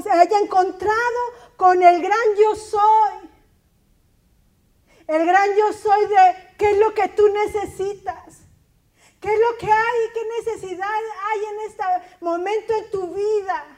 haya 0.09 0.39
encontrado 0.39 1.21
con 1.57 1.83
el 1.83 2.01
gran 2.01 2.27
yo 2.41 2.55
soy. 2.55 3.29
El 5.05 5.25
gran 5.25 5.49
yo 5.57 5.73
soy 5.73 6.05
de 6.05 6.55
qué 6.57 6.71
es 6.71 6.77
lo 6.77 6.93
que 6.93 7.09
tú 7.09 7.27
necesitas. 7.27 8.37
¿Qué 9.19 9.33
es 9.33 9.37
lo 9.37 9.57
que 9.57 9.69
hay? 9.69 9.99
¿Qué 10.13 10.21
necesidad 10.39 10.87
hay 10.87 11.39
en 11.39 11.69
este 11.69 11.83
momento 12.21 12.73
en 12.73 12.89
tu 12.89 13.07
vida? 13.13 13.70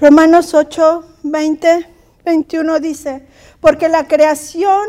Romanos 0.00 0.54
8, 0.54 1.18
20, 1.24 1.86
21 2.24 2.80
dice, 2.80 3.26
porque 3.60 3.90
la 3.90 4.08
creación 4.08 4.88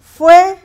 fue 0.00 0.58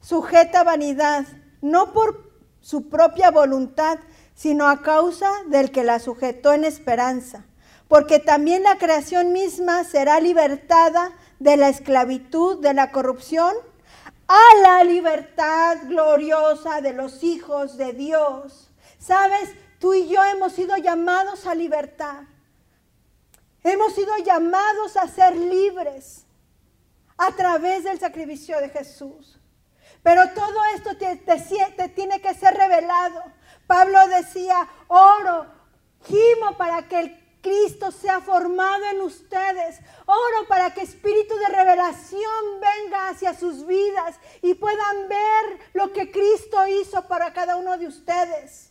sujeta 0.00 0.60
a 0.60 0.64
vanidad, 0.64 1.26
no 1.60 1.92
por 1.92 2.30
su 2.60 2.88
propia 2.88 3.32
voluntad, 3.32 3.98
sino 4.36 4.68
a 4.68 4.82
causa 4.82 5.28
del 5.48 5.72
que 5.72 5.82
la 5.82 5.98
sujetó 5.98 6.52
en 6.52 6.62
esperanza, 6.62 7.44
porque 7.88 8.20
también 8.20 8.62
la 8.62 8.78
creación 8.78 9.32
misma 9.32 9.82
será 9.82 10.20
libertada 10.20 11.10
de 11.40 11.56
la 11.56 11.70
esclavitud, 11.70 12.60
de 12.60 12.72
la 12.72 12.92
corrupción, 12.92 13.52
a 14.28 14.60
la 14.62 14.84
libertad 14.84 15.76
gloriosa 15.88 16.80
de 16.82 16.92
los 16.92 17.24
hijos 17.24 17.76
de 17.76 17.94
Dios. 17.94 18.70
¿Sabes? 19.00 19.50
Tú 19.80 19.92
y 19.92 20.06
yo 20.06 20.22
hemos 20.22 20.52
sido 20.52 20.76
llamados 20.76 21.48
a 21.48 21.56
libertad. 21.56 22.29
Hemos 23.62 23.94
sido 23.94 24.16
llamados 24.18 24.96
a 24.96 25.08
ser 25.08 25.36
libres 25.36 26.26
a 27.16 27.32
través 27.32 27.84
del 27.84 27.98
sacrificio 27.98 28.58
de 28.60 28.70
Jesús. 28.70 29.38
Pero 30.02 30.30
todo 30.34 30.64
esto 30.74 30.96
te, 30.96 31.16
tiene 31.88 32.20
que 32.20 32.32
ser 32.34 32.54
revelado 32.54 33.22
Pablo 33.70 34.00
decía, 34.08 34.68
oro, 34.88 35.46
gimo 36.02 36.56
para 36.56 36.88
que 36.88 36.98
el 36.98 37.38
Cristo 37.40 37.92
sea 37.92 38.20
formado 38.20 38.84
en 38.86 39.00
ustedes. 39.00 39.78
Oro 40.06 40.48
para 40.48 40.74
que 40.74 40.80
espíritu 40.80 41.36
de 41.36 41.46
revelación 41.46 42.60
venga 42.60 43.10
hacia 43.10 43.32
sus 43.32 43.64
vidas 43.64 44.18
y 44.42 44.54
puedan 44.54 45.08
ver 45.08 45.60
lo 45.74 45.92
que 45.92 46.10
Cristo 46.10 46.66
hizo 46.66 47.06
para 47.06 47.32
cada 47.32 47.54
uno 47.54 47.78
de 47.78 47.86
ustedes. 47.86 48.69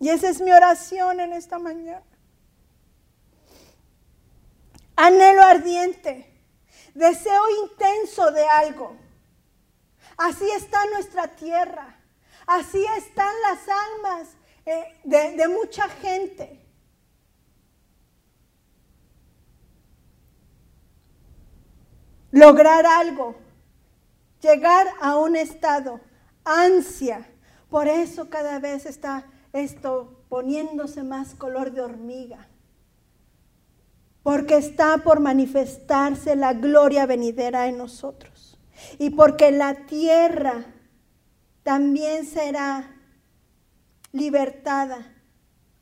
Y 0.00 0.10
esa 0.10 0.28
es 0.28 0.40
mi 0.40 0.52
oración 0.52 1.20
en 1.20 1.32
esta 1.32 1.58
mañana. 1.58 2.02
Anhelo 4.96 5.42
ardiente, 5.42 6.32
deseo 6.94 7.42
intenso 7.64 8.30
de 8.32 8.44
algo 8.44 8.96
Así 10.18 10.50
está 10.50 10.84
nuestra 10.86 11.28
tierra. 11.28 11.96
Así 12.46 12.84
están 12.96 13.32
las 13.42 13.60
almas 13.68 14.28
eh, 14.66 15.00
de, 15.04 15.36
de 15.36 15.48
mucha 15.48 15.88
gente. 15.88 16.60
Lograr 22.32 22.84
algo, 22.84 23.36
llegar 24.40 24.88
a 25.00 25.16
un 25.16 25.36
estado, 25.36 26.00
ansia. 26.44 27.26
Por 27.70 27.86
eso 27.86 28.28
cada 28.28 28.58
vez 28.58 28.86
está 28.86 29.24
esto 29.58 30.24
poniéndose 30.28 31.02
más 31.02 31.34
color 31.34 31.72
de 31.72 31.80
hormiga. 31.80 32.48
Porque 34.22 34.56
está 34.56 34.98
por 34.98 35.20
manifestarse 35.20 36.36
la 36.36 36.52
gloria 36.52 37.06
venidera 37.06 37.68
en 37.68 37.78
nosotros 37.78 38.58
y 38.98 39.10
porque 39.10 39.50
la 39.50 39.86
tierra 39.86 40.64
también 41.62 42.26
será 42.26 42.94
libertada 44.12 45.14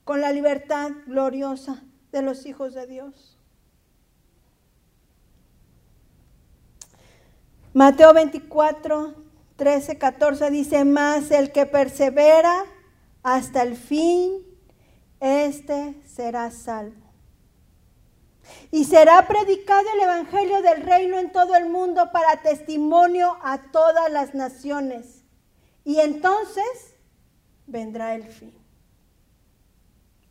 con 0.05 0.21
la 0.21 0.33
libertad 0.33 0.91
gloriosa 1.07 1.83
de 2.13 2.23
los 2.23 2.47
hijos 2.47 2.75
de 2.75 2.87
Dios. 2.87 3.39
Mateo 7.73 8.15
24, 8.15 9.15
13, 9.57 9.99
14 9.99 10.51
dice, 10.51 10.85
más 10.85 11.31
el 11.31 11.53
que 11.53 11.67
persevera 11.67 12.65
hasta 13.27 13.65
el 13.65 13.75
fin, 13.75 14.47
este 15.19 16.01
será 16.07 16.49
salvo. 16.53 17.11
Y 18.71 18.85
será 18.85 19.27
predicado 19.27 19.85
el 19.95 20.01
Evangelio 20.03 20.63
del 20.63 20.85
Reino 20.85 21.19
en 21.19 21.33
todo 21.33 21.57
el 21.57 21.69
mundo 21.69 22.13
para 22.13 22.41
testimonio 22.43 23.37
a 23.43 23.73
todas 23.73 24.13
las 24.13 24.37
naciones. 24.37 25.25
Y 25.85 25.99
entonces 25.99 26.95
vendrá 27.67 28.15
el 28.15 28.23
fin. 28.23 28.55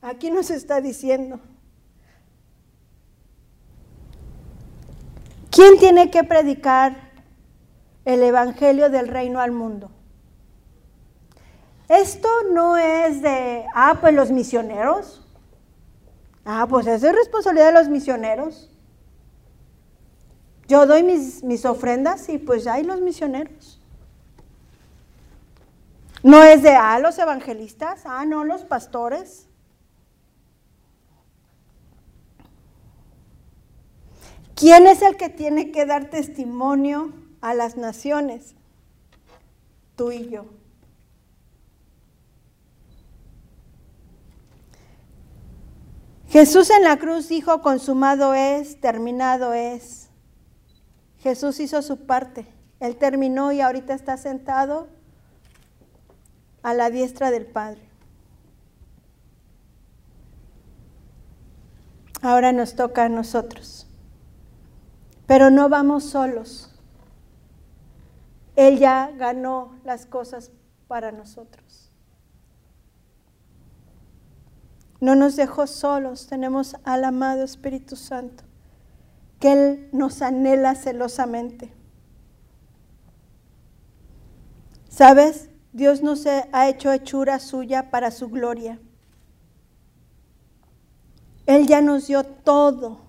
Aquí 0.02 0.32
nos 0.32 0.50
está 0.50 0.80
diciendo, 0.80 1.42
¿Quién 5.52 5.78
tiene 5.80 6.10
que 6.12 6.24
predicar 6.24 7.12
el 8.06 8.24
Evangelio 8.24 8.90
del 8.90 9.10
reino 9.10 9.42
al 9.42 9.52
mundo? 9.52 9.95
Esto 11.88 12.28
no 12.52 12.78
es 12.78 13.22
de, 13.22 13.66
ah, 13.74 13.98
pues 14.02 14.14
los 14.14 14.32
misioneros. 14.32 15.26
Ah, 16.44 16.66
pues 16.70 16.88
eso 16.88 17.08
es 17.08 17.16
responsabilidad 17.16 17.68
de 17.68 17.74
los 17.74 17.90
misioneros. 17.90 18.70
Yo 20.68 20.86
doy 20.88 21.04
mis, 21.04 21.44
mis 21.44 21.66
ofrendas 21.66 22.28
y 22.30 22.38
pues 22.38 22.66
hay 22.66 22.84
los 22.84 23.02
misioneros. 23.02 23.80
No 26.24 26.42
es 26.44 26.64
de, 26.64 26.72
ah, 26.72 26.98
los 26.98 27.20
evangelistas, 27.20 28.02
ah, 28.06 28.26
no, 28.26 28.44
los 28.44 28.64
pastores. 28.64 29.48
¿Quién 34.56 34.88
es 34.88 35.02
el 35.04 35.18
que 35.18 35.30
tiene 35.30 35.72
que 35.72 35.86
dar 35.86 36.10
testimonio 36.10 37.14
a 37.42 37.54
las 37.54 37.78
naciones? 37.78 38.56
Tú 39.96 40.12
y 40.12 40.30
yo. 40.30 40.46
Jesús 46.30 46.70
en 46.70 46.84
la 46.84 46.98
cruz 46.98 47.30
dijo, 47.30 47.62
consumado 47.62 48.34
es, 48.34 48.80
terminado 48.82 49.54
es. 49.54 50.10
Jesús 51.20 51.60
hizo 51.60 51.82
su 51.82 52.06
parte. 52.06 52.46
Él 52.80 52.98
terminó 52.98 53.52
y 53.52 53.62
ahorita 53.62 53.94
está 53.94 54.18
sentado 54.18 54.88
a 56.62 56.74
la 56.74 56.90
diestra 56.90 57.32
del 57.32 57.46
Padre. 57.46 57.82
Ahora 62.22 62.52
nos 62.52 62.76
toca 62.76 63.06
a 63.06 63.10
nosotros. 63.10 63.88
Pero 65.28 65.52
no 65.52 65.70
vamos 65.70 66.06
solos. 66.06 66.72
Él 68.56 68.80
ya 68.80 69.12
ganó 69.18 69.76
las 69.84 70.06
cosas 70.06 70.52
para 70.88 71.12
nosotros. 71.12 71.65
No 75.06 75.14
nos 75.14 75.36
dejó 75.36 75.68
solos, 75.68 76.26
tenemos 76.26 76.78
al 76.84 77.04
amado 77.04 77.44
Espíritu 77.44 77.96
Santo, 77.96 78.44
que 79.40 79.52
Él 79.52 79.90
nos 79.92 80.24
anhela 80.24 80.74
celosamente. 80.74 81.72
¿Sabes? 84.90 85.52
Dios 85.74 86.02
nos 86.02 86.26
ha 86.26 86.68
hecho 86.68 86.92
hechura 86.92 87.38
suya 87.38 87.92
para 87.92 88.10
su 88.10 88.30
gloria. 88.30 88.80
Él 91.46 91.68
ya 91.68 91.82
nos 91.82 92.08
dio 92.08 92.24
todo 92.24 93.02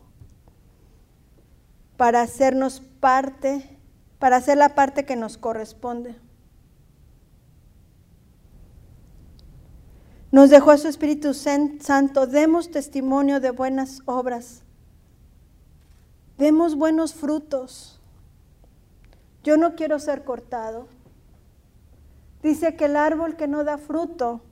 para 1.96 2.20
hacernos 2.20 2.80
parte, 3.00 3.78
para 4.18 4.36
hacer 4.36 4.58
la 4.58 4.74
parte 4.74 5.06
que 5.06 5.16
nos 5.16 5.38
corresponde. 5.38 6.14
Nos 10.36 10.50
dejó 10.50 10.70
a 10.70 10.76
su 10.76 10.86
Espíritu 10.86 11.32
Santo. 11.32 12.26
Demos 12.26 12.70
testimonio 12.70 13.40
de 13.40 13.52
buenas 13.52 14.02
obras. 14.04 14.64
Demos 16.36 16.74
buenos 16.76 17.14
frutos. 17.14 18.02
Yo 19.42 19.56
no 19.56 19.76
quiero 19.76 19.98
ser 19.98 20.24
cortado. 20.24 20.88
Dice 22.42 22.76
que 22.76 22.84
el 22.84 22.96
árbol 22.96 23.36
que 23.36 23.48
no 23.48 23.64
da 23.64 23.78
fruto 23.78 24.42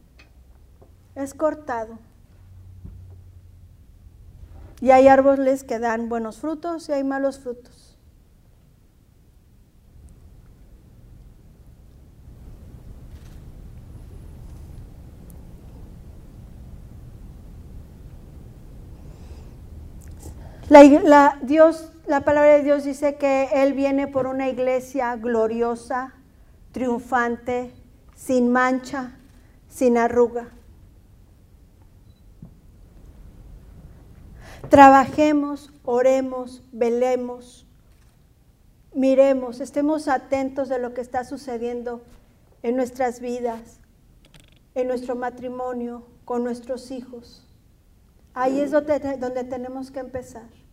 es 1.16 1.34
cortado. 1.34 1.98
Y 4.80 4.90
hay 4.90 5.06
árboles 5.06 5.64
que 5.64 5.78
dan 5.78 6.08
buenos 6.08 6.38
frutos 6.38 6.88
y 6.88 6.92
hay 6.92 7.04
malos 7.04 7.40
frutos. 7.40 7.83
La, 20.74 21.38
Dios, 21.40 21.92
la 22.04 22.22
palabra 22.22 22.54
de 22.54 22.64
Dios 22.64 22.82
dice 22.82 23.14
que 23.14 23.48
Él 23.52 23.74
viene 23.74 24.08
por 24.08 24.26
una 24.26 24.48
iglesia 24.48 25.14
gloriosa, 25.14 26.14
triunfante, 26.72 27.72
sin 28.16 28.50
mancha, 28.50 29.16
sin 29.68 29.96
arruga. 29.96 30.48
Trabajemos, 34.68 35.72
oremos, 35.84 36.64
velemos, 36.72 37.68
miremos, 38.92 39.60
estemos 39.60 40.08
atentos 40.08 40.68
de 40.68 40.80
lo 40.80 40.92
que 40.92 41.02
está 41.02 41.22
sucediendo 41.22 42.02
en 42.64 42.74
nuestras 42.74 43.20
vidas, 43.20 43.78
en 44.74 44.88
nuestro 44.88 45.14
matrimonio, 45.14 46.04
con 46.24 46.42
nuestros 46.42 46.90
hijos. 46.90 47.46
Ahí 48.34 48.58
es 48.58 48.72
donde, 48.72 48.98
donde 49.18 49.44
tenemos 49.44 49.92
que 49.92 50.00
empezar. 50.00 50.63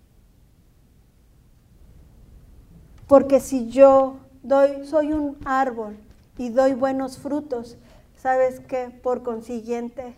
Porque 3.11 3.41
si 3.41 3.67
yo 3.67 4.21
doy, 4.41 4.85
soy 4.85 5.11
un 5.11 5.35
árbol 5.43 5.97
y 6.37 6.47
doy 6.47 6.75
buenos 6.75 7.17
frutos, 7.17 7.75
sabes 8.15 8.61
que 8.61 8.89
por 8.89 9.21
consiguiente 9.21 10.15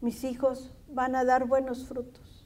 mis 0.00 0.24
hijos 0.24 0.72
van 0.92 1.14
a 1.14 1.24
dar 1.24 1.46
buenos 1.46 1.86
frutos. 1.86 2.44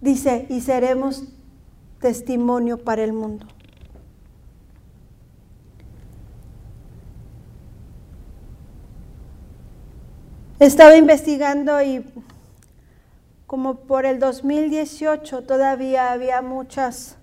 Dice, 0.00 0.46
y 0.48 0.60
seremos 0.60 1.24
testimonio 1.98 2.78
para 2.78 3.02
el 3.02 3.12
mundo. 3.12 3.46
Estaba 10.60 10.94
investigando 10.94 11.82
y 11.82 12.04
como 13.50 13.78
por 13.78 14.06
el 14.06 14.20
2018 14.20 15.42
todavía 15.42 16.12
había 16.12 16.40
muchas, 16.40 17.16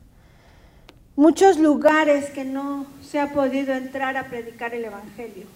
muchos 1.15 1.57
lugares 1.57 2.31
que 2.31 2.43
no 2.43 2.85
se 3.01 3.21
ha 3.21 3.31
podido 3.31 3.73
entrar 3.73 4.17
a 4.17 4.25
predicar 4.25 4.73
el 4.73 4.83
Evangelio. 4.83 5.47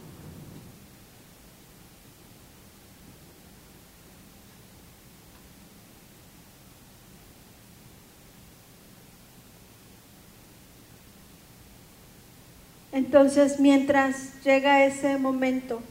Entonces, 12.94 13.60
mientras 13.60 14.42
llega 14.46 14.86
ese 14.86 15.18
momento, 15.18 15.82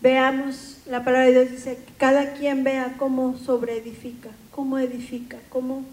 veamos, 0.00 0.78
la 0.86 1.04
palabra 1.04 1.26
de 1.26 1.32
Dios 1.32 1.50
dice, 1.50 1.76
que 1.76 1.92
cada 1.98 2.34
quien 2.34 2.64
vea 2.64 2.94
cómo 2.98 3.36
sobreedifica, 3.38 4.30
cómo 4.50 4.78
edifica, 4.78 5.38
cómo, 5.50 5.84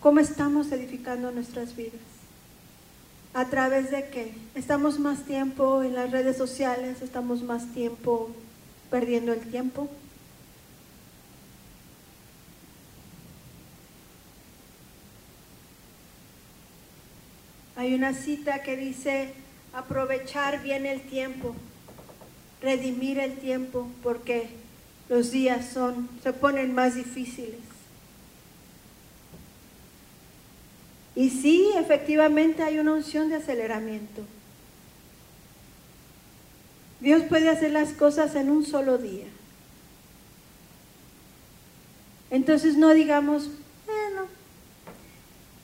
cómo 0.00 0.20
estamos 0.20 0.70
edificando 0.72 1.30
nuestras 1.32 1.76
vidas. 1.76 2.00
¿A 3.34 3.46
través 3.46 3.90
de 3.90 4.08
qué? 4.08 4.32
Estamos 4.54 4.98
más 4.98 5.24
tiempo 5.24 5.82
en 5.82 5.94
las 5.94 6.10
redes 6.10 6.36
sociales, 6.36 7.02
estamos 7.02 7.42
más 7.42 7.66
tiempo 7.74 8.30
perdiendo 8.90 9.32
el 9.32 9.40
tiempo. 9.40 9.88
Hay 17.76 17.92
una 17.92 18.14
cita 18.14 18.62
que 18.62 18.74
dice, 18.74 19.34
aprovechar 19.74 20.62
bien 20.62 20.86
el 20.86 21.02
tiempo, 21.02 21.54
redimir 22.66 23.18
el 23.18 23.38
tiempo, 23.38 23.88
porque 24.02 24.48
los 25.08 25.30
días 25.30 25.70
son, 25.72 26.08
se 26.22 26.32
ponen 26.32 26.74
más 26.74 26.94
difíciles. 26.94 27.60
Y 31.14 31.30
sí, 31.30 31.70
efectivamente 31.76 32.62
hay 32.62 32.78
una 32.78 32.92
unción 32.92 33.30
de 33.30 33.36
aceleramiento. 33.36 34.22
Dios 37.00 37.22
puede 37.22 37.48
hacer 37.48 37.70
las 37.70 37.92
cosas 37.92 38.34
en 38.34 38.50
un 38.50 38.66
solo 38.66 38.98
día. 38.98 39.26
Entonces 42.30 42.76
no 42.76 42.90
digamos, 42.90 43.48
bueno, 43.86 44.26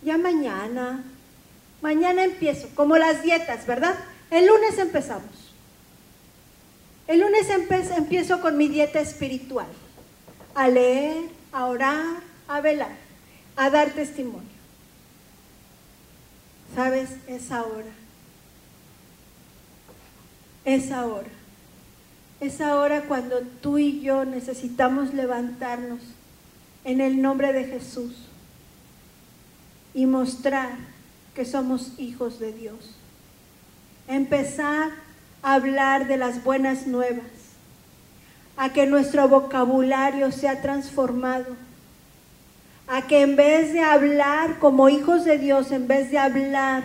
ya 0.03 0.16
mañana, 0.16 1.05
Mañana 1.82 2.22
empiezo, 2.22 2.68
como 2.76 2.96
las 2.96 3.22
dietas, 3.24 3.66
¿verdad? 3.66 3.96
El 4.30 4.46
lunes 4.46 4.78
empezamos. 4.78 5.41
El 7.07 7.20
lunes 7.20 7.48
empiezo 7.96 8.40
con 8.40 8.57
mi 8.57 8.68
dieta 8.68 9.00
espiritual, 9.00 9.66
a 10.55 10.68
leer, 10.68 11.24
a 11.53 11.66
orar, 11.66 12.22
a 12.48 12.61
velar, 12.61 12.96
a 13.57 13.70
dar 13.70 13.90
testimonio. 13.90 14.53
¿Sabes? 16.74 17.11
Es 17.26 17.50
ahora. 17.50 17.92
Es 20.64 20.90
ahora. 20.90 21.28
Es 22.40 22.61
ahora 22.61 23.03
cuando 23.03 23.40
tú 23.40 23.78
y 23.78 24.00
yo 24.00 24.24
necesitamos 24.24 25.12
levantarnos 25.12 26.00
en 26.84 27.00
el 27.00 27.20
nombre 27.20 27.53
de 27.53 27.64
Jesús 27.64 28.14
y 29.94 30.07
mostrar 30.07 30.76
que 31.34 31.44
somos 31.44 31.92
hijos 31.98 32.40
de 32.40 32.53
Dios. 32.53 32.96
Empezar 34.09 34.90
hablar 35.43 36.07
de 36.07 36.16
las 36.16 36.43
buenas 36.45 36.86
nuevas, 36.86 37.26
a 38.57 38.72
que 38.72 38.86
nuestro 38.86 39.28
vocabulario 39.28 40.30
sea 40.32 40.62
transformado, 40.62 41.57
a 42.86 43.03
que 43.03 43.22
en 43.22 43.36
vez 43.36 43.72
de 43.72 43.80
hablar 43.80 44.59
como 44.59 44.88
hijos 44.88 45.24
de 45.24 45.38
Dios, 45.38 45.72
en 45.72 45.88
vez 45.88 46.11
de 46.11 46.18
hablar 46.18 46.84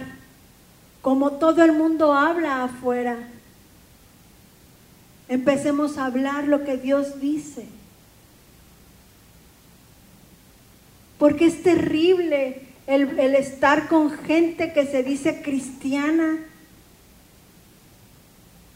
como 1.02 1.34
todo 1.34 1.64
el 1.64 1.72
mundo 1.72 2.14
habla 2.14 2.64
afuera, 2.64 3.18
Empecemos 5.30 5.98
a 5.98 6.06
hablar 6.06 6.46
lo 6.46 6.64
que 6.64 6.78
Dios 6.78 7.20
dice. 7.20 7.66
Porque 11.20 11.48
es 11.48 11.64
terrible 11.64 12.62
el, 12.86 13.36
estar 13.36 13.88
con 13.88 14.12
gente 14.12 14.72
que 14.72 14.86
se 14.86 15.04
dice 15.04 15.42
cristiana 15.42 16.38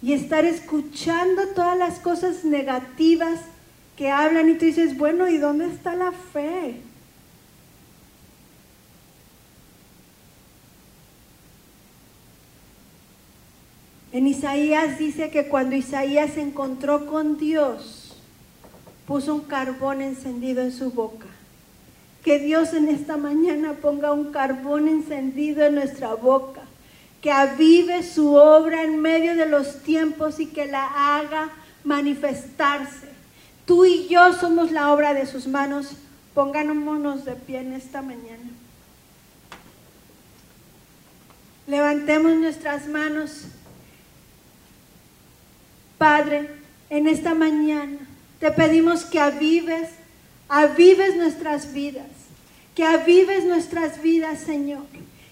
y 0.01 0.13
estar 0.13 0.45
escuchando 0.45 1.47
todas 1.49 1.77
las 1.77 1.99
cosas 1.99 2.43
negativas 2.43 3.39
que 3.95 4.09
hablan 4.09 4.49
y 4.49 4.55
tú 4.55 4.65
dices, 4.65 4.97
bueno, 4.97 5.27
¿y 5.29 5.37
dónde 5.37 5.67
está 5.67 5.95
la 5.95 6.11
fe? 6.11 6.81
En 14.11 14.27
Isaías 14.27 14.99
dice 14.99 15.29
que 15.29 15.47
cuando 15.47 15.75
Isaías 15.75 16.31
se 16.33 16.41
encontró 16.41 17.05
con 17.05 17.37
Dios, 17.37 18.17
puso 19.07 19.35
un 19.35 19.41
carbón 19.41 20.01
encendido 20.01 20.61
en 20.61 20.71
su 20.71 20.91
boca. 20.91 21.27
Que 22.23 22.39
Dios 22.39 22.73
en 22.73 22.89
esta 22.89 23.17
mañana 23.17 23.73
ponga 23.81 24.11
un 24.11 24.31
carbón 24.31 24.87
encendido 24.87 25.65
en 25.65 25.75
nuestra 25.75 26.13
boca, 26.13 26.60
que 27.21 27.31
avive 27.31 28.03
su 28.03 28.33
obra 28.33 28.83
en 28.83 28.99
medio 28.99 29.35
de 29.35 29.45
los 29.45 29.83
tiempos 29.83 30.39
y 30.39 30.47
que 30.47 30.65
la 30.65 31.17
haga 31.17 31.49
manifestarse. 31.83 33.09
Tú 33.65 33.85
y 33.85 34.07
yo 34.07 34.33
somos 34.33 34.71
la 34.71 34.91
obra 34.91 35.13
de 35.13 35.25
sus 35.25 35.47
manos. 35.47 35.91
Pongámonos 36.33 37.25
de 37.25 37.35
pie 37.35 37.59
en 37.59 37.73
esta 37.73 38.01
mañana. 38.01 38.49
Levantemos 41.67 42.33
nuestras 42.35 42.87
manos 42.87 43.45
Padre, 46.01 46.49
en 46.89 47.07
esta 47.07 47.35
mañana 47.35 47.99
te 48.39 48.49
pedimos 48.49 49.05
que 49.05 49.19
avives, 49.19 49.87
avives 50.49 51.15
nuestras 51.15 51.73
vidas, 51.73 52.07
que 52.73 52.83
avives 52.83 53.45
nuestras 53.45 54.01
vidas, 54.01 54.39
Señor. 54.39 54.81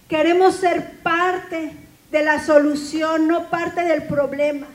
Queremos 0.09 0.55
ser 0.55 0.97
parte 1.03 1.71
de 2.11 2.23
la 2.23 2.43
solución, 2.43 3.27
no 3.27 3.49
parte 3.51 3.83
del 3.83 4.03
problema. 4.03 4.65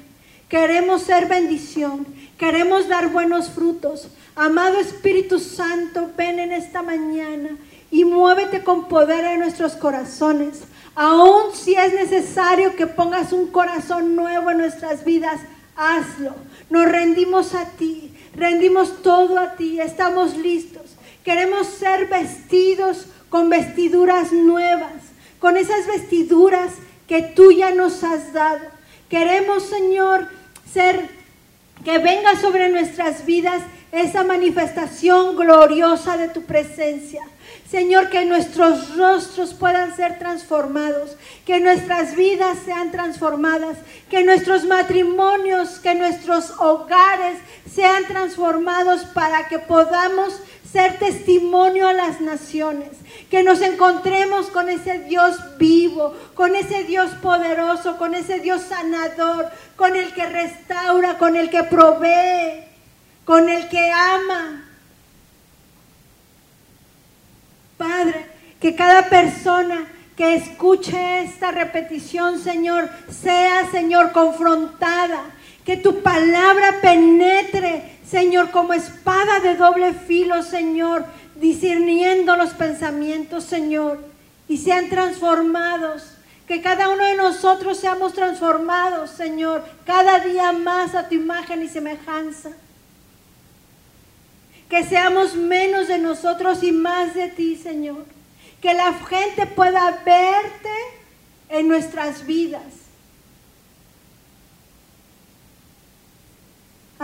Queremos 0.49 1.03
ser 1.03 1.27
bendición, 1.27 2.07
queremos 2.39 2.89
dar 2.89 3.09
buenos 3.09 3.51
frutos. 3.51 4.09
Amado 4.37 4.79
Espíritu 4.79 5.41
Santo, 5.41 6.11
ven 6.17 6.39
en 6.39 6.53
esta 6.53 6.83
mañana 6.83 7.57
y 7.91 8.05
muévete 8.05 8.63
con 8.63 8.87
poder 8.87 9.25
en 9.25 9.41
nuestros 9.41 9.73
corazones. 9.73 10.63
Aun 10.95 11.53
si 11.53 11.75
es 11.75 11.93
necesario 11.93 12.77
que 12.77 12.87
pongas 12.87 13.33
un 13.33 13.49
corazón 13.49 14.15
nuevo 14.15 14.53
en 14.53 14.59
nuestras 14.59 15.05
vidas, 15.05 15.41
hazlo. 15.75 16.37
Nos 16.71 16.89
rendimos 16.89 17.57
a 17.57 17.65
ti, 17.71 18.15
rendimos 18.37 19.03
todo 19.03 19.39
a 19.41 19.57
ti, 19.57 19.81
estamos 19.81 20.37
listos. 20.37 20.95
Queremos 21.25 21.67
ser 21.67 22.07
vestidos 22.07 23.07
con 23.29 23.51
vestiduras 23.51 24.33
nuevas, 24.33 24.93
con 25.45 25.59
esas 25.59 25.87
vestiduras 25.87 26.73
que 27.07 27.21
tú 27.21 27.53
ya 27.53 27.71
nos 27.75 28.03
has 28.03 28.33
dado. 28.33 28.63
Queremos, 29.11 29.65
Señor, 29.65 30.27
ser 30.73 31.11
que 31.85 31.99
venga 31.99 32.41
sobre 32.41 32.71
nuestras 32.71 33.27
vidas 33.27 33.61
esa 33.93 34.25
manifestación 34.25 35.37
gloriosa 35.37 36.17
de 36.17 36.31
tu 36.31 36.45
presencia. 36.45 37.21
Señor, 37.71 38.09
que 38.09 38.25
nuestros 38.25 38.97
rostros 38.97 39.53
puedan 39.53 39.95
ser 39.95 40.19
transformados, 40.19 41.15
que 41.45 41.61
nuestras 41.61 42.17
vidas 42.17 42.57
sean 42.65 42.91
transformadas, 42.91 43.77
que 44.09 44.25
nuestros 44.25 44.65
matrimonios, 44.65 45.79
que 45.79 45.95
nuestros 45.95 46.53
hogares 46.59 47.37
sean 47.71 48.07
transformados 48.07 49.05
para 49.05 49.47
que 49.49 49.59
podamos 49.59 50.41
ser 50.75 50.99
testimonio 50.99 51.87
a 51.87 51.93
las 51.93 52.21
naciones, 52.21 52.89
que 53.31 53.45
nos 53.45 53.61
encontremos 53.61 54.49
con 54.49 54.69
ese 54.69 55.05
Dios 55.05 55.37
vivo, 55.57 56.13
con 56.35 56.57
ese 56.57 56.83
Dios 56.83 57.13
poderoso, 57.23 57.97
con 57.97 58.13
ese 58.13 58.41
Dios 58.41 58.63
sanador, 58.63 59.53
con 59.77 59.95
el 59.95 60.13
que 60.13 60.27
restaura, 60.27 61.17
con 61.17 61.37
el 61.37 61.49
que 61.49 61.63
provee, 61.63 62.65
con 63.25 63.49
el 63.49 63.69
que 63.69 63.89
ama, 63.93 64.65
Padre, 67.79 68.27
que 68.61 68.75
cada 68.75 69.09
persona 69.09 69.87
que 70.17 70.35
escuche 70.35 71.23
esta 71.23 71.53
repetición, 71.53 72.41
Señor, 72.41 72.91
sea, 73.23 73.71
Señor, 73.71 74.11
confrontada. 74.11 75.23
Que 75.65 75.79
tu 75.79 76.03
palabra 76.03 76.81
penetre, 76.83 77.94
Señor, 78.09 78.51
como 78.51 78.73
espada 78.73 79.41
de 79.41 79.57
doble 79.57 79.93
filo, 79.95 80.43
Señor, 80.43 81.07
discerniendo 81.37 82.37
los 82.37 82.51
pensamientos, 82.51 83.45
Señor, 83.45 83.99
y 84.49 84.59
sean 84.59 84.89
transformados. 84.89 86.11
Que 86.47 86.61
cada 86.61 86.91
uno 86.91 87.05
de 87.05 87.17
nosotros 87.17 87.79
seamos 87.79 88.13
transformados, 88.13 89.11
Señor, 89.11 89.65
cada 89.87 90.21
día 90.21 90.53
más 90.53 90.95
a 90.95 91.09
tu 91.09 91.15
imagen 91.15 91.63
y 91.63 91.69
semejanza 91.69 92.51
que 94.69 94.85
seamos 94.85 95.37
menos 95.37 95.89
de 95.89 95.99
nosotros 95.99 96.63
y 96.63 96.73
más 96.73 97.15
de 97.15 97.29
ti, 97.29 97.57
Señor. 97.57 98.05
Que 98.61 98.75
la 98.75 98.93
gente 98.93 99.47
pueda 99.47 100.03
verte 100.05 100.71
en 101.49 101.69
nuestras 101.69 102.27
vidas. 102.27 102.63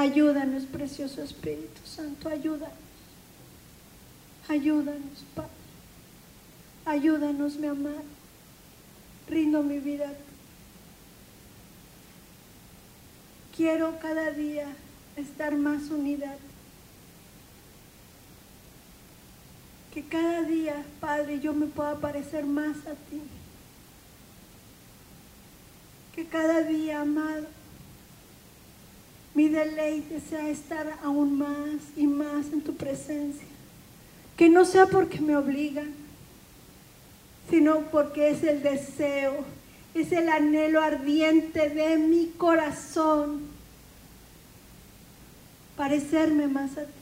Ayúdanos, 0.00 0.62
precioso 0.64 1.22
Espíritu 1.22 1.82
Santo, 1.84 2.30
ayúdanos. 2.30 2.72
Ayúdanos, 4.48 5.24
Padre. 5.34 5.50
Ayúdanos, 6.86 7.56
mi 7.56 7.66
amado. 7.66 8.10
Rindo 9.28 9.62
mi 9.62 9.78
vida 9.78 10.06
a 10.06 10.12
ti. 10.12 10.32
Quiero 13.54 13.98
cada 14.00 14.30
día 14.30 14.68
estar 15.16 15.54
más 15.54 15.90
unida 15.90 16.34
que 19.92 20.02
cada 20.04 20.44
día, 20.44 20.82
Padre, 20.98 21.40
yo 21.40 21.52
me 21.52 21.66
pueda 21.66 21.96
parecer 21.96 22.46
más 22.46 22.78
a 22.86 22.94
ti. 23.10 23.20
Que 26.14 26.24
cada 26.24 26.62
día, 26.62 27.02
amado, 27.02 27.59
mi 29.34 29.48
deleite 29.48 30.20
sea 30.20 30.48
estar 30.48 30.98
aún 31.02 31.38
más 31.38 31.80
y 31.96 32.06
más 32.06 32.46
en 32.52 32.62
tu 32.62 32.74
presencia. 32.74 33.46
Que 34.36 34.48
no 34.48 34.64
sea 34.64 34.86
porque 34.86 35.20
me 35.20 35.36
obligan, 35.36 35.92
sino 37.48 37.80
porque 37.90 38.30
es 38.30 38.42
el 38.42 38.62
deseo, 38.62 39.44
es 39.94 40.12
el 40.12 40.28
anhelo 40.28 40.82
ardiente 40.82 41.68
de 41.68 41.98
mi 41.98 42.28
corazón 42.36 43.50
parecerme 45.80 46.46
más 46.46 46.72
a 46.76 46.84
ti. 46.84 46.92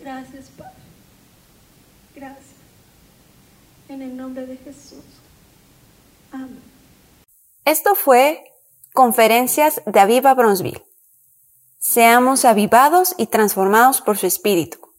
Gracias, 0.00 0.50
Padre. 0.50 0.74
Gracias. 2.14 2.44
En 3.88 4.02
el 4.02 4.14
nombre 4.14 4.44
de 4.44 4.58
Jesús. 4.58 5.19
Esto 7.64 7.94
fue 7.94 8.44
Conferencias 8.92 9.82
de 9.86 10.00
Aviva 10.00 10.34
Bronzeville. 10.34 10.84
Seamos 11.78 12.44
avivados 12.44 13.14
y 13.16 13.26
transformados 13.26 14.00
por 14.00 14.18
su 14.18 14.26
Espíritu. 14.26 14.89